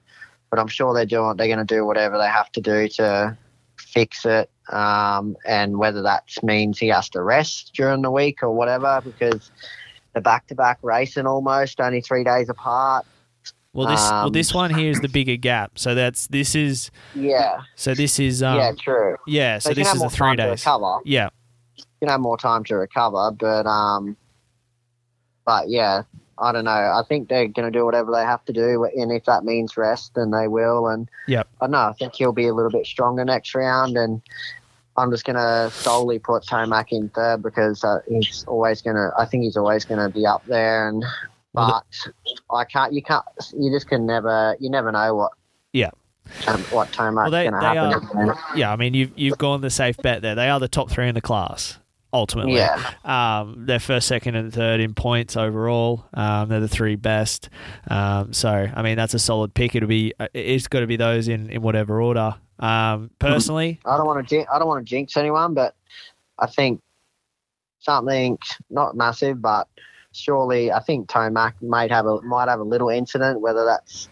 [0.53, 1.35] but I'm sure they're doing.
[1.35, 3.35] They're going to do whatever they have to do to
[3.79, 4.51] fix it.
[4.69, 9.49] Um, and whether that means he has to rest during the week or whatever, because
[10.13, 13.03] the back-to-back racing almost only three days apart.
[13.73, 15.79] Well, this well um, this one here is the bigger gap.
[15.79, 19.57] So that's this is Yeah, so this is um yeah, true yeah.
[19.57, 20.59] so can this is the three time to days.
[20.59, 20.99] recover.
[21.03, 21.29] Yeah.
[21.99, 23.31] you know more time to recover.
[23.31, 24.15] But um,
[25.45, 26.03] but yeah,
[26.37, 26.71] I don't know.
[26.71, 29.77] I think they're going to do whatever they have to do, and if that means
[29.77, 30.87] rest, then they will.
[30.87, 31.47] And Yep.
[31.61, 31.77] I know.
[31.89, 34.21] I think he'll be a little bit stronger next round, and
[34.97, 39.11] I'm just going to solely put Tomac in third because uh, he's always going to.
[39.17, 41.03] I think he's always going to be up there, and
[41.53, 41.83] but
[42.51, 42.93] I can't.
[42.93, 43.25] You can't.
[43.57, 44.55] You just can never.
[44.59, 45.31] You never know what.
[45.71, 45.91] Yeah.
[46.47, 48.33] Um, what Tomac's Well, going to happen.
[48.55, 50.35] Yeah, I mean you've you've gone the safe bet there.
[50.35, 51.77] They are the top three in the class
[52.13, 52.55] ultimately.
[52.55, 52.79] Yeah.
[53.03, 56.05] Um, they're first, second, and third in points overall.
[56.13, 57.49] Um, they're the three best.
[57.89, 59.75] Um, so I mean that's a solid pick.
[59.75, 62.35] It'll be uh, it's got to be those in in whatever order.
[62.59, 64.45] Um, personally, I don't want to.
[64.53, 65.75] I don't want to jinx anyone, but
[66.39, 66.81] I think
[67.79, 68.37] something
[68.69, 69.67] not massive, but
[70.13, 74.07] surely I think Tomac might have a might have a little incident, whether that's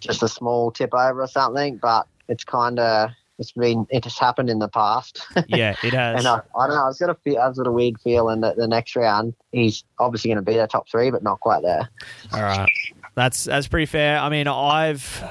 [0.00, 1.76] just a small tip over or something.
[1.76, 3.10] But it's kind of
[3.42, 6.20] it's been it has happened in the past, yeah, it has.
[6.20, 6.88] and I, I don't know.
[6.88, 10.28] I've got a feel, I've got a weird feeling that the next round he's obviously
[10.28, 11.90] going to be their top three, but not quite there.
[12.32, 12.68] All right.
[13.14, 14.18] That's that's pretty fair.
[14.18, 15.22] I mean, I've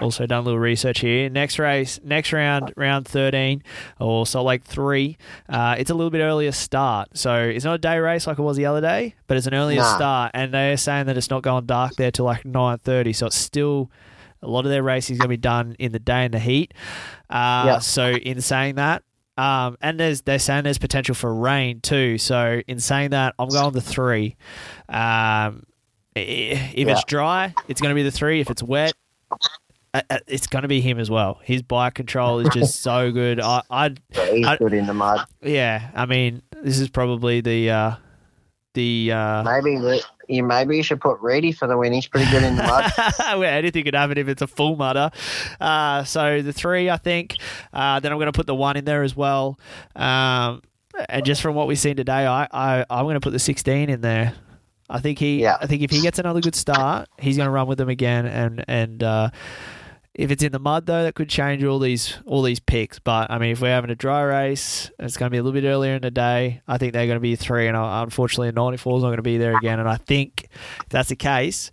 [0.00, 1.28] also done a little research here.
[1.28, 3.62] Next race, next round, round 13,
[3.98, 5.18] or Salt Lake 3.
[5.48, 7.08] Uh, it's a little bit earlier start.
[7.18, 9.52] So it's not a day race like it was the other day, but it's an
[9.54, 9.96] earlier Nah.
[9.96, 10.30] start.
[10.32, 13.14] And they're saying that it's not going dark there till like 9.30.
[13.14, 13.90] So it's still...
[14.42, 16.38] A lot of their racing is going to be done in the day in the
[16.38, 16.72] heat.
[17.28, 17.78] Uh, Yeah.
[17.78, 19.02] So, in saying that,
[19.36, 22.18] um, and there's they're saying there's potential for rain too.
[22.18, 24.36] So, in saying that, I'm going the three.
[24.88, 25.64] Um,
[26.14, 28.40] if it's dry, it's going to be the three.
[28.40, 28.92] If it's wet,
[29.94, 31.38] uh, uh, it's going to be him as well.
[31.42, 33.40] His bike control is just so good.
[33.40, 35.24] I, I, But he's I- good in the mud.
[35.42, 35.90] yeah.
[35.94, 37.94] I mean, this is probably the, uh,
[38.74, 39.12] the.
[39.12, 41.92] Uh, Maybe you maybe you should put Reedy for the win.
[41.92, 42.92] He's pretty good in the mud.
[43.18, 45.10] well, anything could happen if it's a full mutter.
[45.60, 47.36] Uh, so the three, I think.
[47.72, 49.58] Uh, then I'm going to put the one in there as well.
[49.96, 50.62] Um,
[51.08, 53.90] and just from what we've seen today, I, I I'm going to put the 16
[53.90, 54.34] in there.
[54.88, 55.40] I think he.
[55.40, 55.56] Yeah.
[55.60, 58.26] I think if he gets another good start, he's going to run with them again.
[58.26, 59.30] And and uh,
[60.14, 62.98] if it's in the mud though, that could change all these all these picks.
[62.98, 65.58] But I mean, if we're having a dry race, it's going to be a little
[65.60, 66.62] bit earlier in the day.
[66.66, 69.16] I think they're going to be three, and uh, unfortunately, a 94 is not going
[69.18, 69.78] to be there again.
[69.78, 70.48] And I think
[70.82, 71.70] if that's the case,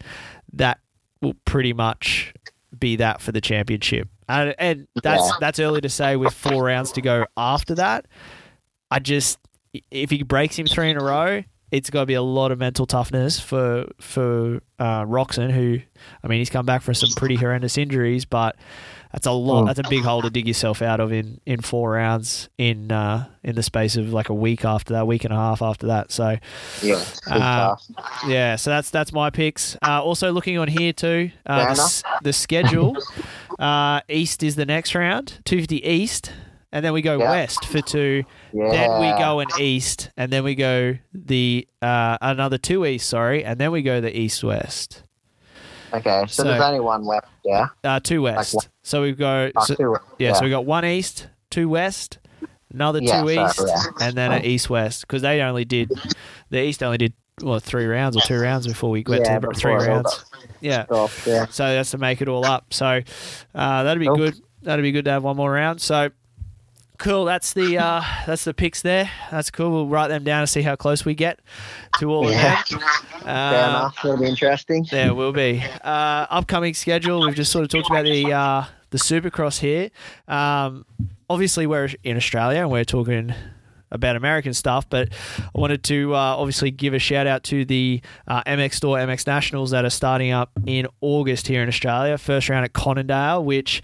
[0.54, 0.80] that
[1.22, 2.34] will pretty much
[2.78, 4.08] be that for the championship.
[4.30, 5.32] And, and that's Yeah.
[5.40, 8.06] that's early to say with four rounds to go after that.
[8.92, 9.40] I just
[9.92, 12.60] if he breaks him three in a row, it's got to be a lot of
[12.60, 15.80] mental toughness for for uh, Roczen, who
[16.23, 18.56] I mean he's come back from some pretty horrendous injuries, but
[19.11, 19.64] that's a lot.
[19.64, 19.68] Mm.
[19.68, 23.27] That's a big hole to dig yourself out of in, in four rounds in uh,
[23.44, 26.11] in the space of like a week after that, week and a half after that.
[26.11, 26.38] So
[26.81, 27.76] Yeah, Uh,
[28.27, 29.76] yeah, so that's that's my picks.
[29.85, 32.98] Uh, also looking on here too, uh, the, the schedule.
[33.60, 36.31] uh, East is the next round, two fifty East,
[36.72, 37.30] and then we go Yeah.
[37.31, 38.23] West for two.
[38.53, 38.69] Yeah.
[38.72, 43.07] Then we go an East, and then we go the uh, another two East.
[43.10, 45.03] Sorry, and then we go the East West.
[45.94, 47.27] Okay, so, So- there's only one left.
[47.45, 47.68] Yeah.
[47.84, 48.56] Uh, two West.
[48.56, 49.52] one- so we go.
[49.56, 52.19] Oh, so- two, yeah, so we got one East, two West,
[52.73, 53.84] another Yeah, two East, yeah.
[54.02, 55.89] and then an East West because they only did
[56.49, 59.39] the East only did well three rounds or two rounds before we went Yeah, to
[59.48, 60.26] before three rounds.
[60.60, 61.45] Yeah, Off, yeah.
[61.49, 62.73] so that's to make it all up.
[62.73, 62.99] So
[63.56, 64.15] uh, that'd be Cool.
[64.18, 64.35] good.
[64.64, 65.80] That'd be good to have one more round.
[65.80, 66.10] So
[66.98, 67.26] cool.
[67.26, 69.10] That's the uh, that's the picks there.
[69.32, 69.72] That's cool.
[69.72, 71.40] We'll write them down and see how close we get
[71.99, 72.61] to all Yeah.
[72.61, 72.80] of them.
[73.26, 73.90] Uh.
[74.03, 74.86] It'll be interesting.
[74.91, 75.64] there will be.
[75.84, 77.22] Uh, upcoming schedule.
[77.26, 79.90] We've just sort of talked about the uh, the Supercross here.
[80.28, 80.86] Um,
[81.30, 83.34] obviously, we're in Australia and we're talking
[83.90, 85.07] about American stuff, but
[85.38, 89.26] I wanted to uh, obviously give a shout out to the uh, MX Store MX
[89.28, 92.18] Nationals that are starting up in August here in Australia.
[92.18, 93.82] First round at Conondale, which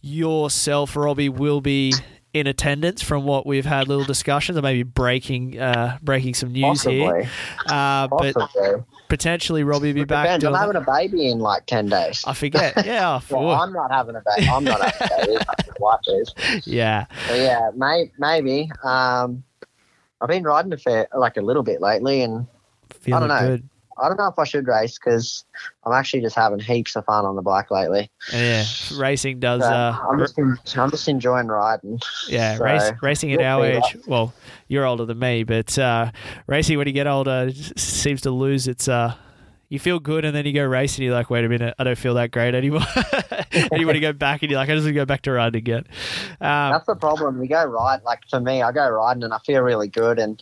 [0.00, 1.92] yourself, Robbie, will be
[2.34, 6.78] in attendance from what we've had little discussions, or maybe breaking uh, breaking some news
[6.84, 6.96] Possibly.
[6.98, 7.28] here.
[7.68, 8.34] Uh, but
[9.08, 10.26] potentially Robbie will be back.
[10.26, 10.44] Depends.
[10.44, 12.24] I'm doing having a baby in like 10 days.
[12.26, 12.74] I forget.
[12.84, 13.60] Yeah, I Well, forgot.
[13.62, 14.48] I'm not having a baby.
[14.48, 15.44] I'm not having a baby.
[15.46, 16.66] My wife is.
[16.66, 17.06] yeah.
[17.28, 18.70] But yeah, may, maybe.
[18.82, 19.44] Um,
[20.20, 22.46] I've been riding a fair, like a little bit lately, and
[23.00, 23.48] Feeling I don't know.
[23.56, 23.68] good.
[24.02, 25.44] I don't know if I should race because
[25.84, 28.10] I'm actually just having heaps of fun on the bike lately.
[28.32, 28.64] Yeah,
[28.96, 29.62] racing does.
[29.62, 32.00] So Uh, I'm just en- I'm just enjoying riding.
[32.28, 33.96] yeah, so race, racing at our age.
[34.06, 34.32] Well,
[34.68, 36.10] you're older than me, but uh,
[36.46, 38.88] racing when you get older seems to lose its.
[38.88, 39.14] Uh,
[39.70, 41.04] you feel good, and then you go racing.
[41.04, 42.82] You're like, wait a minute, I don't feel that great anymore.
[43.52, 45.22] and you want to go back, and you're like, I just want to go back
[45.22, 45.84] to riding again.
[46.40, 47.38] Um, That's the problem.
[47.38, 50.40] We go ride like for me, I go riding and I feel really good, and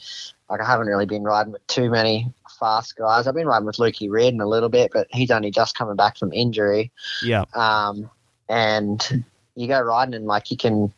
[0.50, 2.30] like I haven't really been riding with too many
[2.62, 3.26] fast guys.
[3.26, 6.16] I've been riding with Lukey Reardon a little bit, but he's only just coming back
[6.16, 6.92] from injury.
[7.22, 8.08] yeah, um,
[8.48, 9.24] and
[9.56, 10.92] you go riding and like you can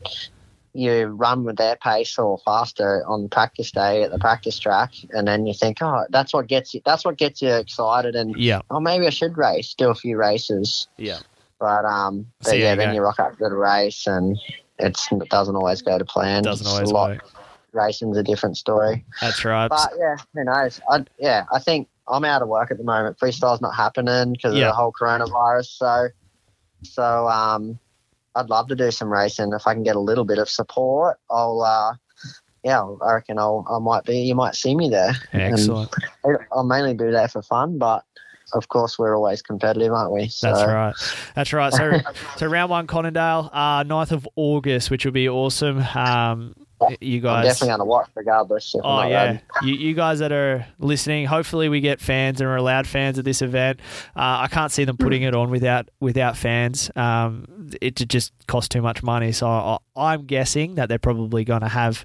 [0.74, 5.26] you run with their pace or faster on practice day at the practice track and
[5.26, 8.60] then you think oh that's what gets you that's what gets you excited and yeah,
[8.70, 11.20] oh maybe i should race do a few races yeah.
[11.60, 14.36] but um but See, yeah you then you rock up to the race and
[14.78, 17.30] it's, it doesn't always go to plan Doesn't It's always a lot, work.
[17.74, 19.68] Racing's a different story That's right.
[19.68, 23.18] but yeah who knows I, yeah i think i'm out of work at the moment
[23.18, 24.66] freestyle's not happening because Yeah.
[24.66, 26.08] of the whole coronavirus so
[26.82, 27.78] so um
[28.36, 31.18] i'd love to do some racing if i can get a little bit of support
[31.30, 31.94] i'll uh
[32.62, 35.90] yeah i reckon i'll i might be you might see me there Excellent.
[36.24, 38.04] And i'll mainly do that for fun but
[38.52, 40.94] of course we're always competitive aren't we so That's right.
[41.34, 41.72] That's right.
[41.72, 41.98] So,
[42.36, 45.78] so round one, Conondale, uh, 9th of August, which will be awesome.
[45.94, 46.54] Um,
[47.00, 47.44] you i'm guys.
[47.46, 51.26] definitely going to watch regardless Oh yeah, you, you guys that are listening.
[51.26, 53.80] Hopefully, we get fans and are allowed fans at this event.
[54.16, 56.90] Uh, I can't see them putting it on without without fans.
[56.96, 59.32] Um, it ju- just costs too much money.
[59.32, 62.04] So I, I'm guessing that they're probably going to have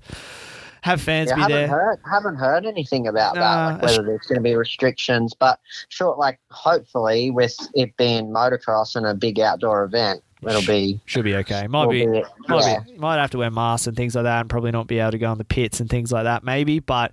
[0.82, 1.68] have fans Yeah, be haven't there.
[1.68, 5.34] heard haven't heard anything about Nah, that, like whether there's going to be restrictions.
[5.38, 5.60] But
[5.90, 11.26] sure, like hopefully with it being motocross and a big outdoor event, it'll be Should
[11.26, 11.68] be okay.
[11.68, 12.06] Might be.
[12.06, 12.80] be- Might, yeah.
[12.86, 15.11] be, might have to wear masks and things like that, and probably not be able
[15.11, 16.44] to go in the pits and things like that.
[16.44, 17.11] Maybe, but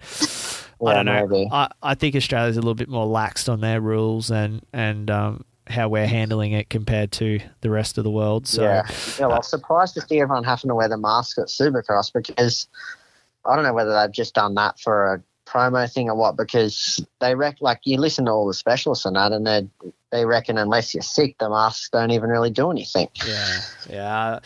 [0.84, 1.26] I don't know.
[1.26, 1.48] maybe.
[1.50, 5.44] I, I think Australia's a little bit more laxed on their rules and and um,
[5.68, 8.46] how we're handling it compared to the rest of the world.
[8.46, 8.82] So yeah.
[9.18, 12.12] Yeah, well, I was surprised to see everyone having to wear the mask at Supercross
[12.12, 12.68] because
[13.44, 16.36] I don't know whether they've just done that for a promo thing or what.
[16.36, 19.66] Because they rec like you listen to all the specialists and that, and they
[20.12, 23.08] they reckon unless you're sick, the masks don't even really do anything.
[23.26, 23.60] Yeah,
[23.90, 24.38] yeah.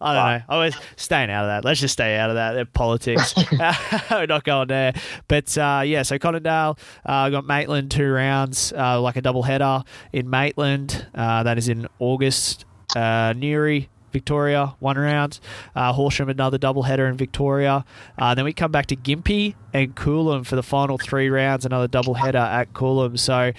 [0.00, 0.54] I don't know.
[0.54, 1.64] I was staying out of that.
[1.64, 2.52] Let's just stay out of that.
[2.52, 3.34] They're politics.
[4.10, 4.94] We're not going there.
[5.28, 9.82] But uh, yeah, so Conondale uh, got Maitland two rounds, uh, like a double header
[10.12, 11.06] in Maitland.
[11.14, 12.64] Uh, that is in August.
[12.96, 13.88] Uh, Newry.
[14.12, 15.40] Victoria, one round.
[15.74, 17.84] Uh, Horsham, another double header in Victoria.
[18.18, 21.88] Uh, then we come back to Gympie and Coolum for the final three rounds, another
[21.88, 23.18] double header at Coolum.
[23.18, 23.52] So,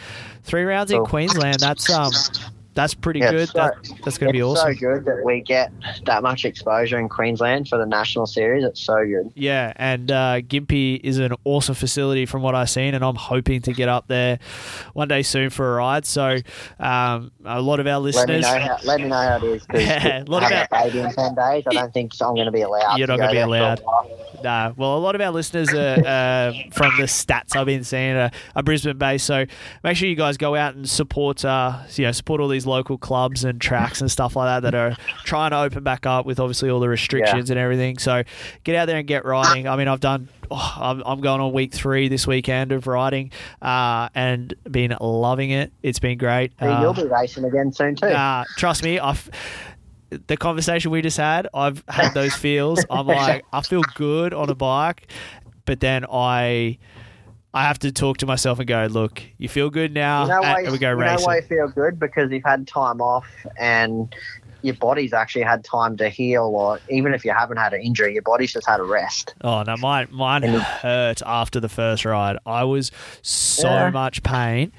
[0.44, 1.08] three rounds in Cool.
[1.08, 1.60] Queensland.
[1.60, 2.12] That's um,
[2.74, 3.50] that's pretty Yeah, good.
[3.50, 3.74] so- that,
[4.04, 4.74] that's going to be it's awesome.
[4.74, 5.72] so good that we get
[6.06, 8.64] that much exposure in Queensland for the national series.
[8.64, 9.32] It's so good.
[9.36, 13.62] Yeah, and uh, Gympie is an awesome facility from what I've seen, and I'm hoping
[13.64, 14.40] to get up there
[14.94, 16.06] one day soon for a ride.
[16.06, 16.38] So,
[16.80, 18.78] um, a lot of our Let me listeners, know how.
[18.84, 19.66] Let me know how it is.
[19.74, 22.52] Yeah, a lot of a baby in ten days, I don't think I'm going to
[22.52, 22.98] be allowed.
[22.98, 23.82] You're not be there for a allowed.
[24.44, 28.16] Nah, well, a lot of our listeners are uh, from the stats I've been seeing
[28.16, 29.26] are, are Brisbane based.
[29.26, 29.46] So
[29.84, 32.98] make sure you guys go out and support, uh, you know, support all these local
[32.98, 36.40] clubs and tracks and stuff like that that are trying to open back up with
[36.40, 37.98] obviously all the restrictions and everything.
[37.98, 38.24] So
[38.64, 39.68] get out there and get riding.
[39.68, 40.30] I mean, I've done.
[40.52, 43.32] Oh, I'm, I'm going on week three this weekend of riding,
[43.62, 45.72] uh, and been loving it.
[45.82, 46.54] It's been great.
[46.62, 48.08] Uh, you'll be racing again soon too.
[48.08, 49.30] uh, trust me, I've
[50.28, 51.48] the conversation we just had.
[51.54, 52.86] I've had those feels.
[52.90, 55.08] I'm like, I feel good on a bike,
[55.66, 56.78] but then I.
[57.54, 60.40] I have to talk to myself and go, look, you feel good now, you know
[60.44, 60.62] ah, why?
[60.64, 61.26] and we go you know racing.
[61.26, 63.28] why you feel good because you've had time off
[63.60, 64.14] and
[64.64, 68.14] your body's actually had time to heal, or even if you haven't had an injury,
[68.14, 69.36] your body's just had a rest.
[69.42, 72.38] Oh no, mine mine hurt after the first ride.
[72.46, 72.90] I was
[73.22, 73.90] so Yeah.
[73.92, 74.72] much pain.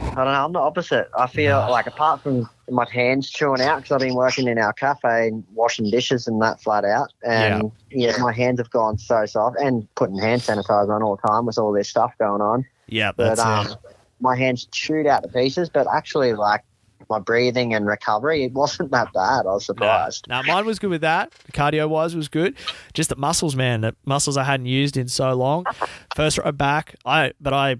[0.00, 0.44] I don't know.
[0.44, 1.08] I'm the opposite.
[1.16, 4.72] I feel like apart from my hands chewing out because I've been working in our
[4.72, 8.16] cafe and washing dishes and that flat out, and yeah.
[8.18, 11.58] my hands have gone so soft and putting hand sanitizer on all the time with
[11.58, 12.64] all this stuff going on.
[12.88, 13.96] Yeah, But that's um, it.
[14.20, 15.68] my hands chewed out to pieces.
[15.68, 16.62] But actually, like
[17.10, 19.40] my breathing and recovery, it wasn't that bad.
[19.40, 20.26] I was surprised.
[20.28, 21.32] No, mine was good with that.
[21.52, 22.56] Cardio wise was good.
[22.94, 23.82] Just the muscles, man.
[23.82, 25.66] The muscles I hadn't used in so long.
[26.14, 27.76] First row back, I but I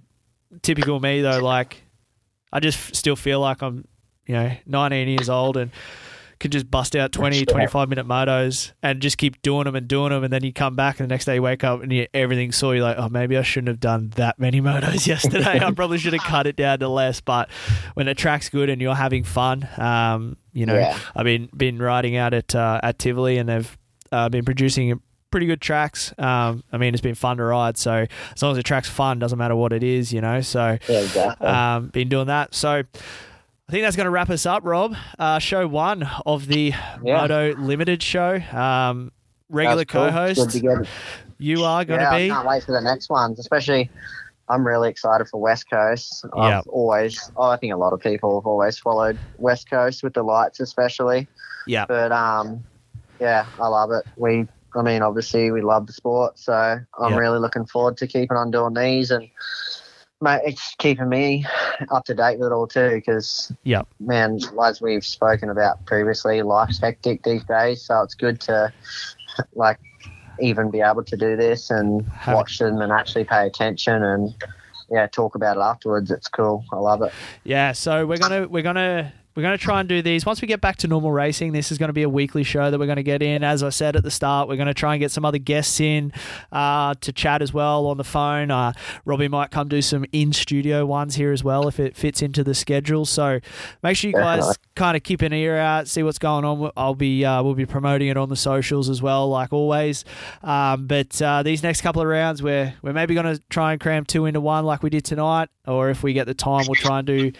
[0.62, 1.82] typical me though, like
[2.52, 3.86] I just still feel like I'm,
[4.26, 5.70] you know, 19 years old and
[6.38, 10.10] could just bust out 20, 25 minute motos and just keep doing them and doing
[10.10, 10.22] them.
[10.22, 12.56] And then you come back and the next day you wake up and you, everything's
[12.56, 12.74] sore.
[12.74, 15.64] You're like, oh, maybe I shouldn't have done that many motos yesterday.
[15.64, 17.22] I probably should have cut it down to less.
[17.22, 17.48] But
[17.94, 20.98] when the track's good and you're having fun, um, you know, Yeah.
[21.14, 23.78] I've been, been riding out at, uh, at Tivoli and they've
[24.12, 25.00] uh, been producing
[25.36, 26.14] pretty good tracks.
[26.16, 27.76] Um, I mean, it's been fun to ride.
[27.76, 30.40] So as long as the track's fun, doesn't matter what it is, you know.
[30.40, 31.46] So Yeah, exactly.
[31.46, 32.54] um, been doing that.
[32.54, 34.96] So I think that's going to wrap us up, Rob.
[35.18, 36.72] Uh, show one of the
[37.02, 37.20] Yeah.
[37.20, 38.36] Moto Limited show.
[38.50, 39.12] Um,
[39.50, 40.06] regular cool.
[40.06, 40.54] co-host,
[41.36, 42.30] you are going yeah, to be.
[42.30, 43.38] I can't wait for the next ones.
[43.38, 43.90] Especially,
[44.48, 46.24] I'm really excited for West Coast.
[46.34, 50.14] I've always, oh, I think a lot of people have always followed West Coast with
[50.14, 51.28] the lights, especially.
[51.66, 52.64] Yeah, But um,
[53.20, 54.06] yeah, I love it.
[54.16, 57.16] We, I mean, obviously we love the sport, so I'm Yeah.
[57.18, 59.28] really looking forward to keeping on doing these and.
[60.22, 61.44] Mate, it's keeping me
[61.90, 66.40] up to date with it all too, because yeah, man, as we've spoken about previously,
[66.40, 68.72] life's hectic these days, so it's good to
[69.54, 69.78] like
[70.40, 74.34] even be able to do this and Have- watch them and actually pay attention and
[74.90, 76.10] yeah, talk about it afterwards.
[76.10, 76.64] It's cool.
[76.72, 77.12] I love it.
[77.44, 77.72] yeah.
[77.72, 80.62] So we're gonna we're gonna we're going to try and do these once we get
[80.62, 81.52] back to normal racing.
[81.52, 83.44] This is going to be a weekly show that we're going to get in.
[83.44, 85.78] As I said at the start, we're going to try and get some other guests
[85.78, 86.10] in
[86.52, 88.50] uh, to chat as well on the phone.
[88.50, 88.72] Uh,
[89.04, 92.42] Robbie might come do some in studio ones here as well if it fits into
[92.42, 93.04] the schedule.
[93.04, 93.40] So
[93.82, 96.70] make sure you guys kind of keep an ear out, see what's going on.
[96.74, 100.06] I'll be uh, we'll be promoting it on the socials as well, like always.
[100.42, 103.80] Um, but uh, these next couple of rounds, we're we're maybe going to try and
[103.80, 106.74] cram two into one, like we did tonight, or if we get the time, we'll
[106.74, 107.32] try and do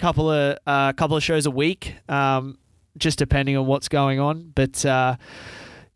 [0.00, 2.58] couple of uh, couple of shows a week, um,
[2.96, 4.50] just depending on what's going on.
[4.54, 5.16] But uh,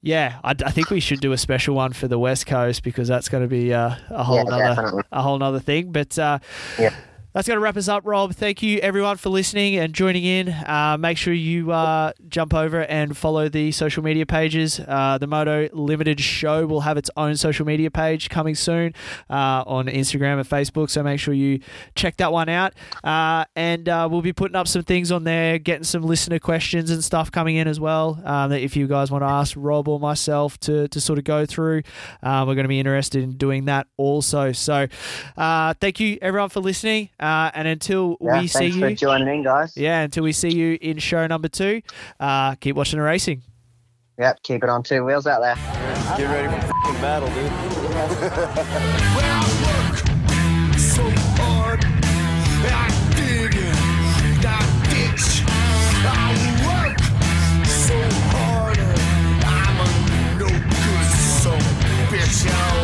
[0.03, 3.09] yeah, I, I think we should do a special one for the West Coast because
[3.09, 5.03] that's going to be uh, a whole Yeah, nother definitely.
[5.11, 5.93] a whole nother thing.
[5.93, 6.39] But uh,
[6.79, 6.95] Yeah.
[7.35, 8.32] That's going to wrap us up, Rob.
[8.32, 10.51] Thank you everyone for listening and joining in.
[10.51, 14.78] Uh, make sure you uh, jump over and follow the social media pages.
[14.78, 18.94] Uh, the Moto Limited Show will have its own social media page coming soon
[19.28, 20.89] uh, on Instagram and Facebook.
[20.90, 21.59] So make sure you
[21.97, 22.73] check that one out.
[23.02, 26.89] Uh, and uh, we'll be putting up some things on there, getting some listener questions
[26.89, 28.23] and stuff coming in as well.
[28.24, 31.24] Um, that if you guys want to ask Rob or myself to, to sort of
[31.24, 31.82] go through,
[32.23, 34.52] we're going to be interested in doing that also.
[34.52, 34.86] So
[35.36, 37.11] thank you everyone for listening.
[37.25, 39.75] Uh, and until Yeah, we see you, thanks for you, joining in, guys.
[39.79, 41.81] yeah, until we see you in show number two,
[42.21, 43.41] uh, keep watching the racing.
[44.19, 45.55] Yep, keep it on two wheels out there.
[46.19, 47.51] Get ready for f***ing battle, dude.
[49.17, 49.35] Where